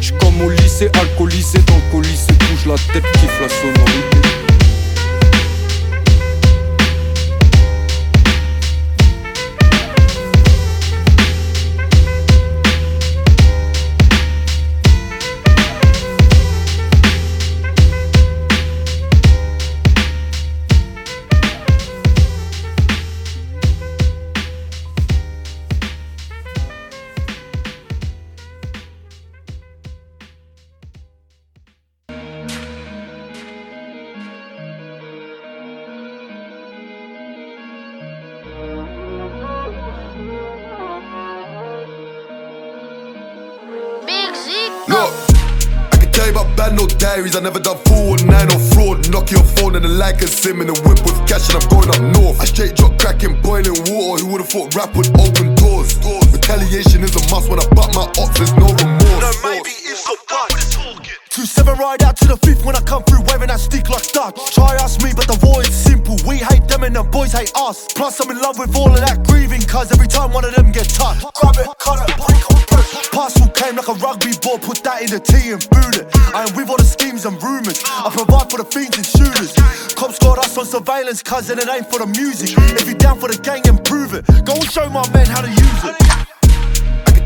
J'suis 0.02 0.14
comme 0.20 0.42
au 0.42 0.50
lycée, 0.50 0.90
alcoolisé 1.00 1.60
dans 1.60 1.76
le 1.76 1.92
colis 1.92 2.28
Bouge 2.28 2.66
la 2.68 2.76
tête, 2.94 3.04
kiffe 3.14 3.42
la 3.42 3.50
sonorité 3.50 4.49
I 47.40 47.42
never 47.42 47.60
done 47.60 47.78
four 47.88 48.20
or 48.20 48.26
nine 48.28 48.52
or 48.52 48.60
fraud. 48.76 49.10
Knock 49.16 49.32
your 49.32 49.46
phone 49.56 49.78
and 49.78 49.86
the 49.86 49.88
like 49.88 50.20
a 50.20 50.28
sim 50.28 50.60
in 50.60 50.68
a 50.68 50.76
whip 50.84 51.00
with 51.08 51.16
cash 51.24 51.48
and 51.48 51.64
I'm 51.64 51.70
going 51.72 51.88
up 51.88 52.04
north. 52.20 52.36
I 52.42 52.44
straight 52.44 52.76
drop 52.76 53.00
cracking, 53.00 53.40
boiling 53.40 53.80
water. 53.88 54.28
Who 54.28 54.36
would've 54.36 54.50
thought 54.50 54.76
rap 54.76 54.92
would 55.00 55.08
open 55.16 55.56
doors? 55.56 55.96
Retaliation 56.36 57.00
is 57.00 57.16
a 57.16 57.24
must 57.32 57.48
when 57.48 57.64
I 57.64 57.68
butt 57.72 57.96
my 57.96 58.12
ops. 58.20 58.36
There's 58.36 58.52
no 58.60 58.68
remorse. 58.68 59.24
No, 59.24 59.32
maybe 59.48 59.72
it's 59.88 60.04
a 60.04 60.20
Two 61.30 61.46
seven 61.46 61.70
Never 61.70 61.80
ride 61.80 62.04
out 62.04 62.18
to 62.18 62.28
the 62.28 62.36
fifth 62.36 62.66
when 62.66 62.76
I 62.76 62.82
come 62.82 63.04
through 63.04 63.22
wearing 63.30 63.48
that 63.48 63.62
stick 63.62 63.88
like 63.88 64.12
Dutch. 64.12 64.36
Try 64.52 64.76
ask 64.76 65.00
me, 65.00 65.14
but 65.16 65.28
the 65.32 65.40
war 65.46 65.62
is 65.62 65.72
simple. 65.72 66.18
We 66.28 66.44
hate 66.44 66.68
them 66.68 66.84
and 66.84 66.96
the 66.96 67.04
boys 67.04 67.32
hate 67.32 67.54
us. 67.56 67.86
Plus, 67.94 68.20
I'm 68.20 68.32
in 68.32 68.42
love 68.42 68.60
with 68.60 68.76
all 68.76 68.92
of 68.92 69.00
that 69.00 69.24
grieving, 69.28 69.62
cause 69.62 69.94
every 69.94 70.08
time 70.08 70.34
one 70.34 70.44
of 70.44 70.56
them 70.56 70.74
get 70.74 70.90
touched. 70.90 71.24
Grab 71.40 71.56
it, 71.56 71.70
cut 71.78 72.04
it, 72.04 72.18
break 72.18 72.36
it, 72.36 73.12
Parcel 73.14 73.39
came 73.60 73.76
like 73.76 73.90
a 73.90 73.94
rugby 73.94 74.32
ball, 74.42 74.58
put 74.58 74.82
that 74.84 75.04
in 75.04 75.10
the 75.12 75.20
tea 75.20 75.52
and 75.52 75.62
boot 75.70 76.00
it. 76.00 76.08
I 76.34 76.48
am 76.48 76.56
with 76.56 76.70
all 76.70 76.78
the 76.78 76.88
schemes 76.88 77.26
and 77.26 77.36
rumours. 77.44 77.84
I 77.86 78.10
provide 78.10 78.50
for 78.50 78.58
the 78.58 78.64
fiends 78.64 78.96
and 78.96 79.06
shooters. 79.06 79.52
Cops 79.96 80.18
got 80.20 80.40
us 80.40 80.58
on 80.58 80.66
surveillance, 80.66 81.22
cousin, 81.22 81.60
it 81.60 81.68
ain't 81.68 81.92
for 81.92 82.00
the 82.00 82.08
music. 82.08 82.56
If 82.80 82.88
you 82.88 82.96
down 82.96 83.20
for 83.20 83.28
the 83.28 83.38
gang, 83.38 83.62
improve 83.66 84.14
it. 84.14 84.26
Go 84.46 84.54
and 84.54 84.72
show 84.72 84.90
my 84.90 85.04
men 85.12 85.28
how 85.28 85.42
to 85.42 85.50
use 85.50 85.84
it. 85.84 86.39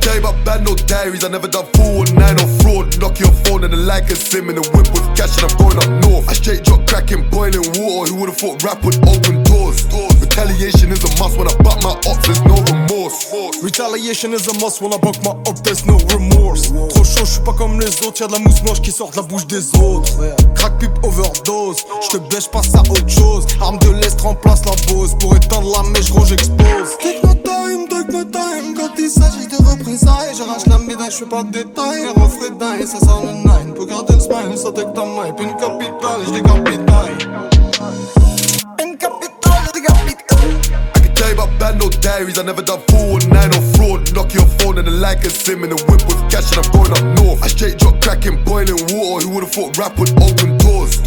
Tell 0.03 0.15
you 0.15 0.19
about 0.19 0.35
bad 0.43 0.65
no 0.65 0.75
diaries. 0.75 1.23
I 1.23 1.29
never 1.29 1.47
done 1.47 1.65
four 1.79 2.03
or 2.03 2.07
nine 2.11 2.35
or 2.35 2.49
fraud. 2.59 2.99
Knock 2.99 3.19
your 3.19 3.31
phone 3.47 3.63
and 3.63 3.71
the 3.71 3.77
like 3.77 4.11
a 4.11 4.15
sim 4.15 4.49
in 4.49 4.55
the 4.55 4.65
whip 4.75 4.91
with 4.91 5.07
cash 5.15 5.39
and 5.39 5.47
I'm 5.47 5.55
going 5.55 5.79
up 5.79 5.87
north. 6.03 6.27
I 6.27 6.33
straight 6.33 6.63
drop 6.63 6.85
cracking 6.85 7.29
boiling 7.29 7.63
water. 7.79 8.11
Who 8.11 8.19
would've 8.19 8.35
thought 8.35 8.61
rap 8.63 8.83
would 8.83 8.99
open 9.07 9.43
doors? 9.43 9.87
Retaliation 10.19 10.91
is 10.91 11.03
a 11.07 11.11
must 11.21 11.37
when 11.37 11.47
I 11.47 11.55
butt 11.63 11.79
my 11.83 11.95
up, 11.95 12.19
there's 12.27 12.43
no 12.43 12.59
remorse. 12.67 13.31
Retaliation 13.63 14.33
is 14.33 14.47
a 14.47 14.53
must 14.59 14.81
when 14.81 14.91
I 14.91 14.97
buck 14.97 15.15
my 15.23 15.31
up, 15.47 15.63
there's 15.63 15.85
no 15.85 15.95
remorse. 16.11 16.73
Trop 16.91 17.05
chaud, 17.05 17.23
j'suis 17.23 17.43
pas 17.45 17.53
comme 17.53 17.79
les 17.79 18.03
autres, 18.03 18.19
y'a 18.19 18.27
de 18.27 18.33
la 18.33 18.39
mousse 18.39 18.61
blanche 18.61 18.81
qui 18.81 18.91
sort 18.91 19.11
de 19.11 19.15
la 19.15 19.21
bouche 19.21 19.47
des 19.47 19.73
autres. 19.79 20.11
Crack 20.55 20.79
pipe 20.79 20.99
overdose, 21.03 21.77
j'te 22.01 22.17
baisse, 22.29 22.47
passe 22.47 22.75
à 22.75 22.81
autre 22.81 23.07
chose. 23.07 23.45
Arme 23.61 23.77
de 23.79 23.91
l'Est 23.91 24.19
remplace 24.19 24.65
la 24.65 24.75
bose. 24.91 25.15
Pour 25.19 25.35
éteindre 25.35 25.71
la 25.71 25.89
mèche, 25.91 26.11
gros 26.11 26.25
j'explose. 26.25 26.97
Take 26.99 27.21
my 27.23 27.35
time, 27.43 27.87
take 27.87 28.11
my 28.11 28.25
time. 28.31 28.73
Quand 28.75 28.91
il 28.97 29.09
s'agit 29.09 29.47
de 29.47 29.55
représailles, 29.93 30.35
j'arrache 30.35 30.65
la 30.67 30.77
médaille, 30.79 31.11
j'fais 31.11 31.25
pas 31.25 31.43
de 31.43 31.51
détails. 31.51 32.07
Refrain 32.15 32.55
dingue, 32.57 32.85
ça 32.85 32.99
sort 32.99 33.23
le 33.25 33.33
nine. 33.33 33.73
Pour 33.75 33.85
garder 33.85 34.13
le 34.13 34.19
smile, 34.19 34.57
ça 34.57 34.71
take 34.71 34.93
ta. 34.93 35.01
Puis 35.35 35.45
une 35.45 35.55
capitale, 35.55 36.21
j'décapitaille. 36.27 37.17
Une 38.83 38.97
capitale, 38.97 39.63
j'décapitaille. 39.69 40.57
I 40.95 40.99
can 40.99 41.13
tell 41.13 41.29
you 41.29 41.41
about 41.41 41.59
bad 41.59 41.79
no 41.79 41.89
diaries. 41.89 42.37
I 42.37 42.43
never 42.43 42.63
done 42.63 42.81
four 42.89 43.17
or 43.17 43.19
nine 43.29 43.53
or 43.53 43.61
fraud. 43.75 44.13
Knock 44.13 44.33
your 44.33 44.47
phone 44.59 44.77
and 44.79 44.87
the 44.87 44.91
like 44.91 45.25
a 45.25 45.29
sim 45.29 45.63
in 45.63 45.69
the 45.69 45.81
whip 45.87 46.01
with 46.07 46.21
cash 46.29 46.55
and 46.55 46.65
I'm 46.65 46.71
going 46.71 46.91
up 46.91 47.03
north. 47.19 47.43
I 47.43 47.47
straight 47.47 47.77
drop 47.77 48.01
cracking 48.01 48.43
boiling 48.43 48.79
water. 48.89 49.27
Who 49.27 49.35
would've 49.35 49.51
thought 49.51 49.77
rap 49.77 49.97
would 49.99 50.11
open 50.21 50.57
doors? 50.57 50.97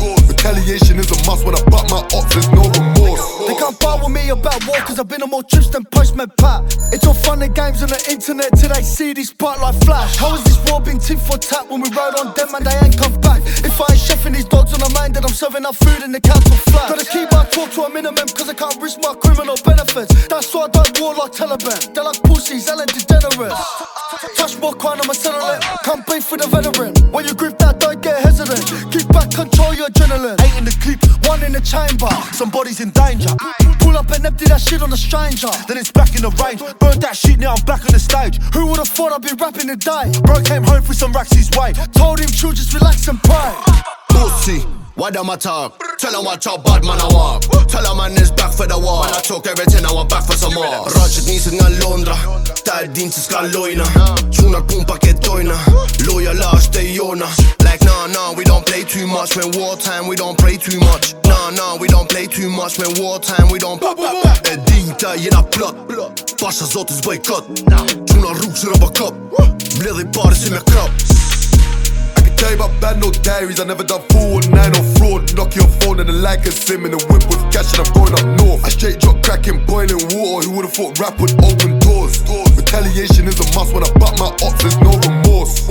Retaliation 0.46 1.00
is 1.00 1.10
a 1.10 1.18
must 1.26 1.44
when 1.44 1.56
I 1.56 1.62
butt 1.64 1.90
my 1.90 2.06
ops, 2.14 2.30
there's 2.30 2.48
no 2.54 2.62
remorse. 2.70 3.18
They 3.50 3.54
can't 3.58 3.74
bar 3.80 3.98
with 3.98 4.14
me 4.14 4.30
about 4.30 4.64
war 4.68 4.78
cause 4.86 5.00
I've 5.00 5.08
been 5.08 5.20
on 5.22 5.30
more 5.30 5.42
trips 5.42 5.70
than 5.70 5.84
Postman 5.86 6.30
Pat. 6.38 6.62
It's 6.94 7.04
all 7.04 7.14
fun 7.14 7.42
and 7.42 7.52
games 7.52 7.82
on 7.82 7.88
the 7.88 7.98
internet 8.08 8.54
till 8.54 8.68
they 8.68 8.82
see 8.82 9.12
these 9.12 9.30
spotlight 9.30 9.74
flash. 9.82 10.16
How 10.16 10.30
has 10.30 10.44
this 10.44 10.54
war 10.70 10.80
been 10.80 11.00
tit 11.00 11.18
for 11.18 11.36
tat 11.36 11.68
when 11.68 11.80
we 11.80 11.90
rode 11.90 12.14
on 12.22 12.30
them 12.38 12.54
and 12.54 12.64
they 12.64 12.78
ain't 12.78 12.96
come 12.96 13.18
back? 13.20 13.42
If 13.66 13.74
I 13.74 13.90
ain't 13.90 13.98
chefing 13.98 14.34
these 14.38 14.46
dogs 14.46 14.70
on 14.72 14.78
the 14.78 14.90
mind, 14.94 15.16
then 15.16 15.24
I'm 15.24 15.34
serving 15.34 15.66
up 15.66 15.74
food 15.74 16.04
in 16.04 16.12
the 16.12 16.20
council 16.20 16.54
flat. 16.70 16.94
Gotta 16.94 17.10
keep 17.10 17.26
my 17.32 17.42
talk 17.50 17.72
to 17.74 17.82
a 17.82 17.90
minimum 17.90 18.28
cause 18.30 18.48
I 18.48 18.54
can't 18.54 18.78
risk 18.80 19.02
my 19.02 19.18
criminal 19.18 19.58
benefits. 19.66 20.14
That's 20.28 20.54
why 20.54 20.66
I 20.66 20.68
don't 20.70 20.94
war 21.00 21.14
like 21.18 21.34
Taliban. 21.34 21.90
They're 21.90 22.06
like 22.06 22.22
pussies, 22.22 22.70
Ellen 22.70 22.86
degenerates. 22.86 23.58
Touch 24.38 24.56
more 24.58 24.74
crime, 24.74 25.00
I'ma 25.02 25.12
settle 25.12 25.42
it. 25.50 25.62
Come 25.82 26.04
beef 26.06 26.30
with 26.30 26.46
a 26.46 26.48
veteran. 26.48 26.94
When 27.10 27.26
you 27.26 27.34
grip 27.34 27.58
that, 27.58 27.80
don't 27.80 28.00
get 28.00 28.22
hesitant. 28.22 28.62
Keep 28.92 29.08
back, 29.10 29.30
control 29.34 29.74
your 29.74 29.88
adrenaline. 29.88 30.35
Eight 30.40 30.56
in 30.58 30.64
the 30.64 30.76
clip, 30.82 31.00
one 31.28 31.42
in 31.42 31.52
the 31.52 31.60
chamber. 31.60 32.10
Somebody's 32.32 32.80
in 32.80 32.90
danger. 32.90 33.30
Pull 33.80 33.96
up 33.96 34.10
and 34.10 34.24
empty 34.24 34.46
that 34.46 34.60
shit 34.60 34.82
on 34.82 34.90
the 34.90 34.96
stranger. 34.96 35.48
Then 35.68 35.78
it's 35.78 35.92
back 35.92 36.14
in 36.14 36.22
the 36.22 36.30
range. 36.42 36.60
Burn 36.78 36.98
that 37.00 37.16
shit, 37.16 37.38
now 37.38 37.54
I'm 37.54 37.64
back 37.64 37.84
on 37.84 37.92
the 37.92 38.00
stage. 38.00 38.38
Who 38.54 38.66
would've 38.66 38.88
thought 38.88 39.12
I'd 39.12 39.22
be 39.22 39.32
rapping 39.38 39.68
today? 39.68 40.12
Bro 40.22 40.42
came 40.42 40.64
home 40.64 40.82
with 40.86 40.96
some 40.96 41.12
racks 41.12 41.32
his 41.32 41.50
way. 41.56 41.72
Told 41.92 42.20
him, 42.20 42.28
chill, 42.28 42.52
just 42.52 42.74
relax 42.74 43.08
and 43.08 43.22
pray. 43.22 43.54
Pussy, 44.10 44.64
why 44.96 45.10
them 45.10 45.30
I 45.30 45.36
talk? 45.36 45.78
Tell 45.98 46.12
them 46.12 46.24
watch 46.24 46.44
how 46.44 46.58
bad 46.58 46.84
man 46.84 46.98
I 47.00 47.08
walk. 47.12 47.42
Tell 47.68 47.82
them 47.82 47.96
man 47.98 48.12
is 48.12 48.30
back 48.30 48.52
for 48.52 48.66
the 48.66 48.78
war. 48.78 49.04
I 49.04 49.20
took 49.20 49.46
everything, 49.46 49.82
now 49.82 49.96
I'm 49.96 50.08
back 50.08 50.24
for 50.24 50.32
some 50.32 50.54
more. 50.54 50.84
Rocket 50.88 51.24
nisën 51.28 51.54
nga 51.56 51.68
Londra, 51.80 52.16
ta 52.64 52.80
e 52.82 52.88
din 52.88 53.10
se 53.10 53.20
s'ka 53.20 53.48
lojna. 53.52 53.84
Quna 54.32 54.60
pun 54.66 54.84
pa 54.84 54.96
ketojna, 54.98 55.56
loja 56.08 56.32
la 56.34 56.52
është 56.56 56.80
e 56.80 56.96
jona. 56.96 57.28
Like 57.64 57.84
nah 57.84 58.06
nah, 58.06 58.32
we 58.32 58.44
don't 58.44 58.64
play 58.64 58.84
too 58.84 59.06
much 59.06 59.36
when 59.36 59.52
wartime, 59.56 60.08
we 60.08 60.16
don't 60.16 60.38
pray 60.38 60.56
too 60.56 60.80
much. 60.80 61.14
Nah 61.24 61.50
nah, 61.50 61.76
we 61.76 61.88
don't 61.88 62.08
play 62.08 62.26
too 62.26 62.50
much 62.50 62.78
when 62.78 62.92
wartime, 63.00 63.48
we 63.52 63.58
don't 63.58 63.80
pop 63.80 63.96
pop. 63.96 64.46
E 64.48 64.56
din 64.68 64.94
ta 64.96 65.16
jena 65.16 65.42
plot, 65.42 65.76
pasha 66.40 66.64
zotit 66.64 67.00
zboj 67.00 67.20
kot. 67.24 67.44
Quna 68.08 68.32
rrugë 68.36 68.56
që 68.60 68.66
roba 68.72 68.88
kop, 68.96 69.14
mbledhi 69.76 70.08
pare 70.12 70.34
si 70.36 70.50
me 70.50 70.60
krop. 70.64 70.90
Tell 72.36 72.50
you 72.50 72.58
bad 72.80 73.00
no 73.00 73.10
diaries. 73.10 73.60
I 73.60 73.64
never 73.64 73.84
done 73.84 74.02
four 74.12 74.38
or 74.38 74.42
nine 74.50 74.72
or 74.76 74.84
fraud. 74.96 75.34
Knock 75.36 75.56
your 75.56 75.68
phone 75.80 76.00
and 76.00 76.08
the 76.08 76.12
like 76.12 76.46
a 76.46 76.52
sim 76.52 76.84
in 76.84 76.92
the 76.92 77.02
whip 77.08 77.24
with 77.28 77.42
cash 77.52 77.72
and 77.76 77.86
I'm 77.86 77.92
going 77.94 78.14
up 78.14 78.26
north. 78.40 78.64
I 78.64 78.68
straight 78.68 79.00
drop 79.00 79.22
cracking 79.22 79.64
boiling 79.66 80.00
water. 80.14 80.48
Who 80.48 80.56
would've 80.56 80.72
thought 80.72 80.98
rap 80.98 81.20
would 81.20 81.32
open 81.42 81.78
doors? 81.80 82.22
Retaliation 82.56 83.26
is 83.28 83.40
a 83.40 83.46
must 83.54 83.72
when 83.72 83.84
I 83.84 83.90
butt 83.98 84.18
my 84.18 84.30
ops. 84.44 84.62
There's 84.62 84.78
no 84.80 84.92
remorse. 85.00 85.66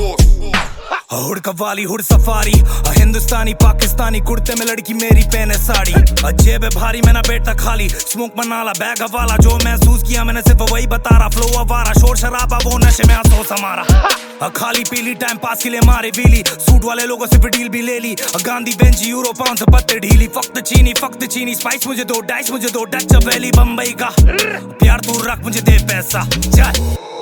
हुड 1.17 1.39
qawwali 1.39 1.84
hood 1.84 2.01
safari 2.01 2.54
Hindustani, 2.97 3.54
Pakistani 3.54 4.19
कुर्ते 4.19 4.56
में 4.56 4.65
लड़की 4.65 4.93
मेरी 4.93 5.23
पहने 5.23 5.54
साड़ी। 5.56 5.93
अ 5.93 6.32
जेब 6.34 6.69
भारी 6.75 7.01
मैं 7.06 7.13
ना 7.13 7.21
बेटा 7.21 7.54
खाली। 7.56 7.89
स्मोक 7.89 8.34
मनाला, 8.38 8.71
बैग 8.71 9.01
हवाला 9.01 9.36
जो 9.38 9.58
महसूस 9.65 10.04
किया 10.04 10.23
मैंने 10.23 10.41
सिर्फ़ 10.41 10.71
वही 10.71 10.88
बता 10.88 11.17
रहा। 11.17 11.30
फ्लो 11.30 11.47
अवारा 11.60 11.93
शोर 11.93 12.17
शराबा, 12.17 12.58
वो 12.58 12.78
नशे 12.78 13.08
में 13.08 13.15
अफसोस 13.15 13.51
हमारा 13.51 13.84
अ 14.41 14.49
खाली 14.49 14.84
पीली 14.84 15.13
टाइम 15.15 15.38
पास 15.38 15.63
के 15.63 15.69
लिए 15.69 15.82
मारे 15.86 16.12
बीली 16.12 16.43
सूट 16.49 16.86
वाले 16.86 17.06
लोगों 17.06 17.28
से 17.28 17.38
डील 17.38 17.69
भी 17.69 17.82
ले 17.82 17.99
ली। 17.99 18.15
गांधी 18.45 18.73
बेंची 18.73 19.10
यूरो 19.10 19.34
से 19.56 19.65
पत्ते 19.71 19.99
ढीली। 19.99 20.28
फक्त 20.28 20.60
चीनी 20.60 20.93
फक्त 20.93 21.25
चीनी। 21.25 21.56
स्पाइस 21.56 21.88
मुझे 21.88 22.04
दो 22.04 22.19
डाइस 22.21 22.51
मुझे 22.51 22.69
दो 22.69 22.84
डच 22.86 23.15
वैली 23.25 23.51
बम्बई 23.51 23.95
का। 24.01 24.10
प्यार 24.21 24.99
तू 24.99 25.21
रख, 25.21 25.43
मुझे 25.43 25.62
दे 25.62 25.78
पैसा। 25.88 26.23
चल 26.30 27.14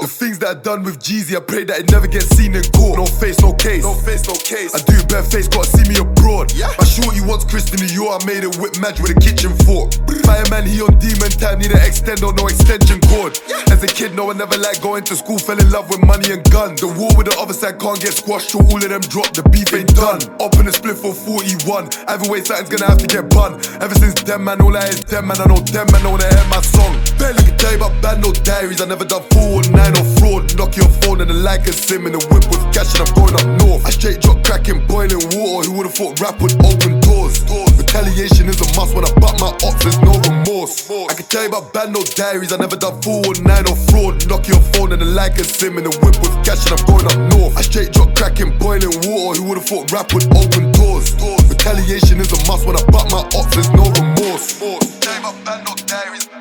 The 0.00 0.08
things 0.08 0.38
that 0.40 0.48
I 0.48 0.54
done 0.56 0.82
with 0.82 0.96
Jeezy, 0.96 1.36
I 1.36 1.44
pray 1.44 1.64
that 1.68 1.76
it 1.84 1.92
never 1.92 2.08
gets 2.08 2.32
seen 2.32 2.56
in 2.56 2.64
court. 2.72 2.96
No 2.96 3.04
face, 3.04 3.36
no 3.44 3.52
case. 3.52 3.84
No 3.84 3.92
face, 3.92 4.24
no 4.24 4.32
case. 4.32 4.72
I 4.72 4.80
do 4.88 4.96
bare 5.12 5.20
face, 5.20 5.44
gotta 5.44 5.68
see 5.68 5.84
me 5.84 6.00
abroad. 6.00 6.56
Yeah. 6.56 6.72
I 6.80 6.84
sure 6.88 7.12
you 7.12 7.20
once 7.28 7.44
Chris 7.44 7.68
in 7.68 7.84
New 7.84 7.92
York, 7.92 8.16
I 8.16 8.24
made 8.24 8.40
it 8.40 8.56
whip 8.56 8.80
match 8.80 8.96
with 8.96 9.12
a 9.12 9.18
kitchen 9.20 9.52
fork. 9.68 9.92
Fireman, 10.24 10.64
he 10.64 10.80
on 10.80 10.96
demon 10.96 11.28
time, 11.36 11.60
need 11.60 11.76
an 11.76 11.84
extend 11.84 12.24
or 12.24 12.32
no 12.32 12.48
extension 12.48 12.96
cord. 13.12 13.36
As 13.68 13.84
a 13.84 13.90
kid, 13.92 14.16
no, 14.16 14.32
I 14.32 14.34
never 14.40 14.56
liked 14.56 14.80
going 14.80 15.04
to 15.04 15.14
school, 15.16 15.36
fell 15.36 15.60
in 15.60 15.68
love 15.68 15.92
with 15.92 16.00
money 16.00 16.32
and 16.32 16.40
guns. 16.48 16.80
The 16.80 16.88
war 16.88 17.12
with 17.12 17.28
the 17.28 17.36
other 17.36 17.52
side 17.52 17.76
can't 17.76 18.00
get 18.00 18.16
squashed, 18.16 18.56
so 18.56 18.64
all 18.64 18.80
of 18.80 18.88
them 18.88 19.04
drop, 19.12 19.36
the 19.36 19.44
beef 19.52 19.68
ain't 19.76 19.92
done. 19.92 20.24
Up 20.40 20.56
in 20.56 20.64
the 20.64 20.72
split 20.72 20.96
for 20.96 21.12
41. 21.12 21.92
Either 22.08 22.24
way, 22.24 22.40
something's 22.40 22.72
gonna 22.72 22.88
have 22.88 23.04
to 23.04 23.10
get 23.10 23.28
bun. 23.28 23.60
Ever 23.84 23.96
since 24.00 24.16
them, 24.24 24.48
man, 24.48 24.64
all 24.64 24.72
I 24.72 24.88
is 24.88 25.04
them, 25.04 25.28
man, 25.28 25.36
I 25.36 25.44
know 25.44 25.60
them, 25.60 25.92
man, 25.92 26.00
I 26.00 26.08
wanna 26.08 26.24
hear 26.24 26.48
my 26.48 26.64
song. 26.64 26.96
Barely 27.20 27.44
can 27.44 27.56
tell 27.60 27.72
you 27.76 27.84
about 27.84 27.92
bad, 28.00 28.24
no 28.24 28.32
diaries, 28.32 28.80
I 28.80 28.88
never 28.88 29.04
done 29.04 29.28
four 29.36 29.60
or 29.60 29.64
nine 29.76 29.89
or 29.96 30.06
fraud. 30.18 30.56
Knock 30.56 30.76
your 30.76 30.88
phone 31.02 31.20
and 31.20 31.30
the 31.30 31.34
like 31.34 31.66
a 31.66 31.72
sim 31.72 32.06
in 32.06 32.12
the 32.12 32.22
whip 32.30 32.44
with 32.50 32.62
cash 32.74 32.92
and 32.98 33.08
I'm 33.08 33.12
going 33.14 33.34
up 33.34 33.46
north. 33.62 33.86
I 33.86 33.90
straight 33.90 34.20
drop 34.20 34.44
cracking 34.44 34.86
boiling 34.86 35.22
water. 35.34 35.70
Who 35.70 35.78
would've 35.78 35.94
thought 35.94 36.20
rap 36.20 36.40
would 36.40 36.54
open 36.64 37.00
doors? 37.00 37.42
Retaliation 37.78 38.48
is 38.48 38.60
a 38.60 38.68
must 38.78 38.94
when 38.94 39.04
I 39.04 39.12
butt 39.18 39.40
my 39.40 39.50
ops, 39.66 39.82
there's 39.82 39.98
no 40.02 40.14
remorse. 40.26 40.90
I 40.90 41.14
can 41.14 41.26
tell 41.26 41.42
you 41.42 41.48
about 41.48 41.72
bad 41.72 41.90
no 41.92 42.02
diaries, 42.04 42.52
I 42.52 42.56
never 42.56 42.76
done 42.76 43.00
four 43.02 43.24
or 43.26 43.34
nine 43.42 43.66
or 43.66 43.76
fraud. 43.90 44.22
Knock 44.28 44.46
your 44.46 44.60
phone 44.74 44.92
and 44.92 45.02
the 45.02 45.06
like 45.06 45.38
a 45.38 45.44
sim 45.44 45.78
in 45.78 45.84
the 45.84 45.94
whip 46.02 46.16
with 46.22 46.34
cash 46.44 46.70
and 46.70 46.78
I'm 46.78 46.84
going 46.86 47.06
up 47.06 47.18
north. 47.34 47.56
I 47.56 47.62
straight 47.62 47.92
drop 47.92 48.14
cracking 48.14 48.56
boiling 48.58 48.94
water. 49.08 49.42
Who 49.42 49.48
would've 49.48 49.66
thought 49.66 49.90
rap 49.90 50.14
would 50.14 50.26
open 50.36 50.70
doors? 50.72 51.14
Retaliation 51.48 52.20
is 52.20 52.30
a 52.30 52.38
must 52.46 52.66
when 52.66 52.76
I 52.76 52.84
butt 52.90 53.10
my 53.10 53.22
ops, 53.34 53.54
there's 53.54 53.70
no 53.72 53.84
remorse. 53.90 54.58
Tell 55.00 55.14
you 55.14 55.20
about 55.20 55.44
bad 55.44 55.64
no 55.66 55.74
diaries. 55.86 56.39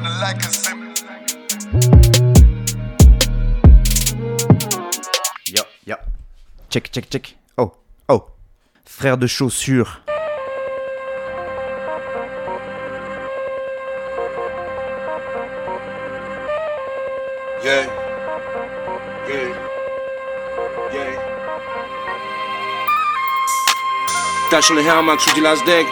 The 0.00 0.08
like. 0.08 0.40
Yo, 5.46 5.62
yo. 5.84 5.96
Check, 6.70 6.90
check, 6.90 7.10
check. 7.10 7.36
Oh, 7.58 7.72
oh. 8.08 8.24
Frère 8.86 9.18
de 9.18 9.26
chaussures. 9.26 10.00
Yeah. 17.62 17.86
Yeah. 19.28 19.48
Yeah. 20.94 21.20
Las 25.42 25.64
deg. 25.64 25.86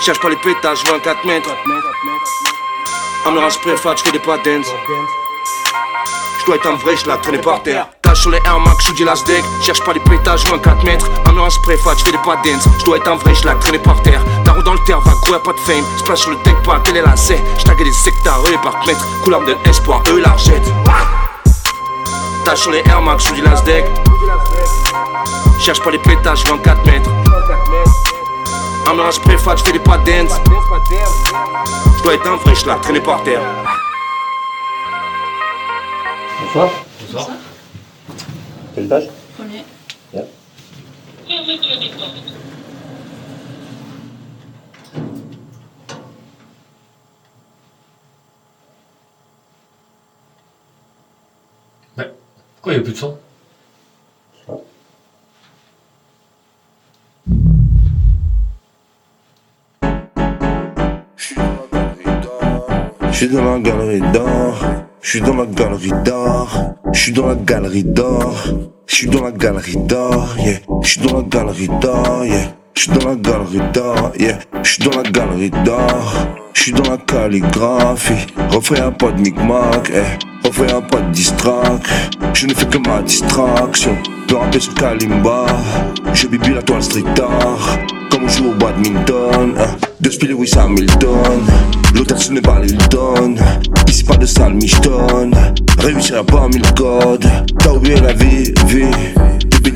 Cherche 0.00 0.20
pas 0.20 0.28
les 0.28 0.36
pétages, 0.36 0.84
24 0.84 1.24
mètres. 1.24 1.50
Am 3.26 3.34
le 3.34 3.40
raspre 3.40 3.76
fat, 3.76 3.96
je 3.96 4.04
fais 4.04 4.12
des 4.12 4.18
patents. 4.20 4.62
Je 6.38 6.46
dois 6.46 6.56
être 6.56 6.66
un 6.66 6.76
vrai, 6.76 6.96
je 6.96 7.06
la 7.06 7.16
traîner 7.16 7.38
par 7.38 7.62
terre. 7.62 7.88
Tâche 8.02 8.20
sur 8.20 8.30
les 8.30 8.38
Air 8.44 8.60
Max, 8.60 8.86
je 8.86 8.92
dis 8.92 9.04
las 9.04 9.24
deck. 9.24 9.44
Cherche 9.60 9.82
pas 9.84 9.92
les 9.92 10.00
pétages, 10.00 10.44
24 10.44 10.84
mètres. 10.84 11.06
Un 11.26 11.36
un 11.36 11.50
spray 11.50 11.76
fat, 11.78 11.94
j'fais 11.98 12.12
des 12.12 12.18
pas 12.18 12.36
dance. 12.36 12.64
J'dois 12.78 12.98
être 12.98 13.08
un 13.10 13.16
vrai, 13.16 13.34
j'la 13.34 13.54
traîner 13.56 13.80
par 13.80 14.00
terre. 14.02 14.22
Tarot 14.44 14.62
dans 14.62 14.74
le 14.74 14.84
terre, 14.86 15.00
va 15.00 15.12
courir, 15.24 15.42
pas 15.42 15.52
de 15.52 15.60
fame. 15.60 15.84
Splash 15.98 16.20
sur 16.20 16.30
le 16.30 16.36
deck, 16.44 16.56
pas 16.64 16.78
télé 16.84 17.02
la 17.02 17.16
c'est. 17.16 17.42
J'taguais 17.58 17.84
des 17.84 17.92
secteurs, 17.92 18.40
eux 18.48 18.56
par 18.62 18.78
mètre. 18.86 19.04
Couleur 19.24 19.40
de 19.42 19.56
l'espoir, 19.66 20.02
eux 20.08 20.20
la 20.20 20.36
jette. 20.36 20.72
Tâche 22.44 22.60
sur 22.60 22.70
les 22.70 22.82
Air 22.86 23.02
Max, 23.02 23.26
je 23.28 23.34
dis 23.34 23.42
las 23.42 23.62
deck. 23.64 23.84
Cherche 25.58 25.82
pas 25.82 25.90
les 25.90 25.98
pétages, 25.98 26.44
24 26.44 26.86
mètres. 26.86 27.10
Un 28.88 28.98
un 28.98 29.10
spray 29.12 29.36
fat, 29.36 29.54
j'fais 29.56 29.72
des 29.72 29.80
pas 29.80 29.98
dance. 29.98 30.32
J'dois 31.98 32.14
être 32.14 32.26
un 32.26 32.36
vrai, 32.36 32.54
j'la 32.54 32.76
traîner 32.76 33.02
par 33.02 33.22
terre. 33.22 33.42
Bonsoir. 36.40 36.70
Bonsoir. 37.02 37.28
Quel 38.74 38.84
étage 38.86 39.08
Premier. 39.36 39.62
Bien. 40.10 40.24
Ouais. 51.98 52.12
Pourquoi 52.54 52.72
il 52.72 52.76
n'y 52.76 52.80
a 52.80 52.84
plus 52.84 52.92
de 52.92 52.96
son? 52.96 53.18
Suis 63.18 63.28
dans 63.30 63.42
la 63.42 63.58
galerie 63.58 64.00
d'or, 64.12 64.64
je 65.02 65.10
suis 65.10 65.20
dans 65.20 65.34
la 65.34 65.44
galerie 65.46 65.90
d'or, 66.04 66.74
je 66.92 67.00
suis 67.00 67.12
dans 67.12 67.26
la 67.26 67.34
galerie 67.34 67.82
d'or, 67.82 68.44
je 68.86 68.94
suis 68.94 69.08
dans 69.08 69.24
la 69.24 69.32
galerie 69.32 69.76
d'or, 69.76 70.36
yeah, 70.38 70.58
je 70.84 70.88
suis 70.88 71.00
dans 71.00 71.16
la 71.16 71.24
galerie 71.24 71.68
d'or, 71.80 72.24
yeah, 72.24 72.54
je 72.74 72.80
suis 72.80 72.92
dans 72.92 73.08
la 73.08 73.16
galerie 73.16 73.72
d'or, 73.74 74.12
yeah, 74.20 74.38
je 74.62 74.70
suis 74.70 74.84
dans 74.84 74.96
la 74.96 75.10
galerie 75.10 75.50
d'or, 75.64 76.14
je 76.54 76.62
suis 76.62 76.72
dans 76.72 76.88
la 76.88 76.96
calligraphie, 76.96 78.26
refais 78.50 78.78
un 78.78 78.92
pas 78.92 79.10
de 79.10 79.20
micmac, 79.20 79.90
eh, 79.92 80.37
je 82.34 82.46
ne 82.46 82.54
fais 82.54 82.66
que 82.66 82.78
ma 82.78 83.02
distraction, 83.02 83.96
de 84.28 84.34
rapper 84.34 84.60
sur 84.60 84.74
Kalimba, 84.74 85.46
je 86.14 86.26
bibi 86.26 86.54
la 86.54 86.62
toile 86.62 86.82
street 86.82 87.04
art, 87.20 87.78
comme 88.10 88.24
on 88.24 88.28
joue 88.28 88.50
au 88.50 88.54
badminton, 88.54 89.54
hein. 89.58 89.76
Deux 90.00 90.10
spiles 90.12 90.34
oui 90.34 90.50
Hamilton. 90.56 91.42
L'hôtel 91.94 92.18
ce 92.18 92.32
n'est 92.32 92.40
pas 92.40 92.60
l'Hilton 92.60 93.34
Ici 93.88 94.04
pas 94.04 94.16
de 94.16 94.26
salle 94.26 94.56
Réussir 95.78 96.18
à 96.18 96.24
pas 96.24 96.46
mille 96.48 96.62
codes. 96.76 97.28
T'as 97.58 97.72
oublié 97.72 97.96
la 98.00 98.12
vie, 98.12 98.54
vie 98.66 98.90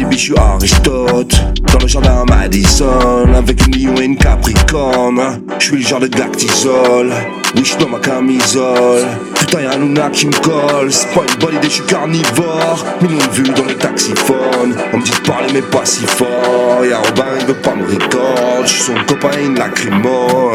Bébé 0.03 0.11
des 0.11 0.17
biches, 0.17 0.33
Aristote. 0.37 1.35
Dans 1.73 1.79
le 1.79 1.87
jardin 1.87 2.25
Madison 2.29 3.33
Avec 3.35 3.67
une 3.67 3.77
lion 3.77 3.95
et 4.01 4.05
une 4.05 4.17
capricorne. 4.17 5.43
Je 5.59 5.65
suis 5.65 5.77
le 5.77 5.83
genre 5.83 6.01
de 6.01 6.09
t'isole 6.09 7.13
Oui, 7.57 7.65
je 7.65 7.77
dans 7.77 7.89
ma 7.89 7.99
camisole. 7.99 9.07
Putain, 9.35 9.63
y'a 9.63 9.73
un 9.73 9.79
Luna 9.79 10.11
qui 10.11 10.27
me 10.27 10.33
colle. 10.33 10.93
C'est 10.93 11.13
pas 11.15 11.23
une 11.23 11.41
bonne 11.41 11.57
idée, 11.57 11.69
je 11.69 11.75
suis 11.75 11.85
carnivore. 11.85 12.85
Millions 13.01 13.19
de 13.19 13.33
vues 13.33 13.55
dans 13.55 13.65
les 13.65 13.77
taxiphones 13.77 14.77
On 14.93 14.99
me 14.99 15.03
dit 15.03 15.11
de 15.11 15.29
parler 15.29 15.53
mais 15.53 15.63
pas 15.63 15.85
si 15.85 16.05
fort. 16.07 16.85
Y'a 16.85 16.99
Robin, 16.99 17.25
il 17.41 17.47
veut 17.47 17.55
pas 17.55 17.75
me 17.75 17.85
record 17.85 18.63
Je 18.65 18.69
suis 18.69 18.83
son 18.83 18.95
copain, 19.07 19.39
une 19.41 19.57
lacrymo 19.57 20.53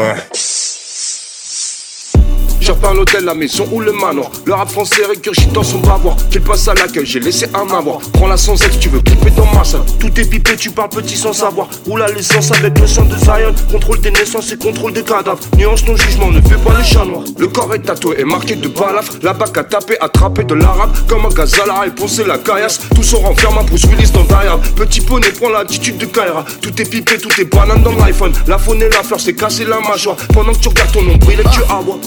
J'offre 2.68 2.90
un 2.90 2.98
hôtel, 2.98 3.24
la 3.24 3.32
maison 3.32 3.66
ou 3.72 3.80
le 3.80 3.92
manoir. 3.92 4.30
Le 4.44 4.52
rap 4.52 4.68
français 4.68 5.06
récurgite 5.08 5.50
dans 5.54 5.62
son 5.62 5.78
bavoir. 5.78 6.16
Qu'il 6.30 6.42
passe 6.42 6.68
à 6.68 6.74
l'accueil, 6.74 7.06
j'ai 7.06 7.18
laissé 7.18 7.46
un 7.54 7.66
avoir. 7.74 8.00
Prends-la 8.12 8.36
sans 8.36 8.62
ex, 8.62 8.78
tu 8.78 8.90
veux 8.90 8.98
couper 8.98 9.30
dans 9.30 9.46
ma. 9.46 9.62
Tout 9.98 10.20
est 10.20 10.28
pipé, 10.28 10.54
tu 10.54 10.70
parles 10.70 10.90
petit 10.90 11.16
sans 11.16 11.32
savoir. 11.32 11.68
Roule 11.86 12.00
la 12.00 12.10
licence 12.10 12.52
avec 12.52 12.78
le 12.78 12.86
sang 12.86 13.06
de 13.06 13.16
Zion. 13.16 13.54
Contrôle 13.72 14.00
des 14.00 14.10
naissances 14.10 14.52
et 14.52 14.58
contrôle 14.58 14.92
des 14.92 15.02
cadavres. 15.02 15.38
Nuance 15.56 15.82
ton 15.82 15.96
jugement, 15.96 16.30
ne 16.30 16.42
fais 16.42 16.56
pas 16.56 16.76
le 16.76 16.84
chat 16.84 17.06
noir. 17.06 17.22
Le 17.38 17.48
corps 17.48 17.74
est 17.74 17.78
tatoué 17.78 18.16
et 18.18 18.24
marqué 18.24 18.54
de 18.54 18.68
balafre. 18.68 19.14
La 19.22 19.32
bac 19.32 19.56
a 19.56 19.64
tapé, 19.64 19.96
attrapé 20.02 20.44
de 20.44 20.54
l'arabe. 20.54 20.94
Comme 21.08 21.24
un 21.24 21.30
gazala 21.30 21.86
et 21.86 21.90
poncé 21.90 22.22
la 22.24 22.36
caillasse. 22.36 22.80
Tout 22.94 23.02
se 23.02 23.16
renferme 23.16 23.56
à 23.56 23.62
Bruce 23.62 23.86
Willis 23.86 24.10
dans 24.10 24.24
Diab. 24.24 24.60
Petit 24.76 25.00
poney 25.00 25.28
prend 25.30 25.48
l'attitude 25.48 25.96
de 25.96 26.04
Kaira. 26.04 26.44
Tout 26.60 26.82
est 26.82 26.90
pipé, 26.90 27.16
tout 27.16 27.32
est 27.40 27.46
banane 27.46 27.82
dans 27.82 27.92
l'iPhone. 27.92 28.32
La 28.46 28.58
faune 28.58 28.82
et 28.82 28.90
la 28.90 29.02
fleur, 29.02 29.20
c'est 29.20 29.34
cassé 29.34 29.64
la 29.64 29.80
mâchoire. 29.80 30.16
Pendant 30.34 30.52
que 30.52 30.58
tu 30.58 30.68
regardes 30.68 30.92
ton 30.92 31.02
nombril 31.02 31.40
et 31.40 31.48
tu 31.50 31.60
aboies. 31.72 31.98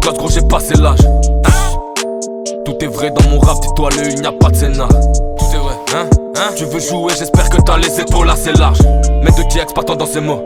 Gosses, 0.00 0.18
gros 0.18 0.28
j'ai 0.28 0.42
passé 0.42 0.74
l'âge. 0.74 1.00
Tout 2.64 2.76
est 2.80 2.88
vrai 2.88 3.10
dans 3.10 3.28
mon 3.30 3.38
rap, 3.38 3.60
dis-toi 3.60 3.90
le, 3.96 4.10
il 4.10 4.20
n'y 4.20 4.26
a 4.26 4.32
pas 4.32 4.48
de 4.48 4.56
scénar. 4.56 4.88
Tout 4.88 5.44
est 5.54 5.58
vrai, 5.58 5.74
hein, 5.94 6.06
hein? 6.36 6.50
Tu 6.56 6.64
veux 6.64 6.80
jouer, 6.80 7.12
j'espère 7.18 7.48
que 7.50 7.60
t'as 7.62 7.76
les 7.78 8.00
épaules 8.00 8.30
assez 8.30 8.52
larges. 8.52 8.82
Mets 9.22 9.30
de 9.30 9.42
TX 9.48 9.72
partant 9.74 9.96
dans 9.96 10.06
ces 10.06 10.20
mots. 10.20 10.42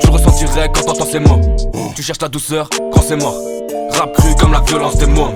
Tu 0.00 0.10
ressentirais 0.10 0.70
quand 0.72 0.82
t'entends 0.82 1.06
ces 1.06 1.20
mots. 1.20 1.40
Tu 1.94 2.02
cherches 2.02 2.20
la 2.20 2.28
douceur 2.28 2.68
quand 2.92 3.02
c'est 3.02 3.16
mort. 3.16 3.34
Rap 3.90 4.12
cru 4.14 4.34
comme 4.40 4.52
la 4.52 4.60
violence 4.60 4.96
des 4.96 5.06
mots 5.06 5.30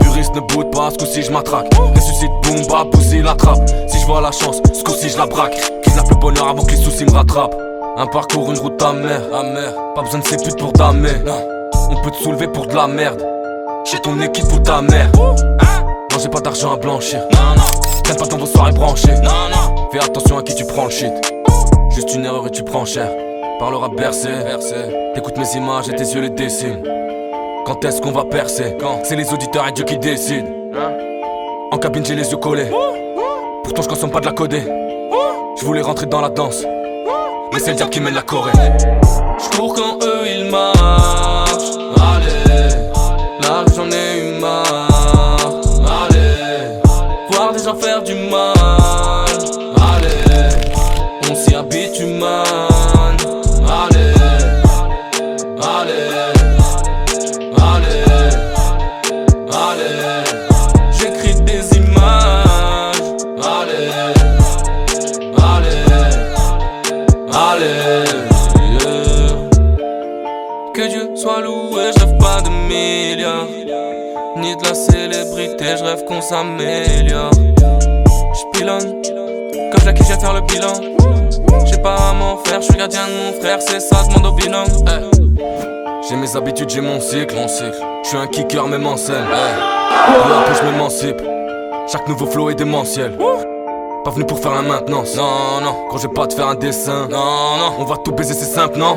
Puriste 0.00 0.34
ne 0.34 0.40
boude 0.40 0.70
pas, 0.70 0.90
ce 0.90 0.96
coup-ci 0.96 1.22
je 1.22 1.30
m'attraque. 1.30 1.72
Ressuscite, 1.94 2.30
boum, 2.42 2.66
bah, 2.68 2.86
poussi, 2.90 3.22
la 3.22 3.34
trappe. 3.34 3.68
Si 3.88 4.00
je 4.00 4.06
vois 4.06 4.20
la 4.20 4.32
chance, 4.32 4.60
ce 4.72 4.82
coup-ci 4.82 5.08
je 5.08 5.16
la 5.16 5.26
braque. 5.26 5.56
Kidnappe 5.84 6.10
le 6.10 6.16
bonheur 6.16 6.48
avant 6.48 6.64
que 6.64 6.72
les 6.72 6.76
soucis 6.82 7.04
me 7.04 7.12
rattrapent. 7.12 7.56
Un 7.96 8.06
parcours, 8.06 8.50
une 8.50 8.58
route 8.58 8.80
amère, 8.82 9.22
amère. 9.34 9.74
Pas 9.94 10.02
besoin 10.02 10.20
de 10.20 10.26
ces 10.26 10.36
putes 10.36 10.58
pour 10.58 10.72
damer 10.72 11.22
On 11.92 12.00
peut 12.02 12.10
te 12.10 12.16
soulever 12.16 12.48
pour 12.48 12.66
de 12.66 12.74
la 12.74 12.88
merde. 12.88 13.22
J'ai 13.84 13.98
ton 13.98 14.18
équipe 14.20 14.50
ou 14.50 14.58
ta 14.60 14.80
mère. 14.80 15.10
Non 15.18 16.18
j'ai 16.18 16.28
pas 16.30 16.40
d'argent 16.40 16.72
à 16.72 16.76
blanchir. 16.76 17.20
Non 17.32 17.54
non. 17.54 18.02
Traîne 18.02 18.16
pas 18.16 18.26
dans 18.26 18.38
vos 18.38 18.46
soirées 18.46 18.72
branchées 18.72 19.14
Non 19.22 19.50
non. 19.50 19.90
Fais 19.92 19.98
attention 20.02 20.38
à 20.38 20.42
qui 20.42 20.54
tu 20.54 20.64
prends 20.64 20.86
le 20.86 20.90
shit. 20.90 21.12
Juste 21.90 22.14
une 22.14 22.24
erreur 22.24 22.46
et 22.46 22.50
tu 22.50 22.62
prends 22.62 22.86
cher. 22.86 23.10
Parlera 23.58 23.90
bercé, 23.90 24.28
bercé. 24.28 24.74
T'écoutes 25.14 25.36
mes 25.36 25.54
images 25.54 25.90
et 25.90 25.94
tes 25.94 26.04
yeux 26.04 26.22
les 26.22 26.30
dessinent. 26.30 26.82
Quand 27.66 27.84
est-ce 27.84 28.00
qu'on 28.00 28.12
va 28.12 28.24
percer? 28.24 28.74
Quand? 28.80 29.00
C'est 29.04 29.16
les 29.16 29.30
auditeurs 29.30 29.68
et 29.68 29.72
Dieu 29.72 29.84
qui 29.84 29.98
décident 29.98 30.48
En 31.70 31.76
cabine 31.76 32.06
j'ai 32.06 32.14
les 32.14 32.30
yeux 32.30 32.38
collés. 32.38 32.70
Pourtant 33.64 33.82
je 33.82 33.88
consomme 33.88 34.10
pas 34.10 34.20
de 34.20 34.26
la 34.26 34.32
codée. 34.32 34.64
Je 35.60 35.64
voulais 35.66 35.82
rentrer 35.82 36.06
dans 36.06 36.22
la 36.22 36.30
danse. 36.30 36.64
Mais 37.52 37.58
c'est 37.58 37.72
le 37.72 37.76
diable 37.76 37.90
qui 37.90 38.00
mène 38.00 38.14
la 38.14 38.22
Corée. 38.22 38.50
Je 39.38 39.56
cours 39.56 39.74
quand 39.74 40.02
eux 40.02 40.26
ils 40.26 40.50
marchent 40.50 41.71
Faire 47.80 48.02
du 48.02 48.14
mal 48.14 48.54
Allez 49.76 50.48
On 51.30 51.34
s'y 51.34 51.54
habitue 51.54 52.06
man 52.06 53.16
Allez 53.66 54.14
Allez 55.60 56.32
Allez, 57.64 58.04
allez, 59.52 60.24
j'écris 60.92 61.40
des 61.42 61.76
images. 61.76 62.96
Allez, 63.42 63.90
allez, 65.36 65.84
allez. 67.32 68.04
yeah. 68.70 69.34
Que 70.74 70.88
Dieu 70.88 71.16
soit 71.16 71.40
loué, 71.40 71.90
je 71.98 72.04
pas 72.18 72.40
de 72.42 72.50
milliards. 72.68 73.48
Ni 74.36 74.56
de 74.56 74.62
la 74.64 74.74
célébrité, 74.74 75.76
je 75.78 75.84
rêve 75.84 76.04
qu'on 76.04 76.20
s'améliore. 76.20 77.31
Pilonne, 78.62 79.02
comme 79.72 79.80
Jackie, 79.84 80.04
viens 80.04 80.20
faire 80.20 80.34
le 80.34 80.40
bilan. 80.42 80.72
J'ai 81.66 81.78
pas 81.78 81.96
à 81.96 82.12
m'en 82.12 82.36
faire, 82.44 82.60
je 82.60 82.66
suis 82.66 82.76
gardien 82.76 83.08
de 83.08 83.12
mon 83.12 83.40
frère, 83.40 83.58
c'est 83.60 83.80
ça, 83.80 84.04
demande 84.08 84.26
au 84.26 84.36
bilan. 84.36 84.62
Eh. 84.86 86.08
J'ai 86.08 86.14
mes 86.14 86.36
habitudes, 86.36 86.70
j'ai 86.70 86.80
mon 86.80 87.00
cycle, 87.00 87.34
mon 87.34 87.48
cycle. 87.48 87.74
Je 88.04 88.08
suis 88.10 88.18
un 88.18 88.28
kicker 88.28 88.68
même 88.68 88.86
en 88.86 88.96
scène. 88.96 89.16
Hey. 89.16 90.22
Peu 90.24 90.32
à 90.32 90.42
peu 90.46 90.54
je 90.54 90.70
m'émancipe. 90.70 91.20
Chaque 91.90 92.06
nouveau 92.06 92.26
flow 92.26 92.50
est 92.50 92.54
démentiel. 92.54 93.18
Pas 94.04 94.10
venu 94.12 94.26
pour 94.26 94.38
faire 94.38 94.54
la 94.54 94.62
maintenance. 94.62 95.16
Non, 95.16 95.60
non, 95.64 95.74
quand 95.90 95.98
je 95.98 96.06
vais 96.06 96.14
pas 96.14 96.28
te 96.28 96.34
faire 96.34 96.46
un 96.46 96.54
dessin. 96.54 97.08
Non, 97.10 97.56
non, 97.58 97.72
on 97.80 97.84
va 97.84 97.96
tout 97.96 98.12
baiser, 98.12 98.34
c'est 98.34 98.44
simple, 98.44 98.78
non? 98.78 98.96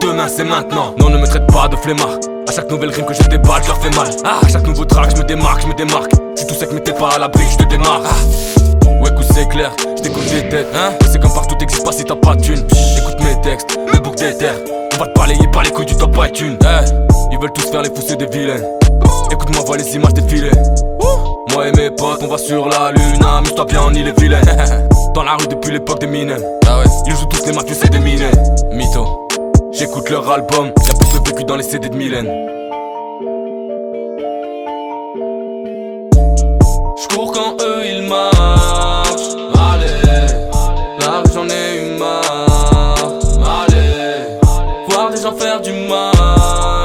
Demain 0.00 0.28
c'est 0.28 0.44
maintenant. 0.44 0.94
Non, 0.98 1.10
ne 1.10 1.18
me 1.18 1.26
traite 1.26 1.46
pas 1.48 1.68
de 1.68 1.76
flemmard. 1.76 2.18
À 2.46 2.52
chaque 2.52 2.70
nouvelle 2.70 2.90
rime 2.90 3.06
que 3.06 3.14
je 3.14 3.22
déballe, 3.28 3.62
je 3.62 3.68
leur 3.68 3.80
fais 3.80 3.90
mal. 3.90 4.08
Ah, 4.24 4.40
à 4.42 4.48
chaque 4.48 4.66
nouveau 4.66 4.84
track, 4.84 5.10
je 5.16 5.22
me 5.22 5.26
démarque, 5.26 5.62
je 5.62 5.66
me 5.66 5.74
démarque. 5.74 6.12
Si 6.36 6.46
tout 6.46 6.54
sec, 6.54 6.68
mais 6.72 6.80
t'es 6.80 6.92
pas 6.92 7.10
à 7.10 7.18
l'abri, 7.18 7.44
je 7.50 7.56
te 7.56 7.68
démarre. 7.68 8.02
Ah. 8.04 8.90
Ouais, 9.02 9.10
coup 9.10 9.22
c'est 9.34 9.48
clair, 9.48 9.72
je 9.96 10.02
t'écoute 10.02 10.24
des 10.24 10.48
têtes, 10.48 10.68
hein. 10.74 10.92
C'est 11.10 11.20
comme 11.20 11.32
partout, 11.32 11.54
t'existes 11.56 11.84
pas 11.84 11.92
si 11.92 12.04
t'as 12.04 12.16
pas 12.16 12.34
de 12.34 12.42
thune. 12.42 12.66
Écoute 12.98 13.20
mes 13.20 13.40
textes, 13.40 13.78
mes 13.92 13.98
boucles 14.00 14.18
d'éther. 14.18 14.54
On 14.94 14.98
va 14.98 15.06
te 15.06 15.18
balayer 15.18 15.46
par 15.52 15.62
les 15.62 15.70
couilles 15.70 15.86
du 15.86 15.96
top 15.96 16.16
iTunes. 16.20 16.56
Eh, 16.62 16.84
ils 17.32 17.38
veulent 17.38 17.52
tous 17.52 17.70
faire 17.70 17.82
les 17.82 17.88
fous, 17.88 18.14
des 18.14 18.26
vilains. 18.26 18.62
Écoute-moi, 19.30 19.64
vois 19.64 19.76
les 19.76 19.94
images 19.94 20.14
défiler. 20.14 20.50
Moi 21.52 21.68
et 21.68 21.72
mes 21.72 21.90
potes, 21.90 22.22
on 22.22 22.28
va 22.28 22.38
sur 22.38 22.68
la 22.68 22.92
lune. 22.92 23.24
Amuse-toi 23.24 23.64
bien, 23.64 23.80
on 23.86 23.94
y 23.94 24.02
les 24.02 24.12
vilains. 24.12 24.40
Dans 25.14 25.22
la 25.22 25.36
rue 25.36 25.46
depuis 25.48 25.72
l'époque 25.72 26.00
des 26.00 26.06
mines. 26.06 26.36
Ah 26.66 26.78
ouais, 26.78 26.84
ils 27.06 27.16
jouent 27.16 27.26
tous 27.26 27.46
les 27.46 27.52
mafieux, 27.52 27.76
c'est 27.80 27.90
des 27.90 28.00
mines. 28.00 28.28
Mytho. 28.72 29.23
J'écoute 29.76 30.08
leur 30.08 30.30
album, 30.30 30.66
y'a 30.66 30.94
plus 30.94 31.18
de 31.18 31.28
vécu 31.28 31.44
dans 31.44 31.56
les 31.56 31.64
CD 31.64 31.88
de 31.88 31.96
Mylène. 31.96 32.28
J'cours 37.02 37.32
quand 37.32 37.60
eux 37.60 37.84
ils 37.84 38.06
marchent. 38.06 39.34
Allez, 39.72 40.00
là 41.00 41.24
j'en 41.34 41.48
ai 41.48 41.76
eu 41.78 41.98
marre. 41.98 43.14
Allez, 43.64 44.38
voir 44.88 45.10
des 45.10 45.20
gens 45.20 45.32
faire 45.32 45.60
du 45.60 45.72
mal. 45.72 46.83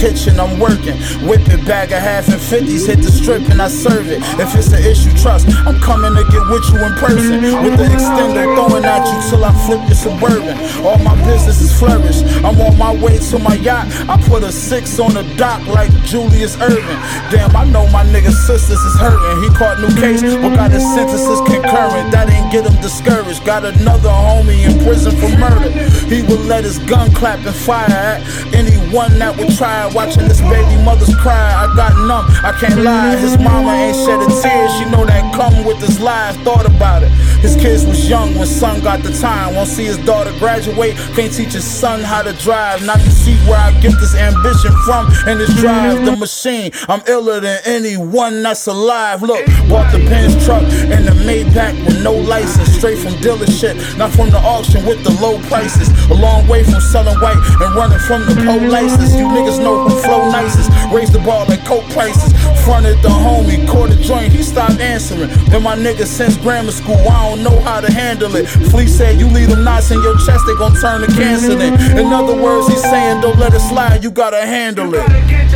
Kitchen, 0.00 0.40
I'm 0.40 0.58
working. 0.58 0.96
Whip 1.28 1.44
it, 1.52 1.60
bag 1.68 1.92
a 1.92 2.00
half 2.00 2.26
and 2.32 2.40
fifties, 2.40 2.86
hit 2.86 3.04
the 3.04 3.12
strip 3.12 3.44
and 3.52 3.60
I 3.60 3.68
serve 3.68 4.08
it. 4.08 4.24
If 4.40 4.56
it's 4.56 4.72
an 4.72 4.80
issue, 4.80 5.12
trust, 5.20 5.44
I'm 5.68 5.78
coming 5.78 6.16
to 6.16 6.24
get 6.32 6.40
with 6.48 6.64
you 6.72 6.80
in 6.80 6.94
person. 6.96 7.36
With 7.60 7.76
the 7.76 7.84
extender 7.84 8.48
throwing 8.56 8.84
at 8.84 9.04
you 9.04 9.20
till 9.28 9.44
I 9.44 9.52
flip 9.68 9.84
your 9.84 10.00
suburban. 10.00 10.56
All 10.80 10.96
my 11.04 11.12
businesses 11.28 11.76
flourish. 11.78 12.24
I'm 12.40 12.56
on 12.64 12.78
my 12.78 12.96
way 12.96 13.18
to 13.18 13.38
my 13.38 13.60
yacht. 13.60 13.92
I 14.08 14.16
put 14.24 14.42
a 14.42 14.50
six 14.50 14.98
on 14.98 15.12
the 15.12 15.22
dock 15.36 15.60
like 15.68 15.92
Julius 16.08 16.56
Irvin. 16.56 16.98
Damn, 17.28 17.54
I 17.54 17.68
know 17.68 17.84
my 17.92 18.04
nigga 18.08 18.32
sisters 18.32 18.80
is 18.80 18.96
hurting. 18.96 19.36
He 19.44 19.48
caught 19.52 19.78
new 19.84 19.92
case, 20.00 20.22
but 20.22 20.56
got 20.56 20.70
his 20.70 20.86
sentences 20.96 21.40
concurrent. 21.44 22.08
That 22.10 22.30
ain't 22.32 22.50
get 22.50 22.64
him 22.64 22.80
discouraged. 22.80 23.44
Got 23.44 23.66
another 23.66 24.08
homie 24.08 24.64
in 24.64 24.80
prison 24.80 25.12
for 25.20 25.28
murder. 25.36 25.68
He 26.08 26.22
would 26.22 26.40
let 26.48 26.64
his 26.64 26.78
gun 26.88 27.12
clap 27.12 27.44
and 27.44 27.54
fire 27.54 27.90
at 27.90 28.24
anyone 28.54 29.18
that 29.18 29.36
would 29.36 29.52
try. 29.56 29.89
Watching 29.94 30.28
this 30.28 30.40
baby 30.40 30.82
mother's 30.84 31.14
cry, 31.16 31.34
I 31.34 31.66
got 31.74 31.92
numb. 32.06 32.24
I 32.44 32.52
can't 32.60 32.80
lie. 32.80 33.16
His 33.16 33.36
mama 33.38 33.72
ain't 33.72 33.96
shed 33.96 34.22
a 34.22 34.28
tear. 34.40 34.68
She 34.78 34.84
know 34.90 35.04
that 35.04 35.34
come 35.34 35.64
with 35.64 35.80
this 35.80 35.98
life. 36.00 36.36
Thought 36.44 36.66
about 36.66 37.02
it. 37.02 37.10
His 37.40 37.56
kids 37.56 37.86
was 37.86 38.08
young 38.08 38.34
when 38.36 38.46
son 38.46 38.80
got 38.82 39.02
the 39.02 39.12
time. 39.12 39.54
Won't 39.54 39.68
see 39.68 39.84
his 39.84 39.98
daughter 39.98 40.32
graduate. 40.38 40.96
Can't 41.16 41.32
teach 41.32 41.52
his 41.52 41.64
son 41.64 42.00
how 42.00 42.22
to 42.22 42.32
drive. 42.34 42.84
Not 42.84 43.00
to 43.00 43.10
see 43.10 43.34
where 43.48 43.58
I 43.58 43.72
get 43.80 43.98
this 43.98 44.14
ambition 44.14 44.72
from 44.84 45.08
and 45.26 45.40
this 45.40 45.54
drive. 45.56 46.04
The 46.04 46.16
machine. 46.16 46.72
I'm 46.88 47.00
iller 47.06 47.40
than 47.40 47.60
anyone 47.64 48.42
that's 48.42 48.66
alive. 48.66 49.22
Look, 49.22 49.44
bought 49.68 49.90
the 49.92 49.98
Benz 49.98 50.44
truck 50.44 50.62
and 50.62 51.06
the 51.06 51.12
Maybach 51.24 51.74
with 51.86 52.02
no 52.02 52.12
license. 52.12 52.68
Straight 52.76 52.98
from 52.98 53.12
dealership, 53.14 53.76
not 53.96 54.10
from 54.12 54.30
the 54.30 54.38
auction 54.38 54.84
with 54.84 55.02
the 55.04 55.10
low 55.20 55.40
prices. 55.48 55.88
A 56.10 56.14
long 56.14 56.46
way 56.48 56.62
from 56.64 56.80
selling 56.80 57.18
white 57.20 57.40
and 57.60 57.74
running 57.74 57.98
from 58.00 58.26
the 58.26 58.34
polices. 58.42 59.16
You 59.16 59.26
niggas 59.28 59.58
know 59.62 59.88
who 59.88 59.98
flow 60.02 60.30
nicest. 60.30 60.70
Raise 60.92 61.10
the 61.10 61.20
bar 61.20 61.46
like 61.46 61.64
coke 61.64 61.88
prices. 61.90 62.32
Fronted 62.64 63.00
the 63.02 63.08
homie, 63.08 63.66
caught 63.66 63.90
a 63.90 63.96
joint, 63.96 64.32
he 64.32 64.42
stopped 64.42 64.80
answering. 64.80 65.28
Been 65.50 65.62
my 65.62 65.76
nigga 65.76 66.06
since 66.06 66.36
grammar 66.36 66.72
school, 66.72 66.96
I 66.96 67.28
don't 67.28 67.29
know 67.36 67.60
how 67.60 67.80
to 67.80 67.92
handle 67.92 68.34
it. 68.36 68.46
Flea 68.46 68.86
said, 68.86 69.18
You 69.18 69.26
leave 69.28 69.48
them 69.48 69.64
knots 69.64 69.90
in 69.90 70.02
your 70.02 70.16
chest, 70.18 70.44
they 70.46 70.54
gon' 70.56 70.74
turn 70.74 71.00
to 71.02 71.06
cancer. 71.14 71.52
In 71.52 72.12
other 72.12 72.34
words, 72.34 72.68
he's 72.68 72.82
saying, 72.82 73.20
Don't 73.20 73.38
let 73.38 73.54
it 73.54 73.60
slide, 73.60 74.02
you 74.02 74.10
gotta 74.10 74.44
handle 74.44 74.92
it. 74.94 75.06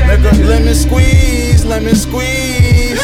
Nigga, 0.09 0.49
lemon 0.49 0.75
squeeze, 0.75 1.65
lemon 1.65 1.95
squeeze. 1.95 3.01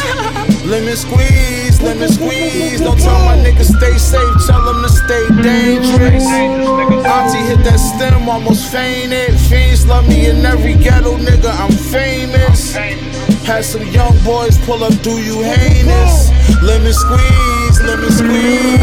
Lemon 0.65 0.95
squeeze, 0.95 1.81
lemon 1.81 2.07
squeeze. 2.07 2.79
Don't 2.79 2.97
tell 2.97 3.19
my 3.25 3.35
niggas 3.37 3.75
stay 3.75 3.97
safe, 3.97 4.47
tell 4.47 4.63
them 4.63 4.81
to 4.83 4.89
stay 4.89 5.27
dangerous. 5.41 6.23
Auntie 7.03 7.43
hit 7.49 7.63
that 7.65 7.77
stem, 7.77 8.29
almost 8.29 8.71
fainted. 8.71 9.37
Fiends 9.49 9.85
love 9.85 10.07
me 10.07 10.29
in 10.29 10.45
every 10.45 10.75
ghetto, 10.75 11.17
nigga, 11.17 11.51
I'm 11.59 11.71
famous. 11.71 12.73
Had 13.43 13.65
some 13.65 13.85
young 13.87 14.15
boys 14.23 14.57
pull 14.65 14.83
up, 14.83 14.93
do 15.01 15.11
you 15.19 15.41
heinous? 15.41 16.29
Lemon 16.61 16.93
squeeze, 16.93 17.60
lemon 17.91 18.11
squeeze. 18.11 18.79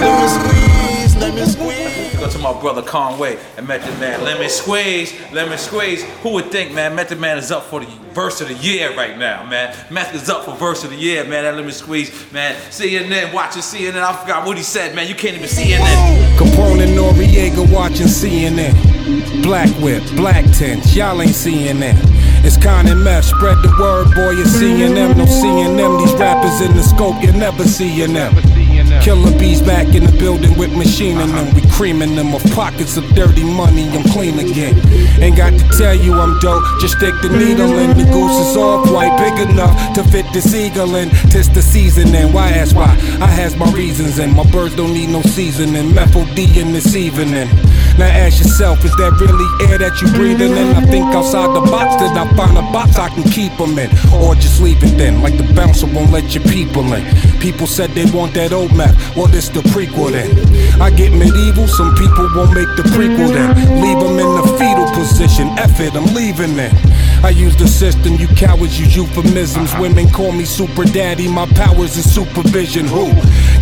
Lemon 0.00 0.28
squeeze, 0.28 1.16
lemon 1.16 1.46
squeeze. 1.46 2.16
Go 2.18 2.28
to 2.28 2.38
my 2.38 2.58
brother 2.60 2.82
Conway 2.82 3.38
and 3.56 3.66
Method 3.68 3.98
Man. 4.00 4.24
Let 4.24 4.40
me 4.40 4.48
Squeeze, 4.48 5.14
let 5.32 5.48
me 5.48 5.56
Squeeze. 5.56 6.02
Who 6.22 6.32
would 6.34 6.50
think, 6.50 6.72
man, 6.72 6.94
Method 6.94 7.20
Man 7.20 7.38
is 7.38 7.50
up 7.50 7.64
for 7.64 7.80
the 7.80 7.86
verse 8.12 8.40
of 8.40 8.48
the 8.48 8.54
year 8.54 8.94
right 8.96 9.16
now, 9.16 9.44
man. 9.44 9.76
Meth 9.90 10.14
is 10.14 10.28
up 10.28 10.44
for 10.44 10.56
verse 10.56 10.84
of 10.84 10.90
the 10.90 10.96
year, 10.96 11.24
man. 11.24 11.44
That 11.44 11.54
let 11.54 11.64
me 11.64 11.70
Squeeze, 11.70 12.10
man. 12.32 12.54
CNN, 12.70 13.32
watching 13.32 13.62
CNN. 13.62 14.02
I 14.02 14.16
forgot 14.16 14.46
what 14.46 14.56
he 14.56 14.62
said, 14.62 14.94
man. 14.94 15.06
You 15.06 15.14
can't 15.14 15.36
even 15.36 15.48
see 15.48 15.72
CNN. 15.72 16.36
Capone 16.38 16.82
and 16.82 16.96
Noriega 16.96 17.72
watching 17.72 18.06
CNN. 18.06 19.42
Black 19.42 19.68
Whip, 19.82 20.02
Black 20.16 20.44
Tents, 20.52 20.94
y'all 20.94 21.20
ain't 21.20 21.34
seeing 21.34 21.80
that. 21.80 22.17
It's 22.44 22.56
Con 22.56 22.86
and 22.86 23.02
Meth, 23.02 23.24
spread 23.24 23.58
the 23.58 23.74
word, 23.78 24.14
boy, 24.14 24.30
you're 24.30 24.46
seeing 24.46 24.94
them. 24.94 25.18
No 25.18 25.26
seeing 25.26 25.76
them, 25.76 25.98
these 25.98 26.12
rappers 26.14 26.60
in 26.60 26.76
the 26.76 26.82
scope, 26.82 27.22
you're 27.22 27.32
never 27.32 27.64
seeing 27.64 28.12
them. 28.12 28.57
Killer 29.08 29.38
bees 29.38 29.62
back 29.62 29.94
in 29.94 30.04
the 30.04 30.12
building 30.18 30.54
with 30.58 30.70
machining 30.76 31.32
them. 31.32 31.54
We 31.54 31.62
creaming 31.70 32.14
them 32.14 32.34
of 32.34 32.44
pockets 32.52 32.98
of 32.98 33.08
dirty 33.14 33.42
money. 33.42 33.88
I'm 33.88 34.04
clean 34.12 34.38
again. 34.38 34.76
Ain't 35.22 35.34
got 35.34 35.58
to 35.58 35.66
tell 35.78 35.94
you 35.94 36.12
I'm 36.12 36.38
dope. 36.40 36.62
Just 36.78 36.98
stick 36.98 37.14
the 37.22 37.30
needle 37.30 37.72
in. 37.78 37.96
The 37.96 38.04
goose 38.04 38.36
is 38.36 38.54
off 38.58 38.90
white, 38.92 39.16
big 39.16 39.48
enough 39.48 39.94
to 39.94 40.04
fit 40.04 40.26
the 40.34 40.42
seagull 40.42 40.94
in. 40.96 41.08
Tis 41.30 41.48
the 41.48 41.62
season 41.62 42.14
and 42.14 42.34
why 42.34 42.50
ask 42.50 42.76
why? 42.76 42.92
I 43.24 43.28
has 43.32 43.56
my 43.56 43.72
reasons 43.72 44.18
and 44.18 44.36
my 44.36 44.44
birds 44.50 44.76
don't 44.76 44.92
need 44.92 45.08
no 45.08 45.22
seasoning. 45.22 45.94
Methyl 45.94 46.28
in 46.36 46.74
this 46.74 46.94
evening. 46.94 47.48
Now 47.98 48.06
ask 48.06 48.38
yourself, 48.38 48.84
is 48.84 48.94
that 48.96 49.10
really 49.18 49.48
air 49.66 49.78
that 49.78 50.00
you 50.00 50.06
breathing 50.14 50.52
in? 50.52 50.68
I 50.76 50.86
think 50.86 51.06
outside 51.14 51.50
the 51.50 51.66
box, 51.66 51.98
then 51.98 52.16
I 52.16 52.30
find 52.36 52.56
a 52.56 52.62
box 52.70 52.96
I 52.96 53.08
can 53.08 53.24
keep 53.24 53.56
them 53.58 53.78
in. 53.78 53.90
Or 54.14 54.36
just 54.36 54.62
leave 54.62 54.78
it 54.84 54.94
then, 54.94 55.20
like 55.20 55.36
the 55.36 55.42
bouncer 55.54 55.86
won't 55.86 56.12
let 56.12 56.32
your 56.32 56.44
people 56.44 56.86
in. 56.92 57.02
People 57.40 57.66
said 57.66 57.90
they 57.90 58.06
want 58.14 58.34
that 58.34 58.52
old 58.52 58.70
map, 58.76 58.94
well 59.16 59.26
this 59.26 59.48
the 59.48 59.60
prequel 59.72 60.12
then. 60.12 60.30
I 60.80 60.90
get 60.90 61.12
medieval, 61.12 61.66
some 61.68 61.94
people 61.94 62.28
won't 62.34 62.52
make 62.54 62.68
the 62.76 62.84
prequel 62.94 63.32
then. 63.32 63.54
Leave 63.82 63.98
them 63.98 64.18
in 64.18 64.30
the 64.38 64.46
fetal 64.58 64.86
position, 64.94 65.48
F 65.58 65.80
it, 65.80 65.94
I'm 65.94 66.06
leaving 66.14 66.56
then. 66.56 66.74
I 67.24 67.30
use 67.30 67.56
the 67.56 67.66
system, 67.66 68.14
you 68.14 68.28
cowards 68.28 68.78
use 68.78 68.94
euphemisms. 68.94 69.74
Women 69.78 70.08
call 70.08 70.32
me 70.32 70.44
super 70.44 70.84
daddy, 70.84 71.28
my 71.28 71.46
powers 71.46 71.96
is 71.96 72.06
supervision. 72.12 72.86
Who 72.86 73.10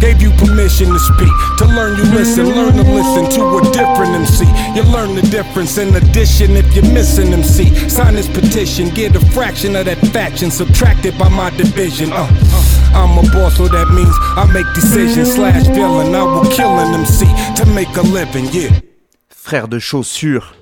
gave 0.00 0.20
you 0.20 0.30
permission 0.32 0.92
to 0.92 0.98
speak? 0.98 1.32
To 1.58 1.64
learn 1.64 1.96
you 1.96 2.04
listen, 2.12 2.46
learn 2.46 2.74
to 2.74 2.82
listen 2.82 3.30
to 3.36 3.42
a 3.58 3.62
different 3.72 4.12
MC. 4.14 4.44
You 4.74 4.82
learn 4.82 5.14
the 5.14 5.22
difference 5.22 5.78
in 5.78 5.94
addition 5.94 6.56
if 6.56 6.74
you're 6.74 6.92
missing 6.92 7.32
MC. 7.32 7.74
Sign 7.88 8.14
this 8.14 8.28
petition, 8.28 8.90
get 8.90 9.16
a 9.16 9.20
fraction 9.32 9.74
of 9.76 9.86
that 9.86 9.98
faction 10.12 10.50
subtracted 10.50 11.18
by 11.18 11.28
my 11.28 11.50
division. 11.50 12.10
Uh, 12.12 12.28
I'm 12.94 13.16
a 13.18 13.22
boss, 13.32 13.56
so 13.56 13.68
that 13.68 13.88
means 13.88 14.14
I 14.36 14.44
make 14.52 14.66
decisions 14.74 15.25
slash 15.26 15.66
villain. 15.68 16.14
I 16.14 16.22
will 16.22 16.50
kill 16.50 16.70
an 16.78 16.94
MC 17.00 17.26
to 17.56 17.66
make 17.74 17.94
a 17.96 18.02
living, 18.02 18.46
yeah. 18.52 18.70
Frère 19.28 19.68
de 19.68 19.78
chaussures. 19.78 20.54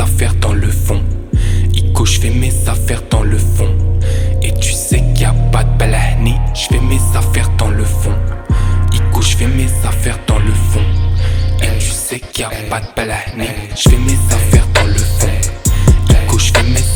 Affaires 0.00 0.34
dans 0.36 0.52
le 0.52 0.70
fond. 0.70 1.02
Ico, 1.74 2.04
je 2.04 2.20
fais 2.20 2.30
mes 2.30 2.52
affaires 2.68 3.02
dans 3.10 3.22
le 3.22 3.38
fond. 3.38 3.74
Et 4.42 4.52
tu 4.54 4.72
sais 4.72 5.02
qu'il 5.14 5.22
y 5.22 5.24
a 5.24 5.32
pas 5.52 5.64
de 5.64 5.78
balahni. 5.78 6.34
Je 6.54 6.66
fais 6.74 6.80
mes 6.80 7.00
affaires 7.16 7.50
dans 7.58 7.68
le 7.70 7.84
fond. 7.84 8.14
Ico, 8.92 9.22
je 9.22 9.36
fais 9.36 9.46
mes 9.48 9.70
affaires 9.84 10.18
dans 10.26 10.38
le 10.38 10.52
fond. 10.52 10.84
Et 11.62 11.78
tu 11.78 11.90
sais 11.90 12.20
qu'il 12.20 12.42
y 12.42 12.44
a 12.44 12.50
pas 12.70 12.80
de 12.80 12.86
balahni. 12.96 13.48
Je 13.76 13.90
fais 13.90 13.98
mes 13.98 14.18
affaires 14.34 14.66
dans 14.74 14.86
le 14.86 14.94
fond. 14.94 15.28
Ico, 16.10 16.38
je 16.38 16.52
fais 16.52 16.62
mes 16.62 16.93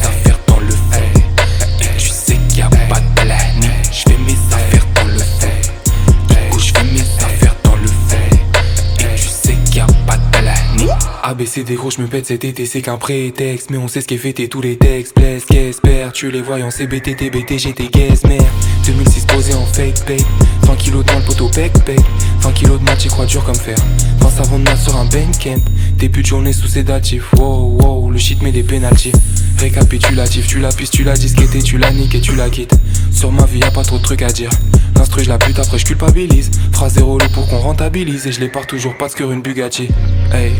ABCD 11.48 11.76
gros 11.76 11.90
je 11.90 12.02
me 12.02 12.06
pète 12.08 12.26
cet 12.26 12.44
été 12.44 12.66
c'est 12.66 12.82
qu'un 12.82 12.98
prétexte. 12.98 13.70
Mais 13.70 13.78
on 13.78 13.88
sait 13.88 14.02
ce 14.02 14.06
qu'est 14.06 14.18
fêté 14.18 14.48
tous 14.48 14.60
les 14.60 14.76
textes 14.76 15.16
Blesse 15.16 15.46
qu'espère 15.46 16.12
tu 16.12 16.30
les 16.30 16.42
voyants 16.42 16.70
CBT 16.70 17.16
TBT 17.16 17.58
j'étais 17.58 17.86
guess 17.86 18.24
mère 18.24 18.42
2006 18.84 19.24
posé 19.24 19.54
en 19.54 19.64
fake 19.64 20.04
pay 20.04 20.18
20 20.62 20.76
kilos 20.76 21.04
dans 21.06 21.18
le 21.18 21.24
poteau 21.24 21.48
pec 21.48 21.72
pec. 21.84 22.00
20 22.40 22.52
kilos 22.52 22.78
de 22.78 22.84
match 22.84 23.06
et 23.06 23.08
croix 23.08 23.24
dur 23.24 23.42
comme 23.44 23.54
fer. 23.54 23.76
20 24.20 24.30
savons 24.30 24.58
de 24.58 24.68
sur 24.76 24.96
un 24.96 25.06
camp 25.06 25.62
Début 25.96 26.20
de 26.20 26.26
journée 26.26 26.52
sous 26.52 26.68
sédatif 26.68 27.32
Wow 27.38 27.78
wow 27.80 28.10
le 28.10 28.18
shit 28.18 28.42
met 28.42 28.52
des 28.52 28.62
pénalties 28.62 29.12
Récapitulatif 29.58 30.46
tu 30.48 30.58
la 30.58 30.68
pistes 30.68 30.92
tu 30.92 31.04
la 31.04 31.14
disquette 31.14 31.62
tu 31.64 31.78
la 31.78 31.90
niques 31.92 32.14
et 32.14 32.20
tu 32.20 32.34
la 32.34 32.50
quittes. 32.50 32.74
Sur 33.10 33.32
ma 33.32 33.46
vie 33.46 33.60
y 33.60 33.64
a 33.64 33.70
pas 33.70 33.84
trop 33.84 33.96
de 33.96 34.02
trucs 34.02 34.22
à 34.22 34.28
dire 34.28 34.50
L'instru 34.98 35.22
je 35.22 35.28
la 35.28 35.38
pute 35.38 35.58
après 35.60 35.78
je 35.78 35.86
culpabilise. 35.86 36.50
Phrase 36.72 36.94
zéro 36.94 37.18
le 37.18 37.28
pour 37.28 37.48
qu'on 37.48 37.58
rentabilise 37.58 38.26
Et 38.26 38.32
je 38.32 38.40
les 38.40 38.48
pars 38.48 38.66
toujours 38.66 38.96
parce 38.98 39.14
que 39.14 39.22
une 39.22 39.42
Bugatti. 39.42 39.88
Hey 40.32 40.52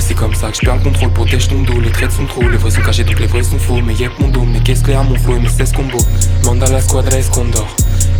c'est 0.00 0.14
comme 0.14 0.34
ça 0.34 0.50
que 0.50 0.56
je 0.56 0.62
perds 0.62 0.76
le 0.76 0.82
contrôle, 0.82 1.12
protège 1.12 1.48
ton 1.48 1.62
dos 1.62 1.78
Les 1.78 1.90
traits 1.90 2.10
sont 2.10 2.24
trop, 2.24 2.48
les 2.48 2.56
vrais 2.56 2.70
sont 2.70 2.80
cachés 2.80 3.04
donc 3.04 3.20
les 3.20 3.26
vrais 3.26 3.42
sont 3.42 3.58
faux. 3.58 3.80
Mais 3.82 3.94
yep 3.94 4.12
mon 4.18 4.28
dos, 4.28 4.44
mais 4.44 4.60
qu'est-ce 4.60 4.82
clair 4.82 5.04
mon 5.04 5.16
flow 5.16 5.36
et 5.36 5.40
mes 5.40 5.48
16 5.48 5.72
combos 5.72 6.06
Manda 6.44 6.66
la 6.68 6.80
squadra 6.80 7.18
escondor 7.18 7.68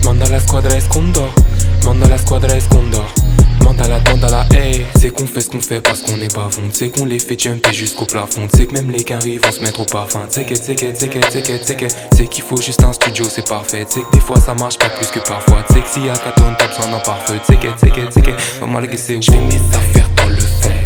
Manda 0.05 0.29
la 0.29 0.41
squadra 0.41 0.77
escondor 0.77 1.35
Manda 1.85 2.07
la 2.07 2.19
squadra 2.19 2.55
escondor 2.55 3.13
C'est 4.97 5.11
qu'on 5.11 5.27
fait 5.27 5.41
ce 5.41 5.51
qu'on 5.51 5.61
fait 5.61 5.81
parce 5.81 6.03
qu'on 6.03 6.17
est 6.21 6.33
pas 6.33 6.49
fond. 6.51 6.63
C'est 6.73 6.91
qu'on 6.91 7.05
les 7.05 7.19
fait 7.19 7.39
jumper 7.39 7.73
jusqu'au 7.73 8.05
plafond. 8.05 8.47
C'est 8.55 8.67
que 8.67 8.75
même 8.75 8.91
les 8.91 9.03
carrés 9.03 9.39
vont 9.39 9.53
se 9.53 9.61
mettre 9.61 9.81
au 9.81 9.85
parfum. 9.85 10.21
C'est 10.29 10.45
que 10.45 10.55
c'est 10.55 10.75
que 10.75 10.87
c'est 10.95 11.09
que 11.09 11.19
c'est 11.31 11.43
que 11.43 11.59
c'est 11.63 11.77
que. 11.77 11.87
C'est 12.15 12.27
qu'il 12.27 12.45
faut 12.45 12.61
juste 12.61 12.83
un 12.85 12.93
studio 12.93 13.25
c'est 13.29 13.49
parfait. 13.49 13.85
C'est 13.89 14.03
que 14.03 14.13
des 14.13 14.21
fois 14.21 14.39
ça 14.41 14.55
marche 14.55 14.79
pas 14.79 14.91
plus 14.91 15.09
que 15.09 15.21
parfois. 15.21 15.65
C'est 15.71 15.81
que 15.81 15.89
s'il 15.89 16.07
y 16.07 16.11
a 16.11 16.15
4 16.15 16.35
tonnes 16.35 16.57
t'as 16.59 16.69
besoin 16.69 16.91
d'un 16.93 17.01
parfait 17.01 17.41
C'est 17.47 17.59
que 17.59 17.69
c'est 17.77 17.91
que 17.91 18.01
c'est 18.11 18.23
que. 18.23 18.61
Pas 18.61 18.67
mal 18.67 18.89
que 18.89 18.97
c'est 18.97 19.21
Je 19.21 19.31
fais 19.31 19.39
mes 19.39 19.77
affaires 19.77 20.09
dans 20.17 20.29
le 20.29 20.41
fond 20.41 20.82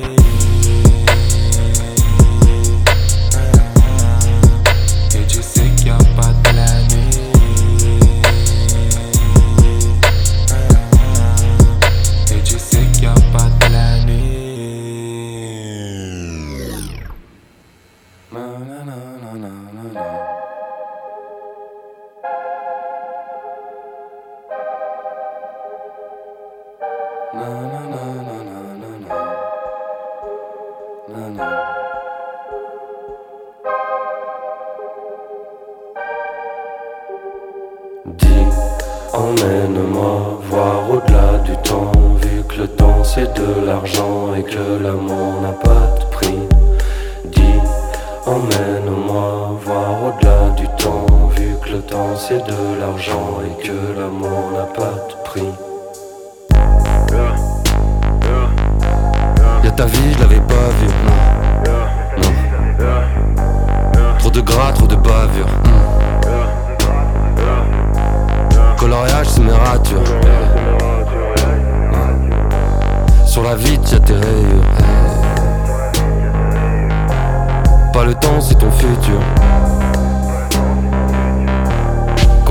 et 53.44 53.62
que 53.62 53.98
l'amour 53.98 54.50
n'a 54.52 54.64
pas 54.64 54.94
de 55.08 55.14
prix. 55.24 55.52
Y'a 59.64 59.70
ta 59.70 59.86
vie, 59.86 60.12
je 60.12 60.18
l'avais 60.20 60.40
pas 60.40 60.68
vue. 60.78 60.94
Non. 61.04 62.22
Non. 62.22 64.18
Trop 64.18 64.30
de 64.30 64.40
gras, 64.40 64.72
trop 64.72 64.86
de 64.86 64.96
bavure. 64.96 65.48
Coloriage, 68.78 69.28
c'est 69.28 69.42
mes 69.42 69.52
ratures. 69.52 70.04
Sur 73.24 73.42
la 73.42 73.54
vitre, 73.54 73.92
y'a 73.92 74.00
tes 74.00 74.14
rayures. 74.14 74.64
Pas 77.92 78.04
le 78.04 78.14
temps, 78.14 78.40
c'est 78.40 78.58
ton 78.58 78.70
futur. 78.70 79.20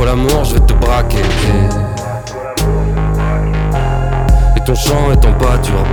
L'amour, 0.06 0.44
je 0.44 0.54
vais 0.54 0.60
te 0.60 0.74
braquer. 0.74 1.18
Et 4.56 4.64
ton 4.64 4.76
chant 4.76 5.12
est 5.12 5.26
en 5.26 5.34
pâture. 5.34 5.84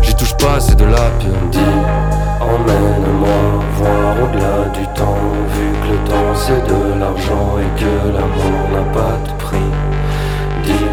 J'y 0.00 0.14
touche 0.14 0.36
pas, 0.36 0.60
c'est 0.60 0.76
de 0.76 0.84
la. 0.84 1.10
Dis, 1.50 1.58
emmène-moi 2.40 3.40
voir 3.78 4.14
au-delà 4.22 4.68
du 4.72 4.86
temps, 4.94 5.18
vu 5.48 5.72
que 5.82 5.88
le 5.92 6.08
temps 6.08 6.34
c'est 6.36 6.64
de 6.68 7.00
l'argent 7.00 7.58
et 7.58 7.80
que 7.80 8.08
l'amour 8.14 8.60
n'a 8.72 8.92
pas 8.92 9.18
de 9.26 9.32
prix. 9.42 9.70
Dis, 10.62 10.88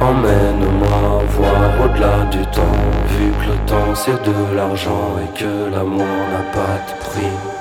emmène-moi 0.00 1.22
voir 1.38 1.84
au-delà 1.84 2.24
du 2.32 2.44
temps, 2.46 2.80
vu 3.10 3.30
que 3.30 3.52
le 3.52 3.58
temps 3.66 3.94
c'est 3.94 4.20
de 4.24 4.56
l'argent 4.56 5.14
et 5.22 5.38
que 5.38 5.70
l'amour 5.72 6.16
n'a 6.32 6.42
pas 6.52 6.78
de 6.88 7.04
prix. 7.04 7.55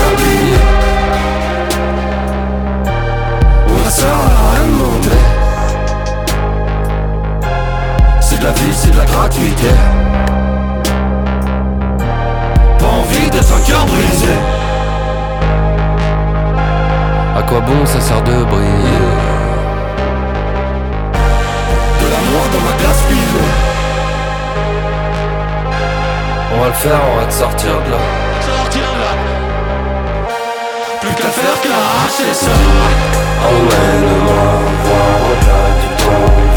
On 0.00 0.16
rien. 0.16 0.58
C'est 8.20 8.38
de 8.38 8.44
la 8.44 8.52
vie, 8.52 8.72
c'est 8.72 8.90
de 8.90 8.98
la 8.98 9.04
gratuité. 9.04 9.72
Pas 12.78 12.86
envie 12.86 13.30
d'être 13.30 13.52
un 13.52 13.60
cœur 13.66 13.86
brisé. 13.86 14.36
À 17.36 17.42
quoi 17.42 17.60
bon 17.60 17.86
ça 17.86 18.00
sert 18.00 18.22
de 18.22 18.44
briller? 18.44 19.06
De 22.00 22.06
l'amour 22.12 22.44
dans 22.52 22.62
ma 22.66 22.74
glace 22.80 23.02
privée. 23.02 23.52
On 26.54 26.60
va 26.60 26.66
le 26.68 26.72
faire, 26.74 27.00
on 27.12 27.16
va 27.20 27.26
te 27.26 27.32
sortir 27.32 27.70
de 27.86 27.90
là. 27.90 28.27
Faire 31.38 31.72
arracher 31.72 32.34
ça. 32.34 32.50
Emmène-moi 33.48 34.46
voir 34.84 35.18
au-delà 35.30 35.64
du 35.80 35.88
temps, 36.02 36.47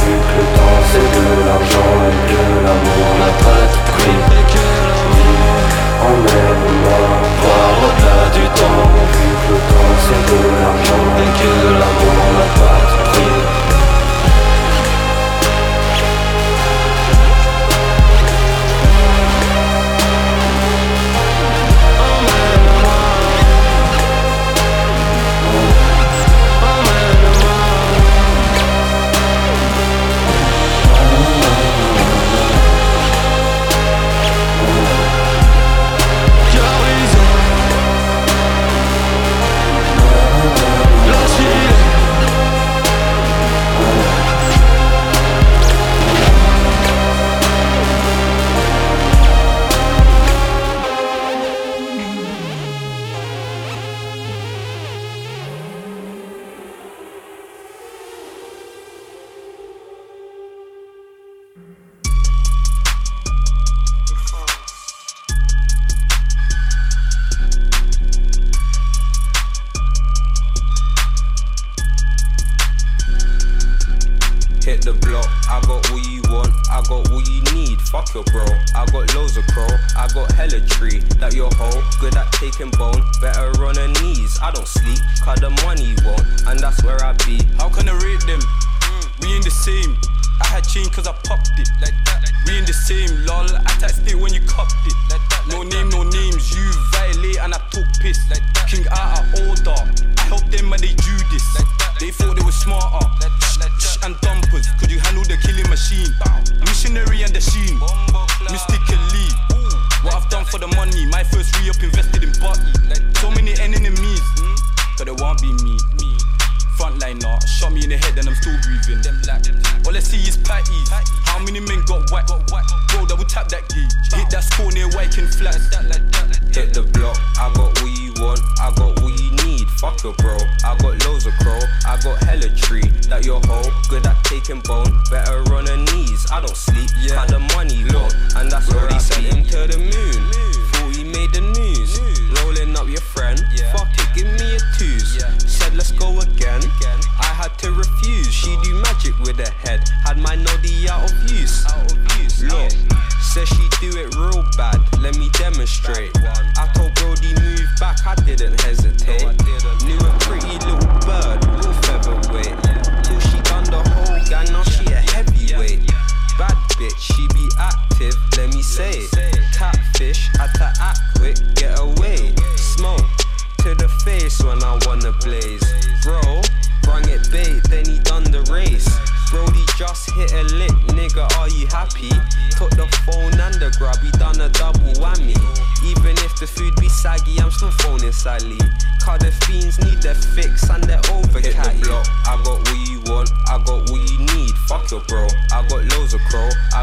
taking 134.52 134.62
bone, 134.68 134.92
better 135.10 135.40
on 135.54 135.66
her 135.66 135.78
knees. 135.78 136.30
I 136.32 136.42
don't 136.42 136.56
sleep, 136.56 136.90
yeah. 137.00 137.21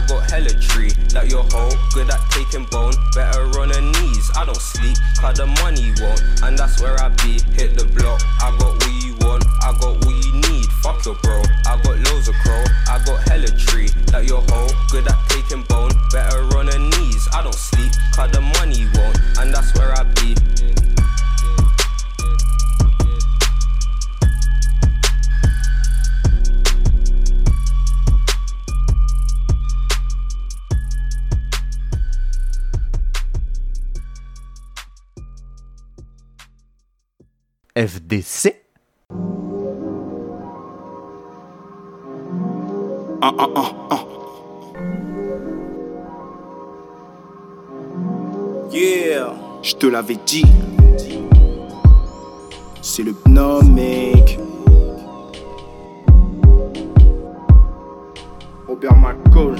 Got 0.08 0.30
hella 0.30 0.50
tree. 0.58 0.90
That 1.12 1.28
your 1.28 1.44
hoe, 1.52 1.70
good 1.92 2.10
at 2.10 2.20
taking 2.30 2.64
bone, 2.64 2.94
better 3.14 3.44
on 3.60 3.70
her 3.70 3.80
knees. 3.80 4.30
I 4.34 4.44
don't 4.44 4.56
sleep, 4.56 4.96
cause 5.20 5.36
the 5.36 5.46
money 5.62 5.92
won't, 6.00 6.20
and 6.42 6.58
that's 6.58 6.80
where 6.80 6.98
I 6.98 7.08
be. 7.20 7.38
Hit 7.52 7.76
the 7.76 7.84
block, 7.84 8.20
I 8.40 8.50
got 8.58 8.74
what 8.74 9.04
you 9.04 9.14
want, 9.20 9.44
I 9.62 9.72
got 9.78 10.04
what 10.04 10.16
you 10.24 10.32
need. 10.48 10.66
Fuck 10.82 11.04
your 11.04 11.14
bro, 11.22 11.42
I 11.66 11.76
got 11.84 11.96
loads 12.08 12.28
of 12.28 12.34
crow, 12.42 12.64
I 12.88 12.98
got 13.04 13.20
hella 13.28 13.52
tree. 13.54 13.88
That 14.10 14.24
your 14.24 14.42
hoe, 14.48 14.72
good 14.90 15.06
at 15.06 15.18
taking 15.28 15.62
bone, 15.68 15.92
better 16.10 16.40
on 16.56 16.66
her 16.68 16.78
knees. 16.78 17.28
I 17.32 17.42
don't 17.42 17.54
sleep, 17.54 17.92
cause 18.16 18.30
the 18.32 18.40
money 18.40 18.88
won't, 18.96 19.18
and 19.38 19.52
that's 19.52 19.76
where 19.76 19.92
I 19.92 20.04
be. 20.16 20.34
FDC. 37.78 38.56
Ah, 43.22 43.32
ah, 43.38 43.48
ah, 43.54 43.72
ah. 43.90 44.04
Yeah, 48.72 49.32
je 49.62 49.74
te 49.76 49.86
l'avais 49.86 50.18
dit. 50.26 50.44
C'est 52.82 53.04
le 53.04 53.14
mec. 53.62 54.40
Robert 58.66 58.96
McCall. 58.96 59.54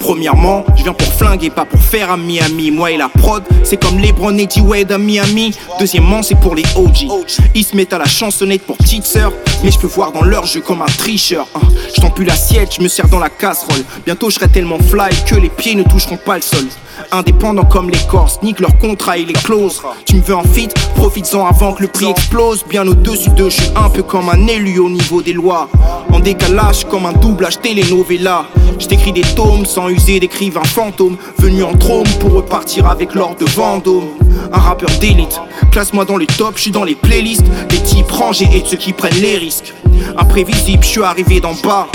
Premièrement, 0.00 0.64
je 0.76 0.84
viens 0.84 0.92
pour 0.92 1.12
flinguer, 1.14 1.50
pas 1.50 1.64
pour 1.64 1.80
faire 1.80 2.10
à 2.10 2.16
Miami. 2.16 2.70
Moi 2.70 2.92
et 2.92 2.96
la 2.96 3.08
prod, 3.08 3.42
c'est 3.64 3.76
comme 3.76 3.98
les 3.98 4.08
et 4.08 4.60
Wade 4.60 4.92
à 4.92 4.98
Miami. 4.98 5.54
Deuxièmement, 5.78 6.22
c'est 6.22 6.34
pour 6.36 6.54
les 6.54 6.64
OG. 6.76 7.08
Ils 7.54 7.64
se 7.64 7.76
mettent 7.76 7.92
à 7.92 7.98
la 7.98 8.06
chansonnette 8.06 8.62
pour 8.62 8.76
petite 8.76 9.04
sœur. 9.04 9.32
Mais 9.62 9.70
je 9.70 9.78
peux 9.78 9.86
voir 9.86 10.12
dans 10.12 10.22
leur 10.22 10.46
jeu 10.46 10.60
comme 10.60 10.82
un 10.82 10.86
tricheur. 10.86 11.46
Hein. 11.54 11.60
Je 11.94 12.08
plus 12.08 12.24
l'assiette, 12.24 12.74
je 12.76 12.82
me 12.82 12.88
sers 12.88 13.08
dans 13.08 13.18
la 13.18 13.28
casserole. 13.28 13.84
Bientôt, 14.04 14.30
je 14.30 14.36
serai 14.36 14.48
tellement 14.48 14.78
fly 14.78 15.10
que 15.26 15.34
les 15.34 15.50
pieds 15.50 15.74
ne 15.74 15.82
toucheront 15.82 16.16
pas 16.16 16.36
le 16.36 16.42
sol. 16.42 16.66
Indépendants 17.12 17.64
comme 17.64 17.90
les 17.90 17.98
Corses, 18.10 18.40
nique 18.42 18.60
leur 18.60 18.76
contrat 18.78 19.18
et 19.18 19.24
les 19.24 19.32
clauses. 19.32 19.82
Tu 20.04 20.16
me 20.16 20.22
veux 20.22 20.34
en 20.34 20.44
fit, 20.44 20.68
profites-en 20.94 21.46
avant 21.46 21.72
que 21.72 21.82
le 21.82 21.88
prix 21.88 22.06
explose. 22.06 22.64
Bien 22.68 22.86
au-dessus 22.86 23.30
d'eux, 23.30 23.50
je 23.50 23.62
suis 23.62 23.70
un 23.76 23.88
peu 23.88 24.02
comme 24.02 24.28
un 24.28 24.46
élu 24.46 24.78
au 24.78 24.90
niveau 24.90 25.22
des 25.22 25.32
lois. 25.32 25.68
En 26.12 26.20
décalage, 26.20 26.84
comme 26.84 27.06
un 27.06 27.12
doublage 27.12 27.60
télénovela. 27.60 28.46
Je 28.78 28.86
t'écris 28.86 29.12
des 29.12 29.22
tomes 29.22 29.66
sans 29.66 29.88
user 29.88 30.20
d'écrivains 30.20 30.64
fantômes. 30.64 31.16
Venu 31.38 31.62
en 31.62 31.74
trône 31.74 32.08
pour 32.20 32.32
repartir 32.32 32.86
avec 32.86 33.14
l'or 33.14 33.34
de 33.38 33.44
Vendôme. 33.46 34.08
Un 34.52 34.58
rappeur 34.58 34.90
d'élite, 35.00 35.40
classe-moi 35.72 36.04
dans 36.04 36.16
les 36.16 36.26
tops, 36.26 36.56
je 36.56 36.62
suis 36.62 36.70
dans 36.70 36.84
les 36.84 36.94
playlists. 36.94 37.46
Des 37.68 37.82
types 37.82 38.10
rangés 38.10 38.48
et 38.52 38.60
de 38.60 38.66
ceux 38.66 38.76
qui 38.76 38.92
prennent 38.92 39.20
les 39.20 39.36
risques. 39.36 39.74
Imprévisible, 40.16 40.82
je 40.82 40.88
suis 40.88 41.02
arrivé 41.02 41.40
d'en 41.40 41.54
bas. 41.54 41.86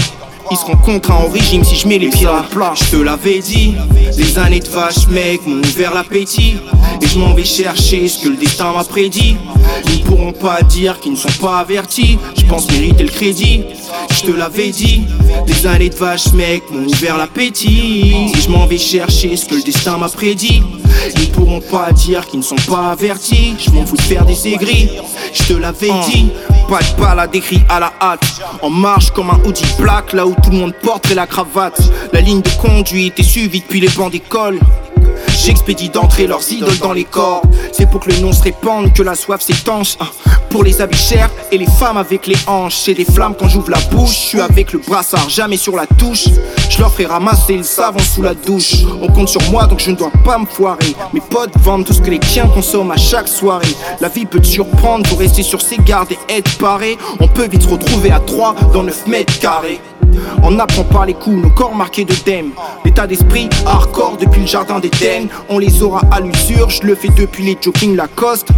Ils 0.51 0.57
seront 0.57 0.75
contraints 0.77 1.15
en 1.15 1.29
régime 1.29 1.63
si 1.63 1.75
je 1.75 1.87
mets 1.87 1.97
les 1.97 2.09
pieds 2.09 2.27
le 2.27 2.47
plat. 2.49 2.73
Je 2.75 2.85
te 2.85 2.95
l'avais 2.97 3.39
dit, 3.39 3.75
les 4.17 4.37
années 4.37 4.59
de 4.59 4.67
vache 4.67 5.07
mec 5.07 5.45
m'ont 5.45 5.61
ouvert 5.61 5.93
l'appétit. 5.93 6.57
Et 7.01 7.07
je 7.07 7.17
m'en 7.17 7.33
vais 7.33 7.43
chercher 7.43 8.07
ce 8.07 8.23
que 8.23 8.29
le 8.29 8.35
destin 8.35 8.71
m'a 8.73 8.83
prédit. 8.83 9.37
Ils 9.87 9.99
ne 9.99 10.05
pourront 10.05 10.31
pas 10.33 10.61
dire 10.61 10.99
qu'ils 10.99 11.13
ne 11.13 11.17
sont 11.17 11.31
pas 11.41 11.59
avertis. 11.59 12.17
Je 12.37 12.45
pense 12.45 12.69
mériter 12.71 13.03
le 13.03 13.09
crédit. 13.09 13.63
Je 14.11 14.21
te 14.21 14.31
l'avais 14.31 14.69
dit, 14.69 15.01
les 15.47 15.65
années 15.65 15.89
de 15.89 15.95
vache 15.95 16.31
mec 16.33 16.63
m'ont 16.71 16.85
ouvert 16.85 17.17
l'appétit. 17.17 18.31
Et 18.35 18.41
je 18.41 18.49
m'en 18.49 18.65
vais 18.67 18.77
chercher 18.77 19.35
ce 19.35 19.45
que 19.45 19.55
le 19.55 19.63
destin 19.63 19.97
m'a 19.97 20.09
prédit. 20.09 20.61
Ils 21.15 21.21
ne 21.21 21.33
pourront 21.33 21.61
pas 21.61 21.91
dire 21.91 22.25
qu'ils 22.27 22.39
ne 22.39 22.45
sont 22.45 22.55
pas 22.67 22.91
avertis. 22.91 23.55
Je 23.59 23.71
m'en 23.71 23.85
fous 23.85 23.97
de 23.97 24.01
faire 24.01 24.25
des 24.25 24.47
aigris. 24.47 24.89
Je 25.33 25.43
te 25.43 25.53
l'avais 25.53 25.91
dit, 26.09 26.27
pas 26.69 26.79
de 26.79 27.01
balade 27.01 27.35
écrit 27.35 27.61
à 27.69 27.79
la 27.79 27.91
hâte. 27.99 28.23
En 28.61 28.69
marche 28.69 29.11
comme 29.11 29.29
un 29.29 29.39
Audi 29.45 29.63
black, 29.79 30.13
là 30.13 30.25
où 30.25 30.32
tout 30.41 30.51
le 30.51 30.57
monde 30.57 30.73
porterait 30.81 31.15
la 31.15 31.27
cravate. 31.27 31.81
La 32.11 32.21
ligne 32.21 32.41
de 32.41 32.49
conduite 32.61 33.19
est 33.19 33.23
suivie 33.23 33.61
depuis 33.61 33.79
les 33.79 33.89
bancs 33.89 34.11
d'école. 34.11 34.59
J'expédie 35.45 35.89
d'entrer 35.89 36.27
leurs 36.27 36.49
idoles 36.51 36.77
dans 36.77 36.93
les 36.93 37.03
corps. 37.03 37.41
C'est 37.71 37.89
pour 37.89 37.99
que 38.01 38.11
le 38.11 38.19
nom 38.19 38.31
se 38.31 38.43
répande, 38.43 38.93
que 38.93 39.03
la 39.03 39.15
soif 39.15 39.41
s'étanche. 39.41 39.95
Ah, 39.99 40.07
pour 40.49 40.63
les 40.63 40.81
habits 40.81 40.97
chers 40.97 41.29
et 41.51 41.57
les 41.57 41.65
femmes 41.65 41.97
avec 41.97 42.27
les 42.27 42.37
hanches. 42.47 42.75
C'est 42.75 42.93
des 42.93 43.05
flammes 43.05 43.33
quand 43.37 43.47
j'ouvre 43.47 43.71
la 43.71 43.79
bouche. 43.91 44.11
Je 44.11 44.27
suis 44.27 44.41
avec 44.41 44.71
le 44.73 44.79
brassard, 44.79 45.29
jamais 45.29 45.57
sur 45.57 45.75
la 45.75 45.85
touche. 45.85 46.27
Je 46.69 46.79
leur 46.79 46.91
ferai 46.91 47.05
ramasser 47.05 47.57
le 47.57 47.63
savon 47.63 47.99
sous 47.99 48.21
la 48.21 48.33
douche. 48.33 48.83
On 49.01 49.07
compte 49.07 49.29
sur 49.29 49.41
moi 49.51 49.65
donc 49.65 49.79
je 49.79 49.91
ne 49.91 49.95
dois 49.95 50.11
pas 50.23 50.37
me 50.37 50.45
foirer. 50.45 50.95
Mes 51.13 51.21
potes 51.21 51.53
vendent 51.59 51.85
tout 51.85 51.93
ce 51.93 52.01
que 52.01 52.11
les 52.11 52.19
tiens 52.19 52.47
consomment 52.47 52.91
à 52.91 52.97
chaque 52.97 53.27
soirée. 53.27 53.75
La 53.99 54.09
vie 54.09 54.25
peut 54.25 54.39
te 54.39 54.47
surprendre, 54.47 55.07
pour 55.09 55.19
rester 55.19 55.43
sur 55.43 55.61
ses 55.61 55.77
gardes 55.77 56.11
et 56.11 56.33
être 56.37 56.57
paré. 56.57 56.97
On 57.19 57.27
peut 57.27 57.47
vite 57.47 57.63
se 57.63 57.69
retrouver 57.69 58.11
à 58.11 58.19
3 58.19 58.55
dans 58.73 58.83
9 58.83 59.07
mètres 59.07 59.39
carrés. 59.39 59.81
On 60.43 60.59
apprend 60.59 60.83
par 60.83 61.05
les 61.05 61.13
coups, 61.13 61.41
nos 61.41 61.49
corps 61.49 61.75
marqués 61.75 62.05
de 62.05 62.13
thème. 62.13 62.51
L'état 62.85 63.07
d'esprit 63.07 63.49
hardcore 63.65 64.17
depuis 64.19 64.41
le 64.41 64.47
jardin 64.47 64.79
d'Éden. 64.79 65.27
On 65.49 65.59
les 65.59 65.81
aura 65.81 66.01
à 66.11 66.19
l'usure, 66.19 66.69
je 66.69 66.83
le 66.83 66.95
fais 66.95 67.09
depuis 67.09 67.43
les 67.43 67.57
jogging 67.61 67.95
Lacoste. 67.95 68.49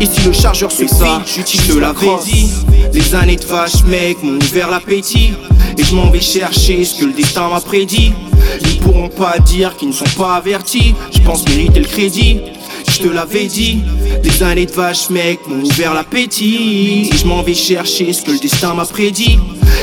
Et 0.00 0.06
si 0.06 0.20
le 0.22 0.32
chargeur 0.32 0.70
se 0.70 0.84
vide, 0.84 1.22
j'utilise 1.26 1.78
l'avais 1.78 2.24
dit. 2.24 2.52
Les 2.92 3.14
années 3.14 3.36
de 3.36 3.44
vache 3.44 3.84
mec 3.84 4.22
m'ont 4.22 4.38
ouvert 4.38 4.70
l'appétit. 4.70 5.34
Et 5.76 5.82
je 5.82 5.94
m'en 5.94 6.10
vais 6.10 6.20
chercher 6.20 6.84
ce 6.84 7.00
que 7.00 7.06
le 7.06 7.12
destin 7.12 7.48
m'a 7.48 7.60
prédit. 7.60 8.12
Ils 8.60 8.78
pourront 8.80 9.08
pas 9.08 9.38
dire 9.38 9.76
qu'ils 9.76 9.88
ne 9.88 9.94
sont 9.94 10.04
pas 10.16 10.34
avertis. 10.34 10.94
Je 11.12 11.20
pense 11.20 11.44
mériter 11.48 11.80
le 11.80 11.86
crédit. 11.86 12.40
Je 12.88 12.98
te 12.98 13.08
l'avais 13.08 13.46
dit, 13.46 13.82
les 14.22 14.42
années 14.42 14.66
de 14.66 14.72
vache 14.72 15.10
mec 15.10 15.40
m'ont 15.46 15.62
ouvert 15.64 15.94
l'appétit. 15.94 17.10
Et 17.12 17.16
je 17.16 17.26
m'en 17.26 17.42
vais 17.42 17.54
chercher 17.54 18.12
ce 18.12 18.22
que 18.22 18.30
le 18.30 18.38
destin 18.38 18.74
m'a 18.74 18.84
prédit. 18.84 19.38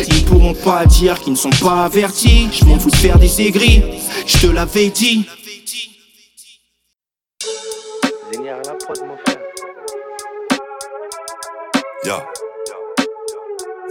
Ils 0.08 0.26
pourront 0.26 0.54
pas 0.54 0.86
dire 0.86 1.20
qu'ils 1.20 1.34
ne 1.34 1.38
sont 1.38 1.50
pas 1.62 1.86
avertis. 1.86 2.48
Je 2.52 2.66
m'en 2.66 2.80
fous 2.80 2.90
de 2.90 2.96
faire 2.96 3.20
des 3.20 3.42
aigris, 3.42 3.82
je 4.26 4.38
te 4.38 4.48
l'avais 4.48 4.90
dit. 4.90 5.26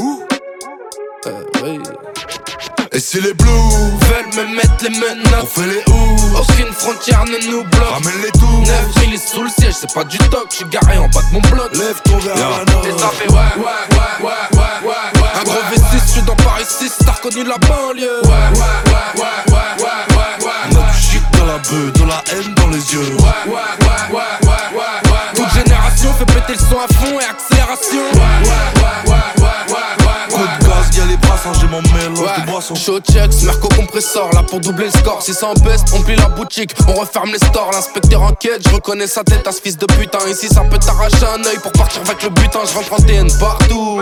Ouh. 0.01 0.25
Et 3.01 3.03
si 3.03 3.19
les 3.19 3.33
blues 3.33 3.51
veulent 4.03 4.47
me 4.47 4.57
mettre 4.57 4.75
les 4.83 4.91
mains 4.91 5.17
on 5.43 5.47
fait 5.47 5.67
les 5.67 5.83
ou 5.91 6.37
Aucune 6.37 6.71
frontière 6.71 7.25
ne 7.25 7.51
nous 7.51 7.65
bloque. 7.65 7.89
Ramène 7.89 8.21
les 8.23 8.31
tours 8.33 8.63
9000 8.95 9.19
sous 9.19 9.43
le 9.43 9.49
siège, 9.49 9.73
c'est 9.81 9.95
pas 9.95 10.05
du 10.05 10.19
toc, 10.19 10.49
j'suis 10.51 10.67
garé 10.67 10.99
en 10.99 11.09
bas 11.09 11.23
de 11.23 11.33
mon 11.33 11.41
bloc. 11.49 11.75
Lève 11.79 11.99
ton 12.05 12.19
verre 12.19 12.37
nord. 12.37 12.87
Et 12.87 13.01
ça 13.01 13.09
fait 13.09 13.31
ouais, 13.31 13.39
ouais, 13.57 13.63
ouais, 13.65 14.27
ouais, 14.27 14.33
ouais, 14.53 14.87
ouais, 14.87 15.23
ouais. 15.23 15.29
Un 15.41 15.45
gros 15.45 15.63
V6, 15.73 16.11
j'suis 16.11 16.23
dans 16.25 16.37
Paris 16.37 16.67
6, 16.69 16.93
t'as 17.07 17.13
reconnu 17.13 17.43
la 17.43 17.57
banlieue. 17.57 18.21
Ouais, 18.23 18.29
ouais, 18.29 18.59
ouais, 18.85 19.23
ouais, 19.23 19.49
ouais, 19.49 19.81
ouais, 19.81 20.45
ouais. 20.45 20.53
On 20.71 20.77
a 20.77 20.93
du 20.93 20.99
shit 21.01 21.23
dans 21.39 21.47
la 21.47 21.57
beuh, 21.57 21.91
de 21.93 22.05
la 22.05 22.23
haine 22.35 22.53
dans 22.55 22.69
les 22.69 22.93
yeux. 22.93 23.17
Ouais, 23.17 23.25
ouais, 23.47 23.53
ouais, 23.55 24.13
ouais, 24.13 24.21
ouais, 24.43 24.79
ouais, 24.79 25.11
ouais. 25.11 25.33
Toute 25.37 25.53
génération 25.55 26.13
fait 26.19 26.27
péter 26.27 26.53
le 26.53 26.59
son 26.59 26.79
à 26.79 26.87
fond 26.93 27.19
et 27.19 27.25
accélération. 27.25 28.05
Ouais, 28.13 28.21
ouais, 28.21 28.45
ouais, 28.45 28.83
ouais, 28.85 29.13
ouais, 29.13 29.15
ouais. 29.15 29.30
Brassins, 31.21 31.53
j'ai 31.61 31.67
mon 31.69 31.83
mélange 31.83 32.19
de 32.19 32.51
boissons. 32.51 32.75
Show 32.75 33.01
checks, 33.01 33.43
Merco 33.43 33.69
compresseur, 33.69 34.31
là 34.33 34.43
pour 34.43 34.61
doubler 34.61 34.87
le 34.87 34.91
score. 34.91 35.23
Si 35.23 35.35
ça 35.35 35.49
en 35.49 35.55
baisse, 35.55 35.83
on 35.95 36.03
plie 36.03 36.17
la 36.17 36.29
boutique, 36.29 36.73
on 36.89 36.95
referme 36.95 37.31
les 37.33 37.39
stores. 37.39 37.71
L'inspecteur 37.73 38.23
enquête, 38.23 38.63
je 38.67 38.75
reconnais 38.75 39.07
sa 39.07 39.25
tête 39.25 39.47
à 39.47 39.53
ce 39.53 39.61
fils 39.61 39.77
de 39.77 39.87
putain. 39.87 40.19
Ici, 40.29 40.49
ça 40.49 40.63
peut 40.63 40.79
t'arracher 40.79 41.25
un 41.25 41.45
œil 41.45 41.59
pour 41.63 41.73
partir 41.73 42.03
avec 42.03 42.23
le 42.23 42.31
butin. 42.31 42.61
Je 42.67 42.75
rentre 42.75 42.93
en 42.93 43.03
TN 43.03 43.29
partout. 43.39 44.01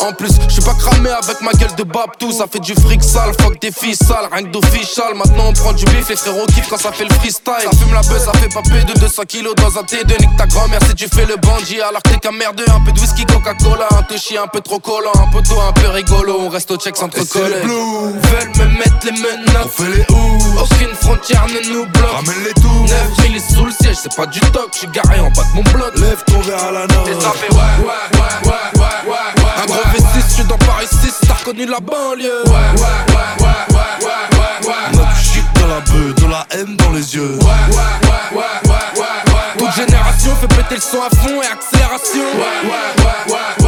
En 0.00 0.12
plus, 0.12 0.32
je 0.48 0.52
suis 0.52 0.62
pas 0.62 0.74
cramé 0.74 1.10
avec 1.10 1.40
ma 1.40 1.52
gueule 1.52 1.74
de 1.76 1.84
Babtou. 1.84 2.32
Ça 2.32 2.46
fait 2.50 2.60
du 2.60 2.74
fric 2.74 3.02
sale, 3.02 3.32
fuck 3.40 3.60
des 3.60 3.72
filles 3.72 3.96
sales, 3.96 4.28
rien 4.30 4.44
que 4.44 4.50
d'official. 4.50 5.14
Maintenant, 5.14 5.44
on 5.48 5.52
prend 5.52 5.72
du 5.72 5.84
bif, 5.86 6.08
les 6.08 6.16
frérots 6.16 6.46
kiffent 6.46 6.68
quand 6.68 6.78
ça 6.78 6.92
fait 6.92 7.04
le 7.04 7.14
freestyle. 7.14 7.54
Ça 7.64 7.70
fume 7.70 7.94
la 7.94 8.00
buzz, 8.00 8.24
ça 8.24 8.32
fait 8.34 8.52
pas 8.52 8.62
plus 8.62 8.84
de 8.84 8.98
200 8.98 9.22
kilos 9.28 9.54
dans 9.54 9.78
un 9.78 9.82
T2. 9.82 10.20
Nique 10.20 10.36
ta 10.36 10.46
grand-mère 10.46 10.80
si 10.86 10.94
tu 10.94 11.08
fais 11.08 11.26
le 11.26 11.36
bandit. 11.36 11.80
Alors 11.80 12.02
t'es 12.02 12.18
qu'un 12.18 12.32
merdeux, 12.32 12.64
un 12.68 12.84
peu 12.84 12.92
de 12.92 13.00
whisky, 13.00 13.24
Coca-Cola. 13.24 13.86
Un 13.92 14.02
touchy, 14.02 14.36
un 14.36 14.46
peu 14.46 14.60
trop 14.60 14.78
collant, 14.78 15.12
un 15.14 15.30
poteau, 15.30 15.60
un 15.60 15.72
peu 15.72 15.86
rigolo. 15.94 16.40
On 16.40 16.48
reste 16.48 16.70
au 16.70 16.76
check 16.76 16.96
sans 16.96 17.08
te 17.08 17.20
coller. 17.24 17.62
Veulent 17.62 18.52
me 18.58 18.78
mettre 18.78 19.04
les 19.04 19.12
menottes. 19.12 19.64
On 19.64 19.68
fait 19.68 19.90
les 19.90 20.14
ou 20.14 20.60
Aucune 20.60 20.94
frontière 20.94 21.46
ne 21.46 21.72
nous 21.72 21.86
bloque. 21.86 22.10
Ramène 22.10 22.44
les 22.44 22.54
tours 22.54 22.86
9000 23.18 23.40
sous 23.40 23.64
le 23.64 23.72
siège, 23.72 23.96
c'est 24.02 24.14
pas 24.14 24.26
du 24.26 24.40
toc, 24.40 24.70
j'suis 24.72 24.88
garé 24.88 25.20
en 25.20 25.30
bas 25.30 25.42
de 25.42 25.56
mon 25.56 25.62
bloc. 25.62 25.98
Lève 25.98 26.22
ton 26.26 26.40
verre 26.40 26.64
à 26.64 26.72
la 26.72 26.86
nord. 26.86 27.06
Ça 27.20 27.30
fait 27.30 27.52
ouais, 27.52 27.60
ouais, 27.78 27.84
ouais, 27.84 28.50
ouais, 28.50 29.10
ouais, 29.10 29.42
ouais. 29.42 29.62
Un 29.62 29.66
gros 29.66 29.82
V6, 29.94 30.30
j'suis 30.30 30.44
dans 30.44 30.58
Paris 30.58 30.86
6, 30.90 31.14
t'as 31.26 31.34
reconnu 31.34 31.66
la 31.66 31.80
banlieue. 31.80 32.42
Ouais, 32.46 32.52
ouais, 32.52 32.80
ouais, 33.14 33.44
ouais, 33.44 33.54
ouais, 33.70 34.06
ouais, 34.06 34.98
ouais. 34.98 35.06
Du 35.14 35.24
shit 35.24 35.44
dans 35.60 35.68
la 35.68 35.80
beuh, 35.80 36.12
de 36.14 36.26
la 36.26 36.46
haine 36.50 36.76
dans 36.76 36.90
les 36.90 37.14
yeux. 37.14 37.38
Ouais, 37.40 37.46
ouais, 37.46 37.76
ouais, 38.32 38.38
ouais, 38.38 38.70
ouais, 38.70 39.00
ouais. 39.00 39.58
Toute 39.58 39.74
génération 39.74 40.34
fait 40.36 40.48
péter 40.48 40.76
le 40.76 40.80
son 40.80 41.02
à 41.02 41.10
fond 41.10 41.40
et 41.42 41.46
accélération. 41.46 42.22
Ouais, 42.34 42.68
ouais, 42.68 43.04
ouais, 43.04 43.34
ouais, 43.34 43.63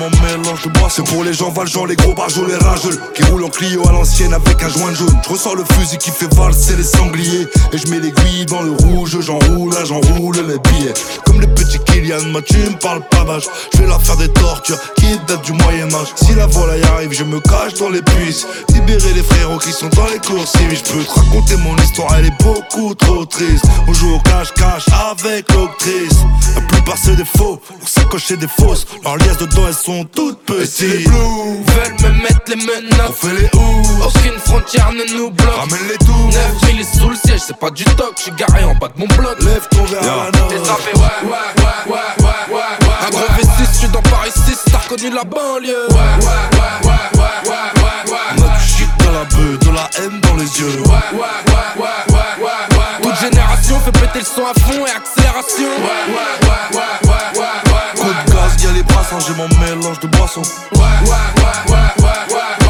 brassins, 0.00 0.16
j'ai 0.30 0.39
mélange 0.60 0.62
de 0.62 0.78
boissons. 0.78 1.04
C'est 1.06 1.14
pour 1.14 1.24
les 1.24 1.32
gens 1.32 1.50
valjean, 1.50 1.86
les 1.86 1.96
gros 1.96 2.14
barjots, 2.14 2.46
les 2.46 2.56
rageux 2.56 2.98
Qui 3.14 3.22
roulent 3.24 3.44
en 3.44 3.48
Clio 3.48 3.86
à 3.88 3.92
l'ancienne 3.92 4.34
avec 4.34 4.62
un 4.62 4.68
joint 4.68 4.92
jaune. 4.92 5.16
Je 5.24 5.28
ressors 5.28 5.54
le 5.54 5.64
fusil 5.72 5.98
qui 5.98 6.10
fait 6.10 6.32
valser 6.34 6.76
les 6.76 6.84
sangliers. 6.84 7.46
Et 7.72 7.78
je 7.78 7.86
mets 7.88 8.00
l'aiguille 8.00 8.46
dans 8.46 8.62
le 8.62 8.72
rouge, 8.72 9.18
j'enroule, 9.20 9.74
j'enroule 9.84 10.36
les 10.36 10.58
billets. 10.58 10.94
Comme 11.24 11.40
les 11.40 11.46
petits 11.46 11.78
Kylian, 11.86 12.28
moi 12.30 12.42
tu 12.42 12.56
me 12.56 12.78
parles 12.78 13.02
pas 13.10 13.24
vache. 13.24 13.44
Je 13.72 13.78
vais 13.78 13.86
leur 13.86 14.02
faire 14.02 14.16
des 14.16 14.28
tortures 14.28 14.78
qui 14.96 15.18
datent 15.26 15.44
du 15.44 15.52
Moyen-Âge. 15.52 16.08
Si 16.16 16.34
la 16.34 16.46
volaille 16.46 16.82
arrive, 16.94 17.12
je 17.12 17.24
me 17.24 17.40
cache 17.40 17.74
dans 17.74 17.90
les 17.90 18.02
puces. 18.02 18.46
Libérer 18.70 19.12
les 19.14 19.22
frérots 19.22 19.58
qui 19.58 19.72
sont 19.72 19.88
dans 19.88 20.06
les 20.06 20.18
coursives. 20.18 20.70
Je 20.70 20.92
peux 20.92 21.04
te 21.04 21.20
raconter 21.20 21.56
mon 21.58 21.76
histoire, 21.76 22.14
elle 22.18 22.26
est 22.26 22.42
beaucoup 22.42 22.94
trop 22.94 23.24
triste. 23.24 23.64
On 23.86 23.92
joue 23.92 24.14
au 24.14 24.20
cache-cache 24.20 24.86
avec 25.10 25.52
l'octrice. 25.52 26.18
La 26.56 26.62
plupart 26.62 26.96
c'est 27.02 27.16
des 27.16 27.24
faux, 27.24 27.60
pour 27.78 27.88
s'accrocher 27.88 28.36
des 28.36 28.48
fausses. 28.48 28.86
Leurs 29.04 29.16
liasses 29.16 29.38
dedans, 29.38 29.62
elles 29.68 29.74
sont 29.74 30.04
toutes 30.04 30.49
petites. 30.50 30.80
les 30.80 31.04
blues 31.04 31.64
veulent 31.66 32.12
me 32.12 32.22
mettre 32.22 32.40
les 32.48 32.56
menottes. 32.56 33.08
On 33.08 33.12
fait 33.12 33.34
les 33.34 33.58
ou 33.58 34.04
Aucune 34.04 34.38
frontière 34.38 34.92
ne 34.92 35.16
nous 35.16 35.30
bloque. 35.30 35.54
Ramène 35.56 35.88
les 35.88 35.98
tours 35.98 36.30
9000 36.62 36.84
sous 36.84 37.10
le 37.10 37.16
siège, 37.16 37.40
c'est 37.46 37.56
pas 37.56 37.70
du 37.70 37.84
toc, 37.84 38.14
j'suis 38.18 38.32
garé 38.32 38.64
en 38.64 38.74
bas 38.74 38.88
de 38.88 39.00
mon 39.00 39.06
bloc. 39.06 39.40
Lève 39.42 39.66
ton 39.70 39.84
verre 39.84 40.02
à 40.02 40.30
la 40.30 40.64
ça 40.64 40.74
fait 40.76 40.96
ouais, 40.96 41.02
ouais, 41.22 41.30
ouais, 41.30 41.92
ouais, 41.92 42.54
ouais, 42.54 42.86
ouais. 42.86 43.06
Un 43.06 43.10
gros 43.10 43.20
V6, 43.20 43.76
j'suis 43.76 43.88
dans 43.88 44.02
Paris 44.02 44.30
6, 44.34 44.58
t'as 44.70 44.78
reconnu 44.78 45.10
la 45.10 45.24
banlieue. 45.24 45.88
Ouais, 45.90 45.96
ouais, 45.96 46.26
ouais, 46.52 46.88
ouais, 46.88 47.20
ouais, 47.20 47.50
ouais, 47.50 48.12
ouais. 48.12 48.18
On 48.38 48.42
a 48.42 48.58
du 48.58 48.64
shit 48.64 48.88
dans 49.04 49.12
la 49.12 49.24
beuh, 49.24 49.58
de 49.58 49.70
la 49.70 49.90
haine 49.98 50.20
dans 50.20 50.34
les 50.34 50.60
yeux. 50.60 50.80
Ouais, 50.82 50.88
ouais, 50.88 51.18
ouais, 51.18 51.82
ouais, 51.82 52.14
ouais, 52.38 52.76
ouais. 52.76 53.02
Toute 53.02 53.20
génération 53.20 53.80
fait 53.80 53.92
péter 53.92 54.20
le 54.20 54.24
son 54.24 54.44
à 54.44 54.54
fond 54.60 54.86
et 54.86 54.90
accélération. 54.90 55.70
Ouais, 55.78 56.14
ouais, 56.14 56.48
ouais, 56.48 56.78
ouais, 56.78 57.10
ouais, 57.10 57.40
ouais. 57.40 57.69
Coup 58.00 58.08
de 58.08 58.32
gaz, 58.32 58.62
y'a 58.62 58.72
les 58.72 58.82
brassins, 58.82 59.18
j'ai 59.26 59.34
mon 59.34 59.48
mélange 59.60 60.00
de 60.00 60.06
boissons. 60.06 60.40
Ouais, 60.40 60.80
ouais, 60.80 61.08
ouais, 61.10 61.72
ouais, 61.72 62.02
ouais, 62.02 62.34
ouais, 62.34 62.60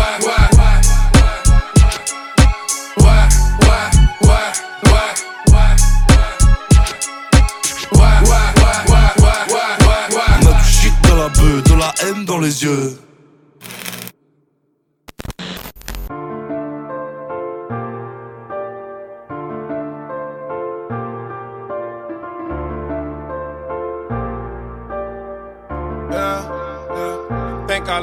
de 11.40 11.74
la 11.74 11.92
haine 12.02 12.24
dans 12.24 12.38
les 12.38 12.62
yeux. 12.64 12.98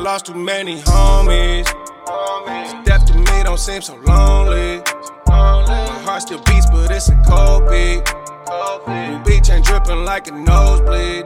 Lost 0.08 0.28
too 0.28 0.34
many 0.34 0.80
homies. 0.84 1.66
Death 2.86 3.06
to 3.08 3.14
me 3.14 3.44
don't 3.44 3.60
seem 3.60 3.82
so 3.82 3.94
lonely. 3.96 4.82
My 5.28 6.00
heart 6.06 6.22
still 6.22 6.42
beats, 6.46 6.66
but 6.72 6.90
it's 6.92 7.10
a 7.10 7.22
cold 7.28 7.68
beat. 7.70 8.02
New 8.88 9.20
beach 9.26 9.50
ain't 9.50 9.66
dripping 9.66 10.06
like 10.06 10.30
a 10.30 10.32
nosebleed. 10.32 11.26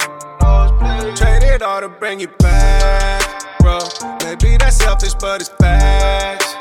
Traded 1.16 1.62
all 1.62 1.82
to 1.82 1.90
bring 1.90 2.20
you 2.20 2.30
back, 2.40 3.22
bro. 3.60 3.82
Maybe 4.24 4.58
that's 4.58 4.78
selfish, 4.78 5.14
but 5.14 5.42
it's 5.42 5.50
facts. 5.62 6.56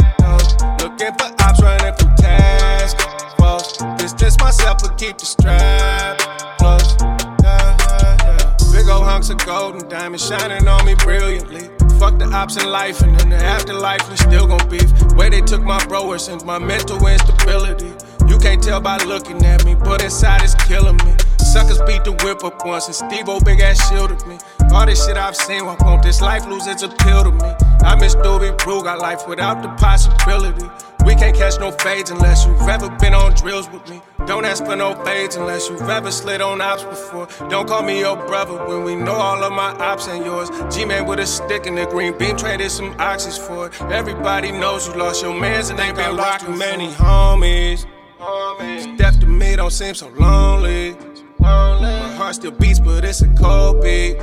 Looking 0.83 1.15
for 1.15 1.33
ops 1.41 1.63
running 1.63 1.95
from 1.95 2.15
tasks. 2.17 3.03
False. 3.39 3.79
Distance 3.97 4.39
myself, 4.41 4.83
but 4.83 4.99
keep 4.99 5.17
the 5.17 5.25
strap 5.25 6.19
close. 6.59 6.97
Yeah, 7.01 7.77
yeah, 7.81 8.17
yeah. 8.25 8.73
Big 8.73 8.91
old 8.91 9.05
hunks 9.05 9.31
of 9.31 9.39
gold 9.47 9.77
and 9.77 9.89
diamonds 9.89 10.29
shining 10.29 10.69
on 10.69 10.85
me 10.85 10.95
brilliantly. 10.97 11.71
Fuck 12.01 12.19
the 12.19 12.25
ops 12.33 12.57
in 12.57 12.67
life 12.67 13.03
and 13.03 13.21
in 13.21 13.29
the 13.29 13.37
afterlife, 13.37 14.09
we 14.09 14.17
still 14.17 14.47
gon' 14.47 14.67
beef. 14.71 14.91
Way 15.17 15.29
they 15.29 15.43
took 15.43 15.61
my 15.61 15.85
bro 15.85 16.17
since 16.17 16.43
my 16.43 16.59
mental 16.59 16.97
instability. 17.07 17.93
You 18.27 18.39
can't 18.39 18.63
tell 18.63 18.81
by 18.81 18.97
looking 19.05 19.45
at 19.45 19.67
me, 19.67 19.75
but 19.75 20.03
inside 20.03 20.41
it's 20.41 20.55
killing 20.65 20.97
me. 21.05 21.15
Suckers 21.53 21.79
beat 21.83 22.05
the 22.05 22.13
whip 22.25 22.43
up 22.43 22.65
once 22.65 22.87
and 22.87 22.95
Steve 22.95 23.29
O 23.29 23.39
big 23.39 23.61
ass 23.61 23.87
shielded 23.91 24.27
me. 24.27 24.39
All 24.73 24.87
this 24.87 25.05
shit 25.05 25.19
I've 25.19 25.37
seen, 25.37 25.67
why 25.67 25.77
won't 25.79 26.03
this 26.03 26.23
life 26.23 26.47
lose 26.47 26.67
its 26.67 26.83
appeal 26.83 27.25
to 27.25 27.33
me? 27.33 27.51
I 27.85 27.95
miss 28.01 28.15
Doobie 28.15 28.57
Brew, 28.65 28.83
got 28.83 28.99
life 28.99 29.29
without 29.29 29.61
the 29.61 29.69
possibility. 29.77 30.65
We 31.05 31.15
can't 31.15 31.37
catch 31.37 31.59
no 31.59 31.71
fades 31.73 32.11
unless 32.11 32.47
you've 32.47 32.61
ever 32.69 32.89
been 32.99 33.15
on 33.15 33.35
drills 33.35 33.69
with 33.71 33.89
me. 33.89 34.01
Don't 34.27 34.45
ask 34.45 34.65
for 34.65 34.77
no 34.77 34.95
fades 35.05 35.37
unless 35.37 35.69
you've 35.69 35.89
ever 35.89 36.11
slid 36.11 36.41
on 36.41 36.61
ops 36.61 36.85
before. 36.85 37.27
Don't 37.49 37.67
call 37.67 37.83
me 37.83 38.01
your 38.01 38.17
brother 38.17 38.55
when 38.67 38.85
we 38.85 38.95
know 38.95 39.15
all 39.15 39.43
of 39.43 39.53
my 39.53 39.71
ops 39.79 40.09
and 40.09 40.25
yours. 40.25 40.51
G 40.75 40.85
Man 40.85 41.07
with 41.07 41.19
a 41.19 41.27
stick 41.27 41.67
and 41.67 41.77
the 41.77 41.87
green 41.87 42.17
bean 42.17 42.37
traded 42.37 42.71
some 42.71 42.95
oxys 42.99 43.39
for 43.39 43.67
it. 43.67 43.83
Everybody 43.93 44.53
knows 44.53 44.87
you 44.87 44.95
lost 44.95 45.23
your 45.23 45.35
mans 45.35 45.71
and 45.71 45.81
ain't 45.81 45.97
been 45.97 46.17
rocking 46.17 46.57
many 46.57 46.89
homies. 46.89 47.87
homies. 48.19 48.97
Death 48.99 49.19
to 49.21 49.27
me 49.27 49.57
don't 49.57 49.73
seem 49.73 49.95
so 49.95 50.09
lonely. 50.09 50.97
My 51.39 52.13
heart 52.17 52.35
still 52.35 52.51
beats, 52.51 52.79
but 52.79 53.05
it's 53.05 53.23
a 53.23 53.29
cold 53.29 53.83
beat. 53.83 54.17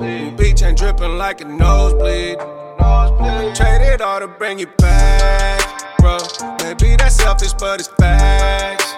New 0.00 0.30
beach 0.32 0.62
ain't 0.62 0.78
dripping 0.78 1.18
like 1.18 1.42
a 1.42 1.44
nosebleed. 1.44 2.38
Traded 3.54 4.00
all 4.00 4.20
to 4.20 4.28
bring 4.28 4.58
you 4.58 4.66
back, 4.78 5.60
Maybe 6.62 6.96
that's 6.96 7.16
selfish, 7.16 7.52
but 7.54 7.80
it's 7.80 7.88
facts. 7.88 8.94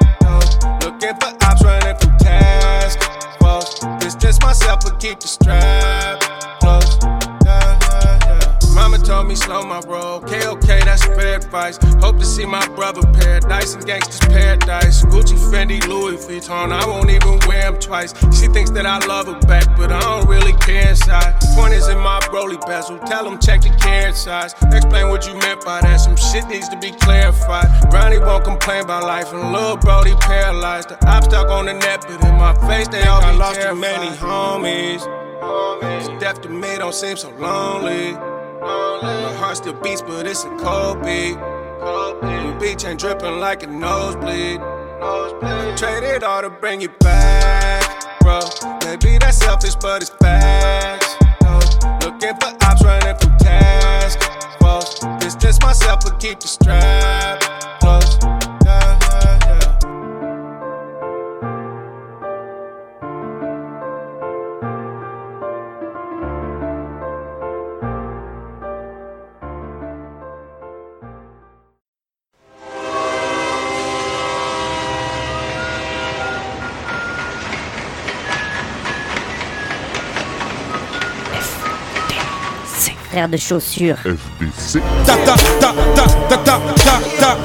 Looking 0.85 1.15
for 1.21 1.33
ops 1.45 1.63
running 1.65 1.97
from 1.97 2.17
tasks. 2.19 3.07
False. 3.39 3.81
It's 4.05 4.15
just 4.17 4.43
myself, 4.43 4.81
but 4.85 4.99
keep 5.01 5.21
the 5.21 5.29
strap 5.29 6.21
close. 6.61 7.22
Yeah, 10.29 10.39
yeah, 10.39 11.39
twice. 11.63 11.79
Hope 12.03 12.19
to 12.19 12.25
see 12.25 12.45
my 12.45 12.67
brother 12.75 13.03
paradise 13.13 13.75
and 13.75 13.85
gangsters 13.85 14.21
paradise. 14.29 15.05
Gucci, 15.05 15.37
Fendi, 15.51 15.87
Louis 15.87 16.17
Vuitton, 16.17 16.73
I 16.73 16.87
won't 16.87 17.11
even 17.11 17.39
wear 17.47 17.71
them 17.71 17.81
twice. 17.81 18.13
She 18.39 18.49
thinks 18.49 18.71
that 18.71 18.87
I 18.87 18.99
love 19.07 19.27
her 19.27 19.39
back, 19.47 19.77
but 19.77 19.93
I 19.93 20.01
don't 20.01 20.29
really 20.29 20.53
care 20.55 20.91
inside. 20.91 21.35
Point 21.55 21.75
is 21.75 21.89
in 21.89 21.99
my 21.99 22.21
broly 22.31 22.59
bezel, 22.67 22.99
tell 23.01 23.25
them 23.25 23.39
check 23.39 23.63
the 23.63 23.71
carrot 23.81 24.17
size. 24.17 24.55
Explain 24.73 25.09
what 25.09 25.27
you 25.27 25.35
meant 25.35 25.65
by 25.65 25.81
that, 25.83 25.97
some 25.99 26.17
shit 26.17 26.47
needs 26.49 26.69
to 26.69 26.79
be 26.79 26.91
clarified. 26.93 27.91
Brownie 27.91 28.19
won't 28.19 28.45
complain 28.45 28.85
about 28.85 29.05
life, 29.05 29.33
and 29.33 29.53
little 29.53 29.77
Brody 29.77 30.15
paralyzed. 30.21 30.89
The 30.89 31.07
op 31.07 31.25
stuck 31.25 31.49
on 31.49 31.67
the 31.67 31.75
net, 31.75 32.03
but 32.03 32.25
in 32.25 32.35
my 32.37 32.55
face 32.67 32.89
they 32.89 33.03
all 33.05 33.21
be 33.21 33.39
lost 33.39 33.61
too 33.61 33.75
many 33.75 34.09
homies. 34.17 35.03
Death 36.19 36.41
to 36.43 36.49
me 36.49 36.77
don't 36.79 36.95
seem 36.95 37.17
so 37.17 37.31
lonely. 37.31 38.32
My 38.63 39.35
heart 39.37 39.57
still 39.57 39.75
beats, 39.75 40.03
but 40.03 40.27
it's 40.27 40.45
a 40.45 40.57
cold 40.59 41.03
beat. 41.03 41.35
The 41.35 42.57
beach 42.61 42.85
ain't 42.85 43.01
dripping 43.01 43.41
like 43.41 43.63
a 43.63 43.67
nosebleed. 43.67 44.61
Trade 45.77 46.05
it 46.05 46.23
all 46.23 46.43
to 46.43 46.51
bring 46.51 46.81
you 46.81 46.89
back, 47.01 48.21
bro. 48.21 48.41
Maybe 48.85 49.19
that's 49.19 49.39
selfish, 49.39 49.75
but 49.77 50.03
it's 50.03 50.11
facts. 50.11 51.17
Looking 52.05 52.37
for 52.37 52.57
ops 52.65 52.85
running 52.85 53.17
from 53.19 53.37
task 53.39 54.21
force. 54.61 55.01
Distance 55.19 55.61
myself, 55.61 56.05
but 56.05 56.21
keep 56.21 56.39
the 56.39 56.49
strap 56.49 57.41
close. 57.81 58.19
Frère 83.23 83.31
de 83.31 83.37
chaussures. 83.37 83.99
FDC. 83.99 84.83
Ta 85.07 85.15
ta 85.15 85.35
ta 85.61 85.73
ta 85.95 86.07
ta 86.29 86.37
ta 86.39 86.59
ta 86.75 86.99
ta. 87.21 87.39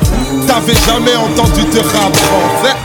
T'avais 0.48 0.74
jamais 0.74 1.16
entendu 1.16 1.62
de 1.72 1.80
rap 1.82 2.16
français 2.16 2.76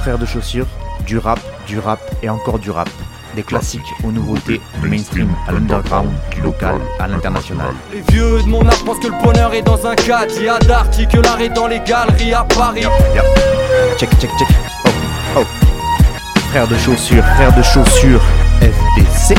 Frères 0.00 0.18
de 0.18 0.26
chaussures, 0.26 0.66
du 1.06 1.16
rap, 1.18 1.38
du 1.68 1.78
rap 1.78 2.00
et 2.24 2.28
encore 2.28 2.58
du 2.58 2.72
rap. 2.72 2.90
Des 3.36 3.44
classiques 3.44 3.86
aux 4.02 4.10
nouveautés, 4.10 4.60
du 4.82 4.88
mainstream 4.88 5.28
à 5.46 5.52
l'underground, 5.52 6.10
du 6.34 6.40
local 6.40 6.80
à 6.98 7.06
l'international. 7.06 7.72
Les 7.92 8.00
vieux 8.12 8.42
de 8.42 8.48
mon 8.48 8.66
art 8.66 8.82
pensent 8.84 8.98
que 8.98 9.06
le 9.06 9.22
bonheur 9.22 9.54
est 9.54 9.62
dans 9.62 9.86
un 9.86 9.94
cadre. 9.94 10.34
Il 10.38 10.42
y 10.42 10.48
a 10.48 10.58
que 10.58 11.18
l'art 11.18 11.40
est 11.40 11.50
dans 11.50 11.68
les 11.68 11.78
galeries 11.78 12.34
à 12.34 12.42
Paris. 12.42 12.82
Check, 13.96 14.10
check, 14.18 14.30
check. 14.40 14.48
Oh, 14.84 14.88
oh. 15.36 15.44
Frères 16.50 16.66
de 16.66 16.76
chaussures, 16.78 17.24
frères 17.36 17.54
de 17.54 17.62
chaussures, 17.62 18.22
FDC. 18.60 19.38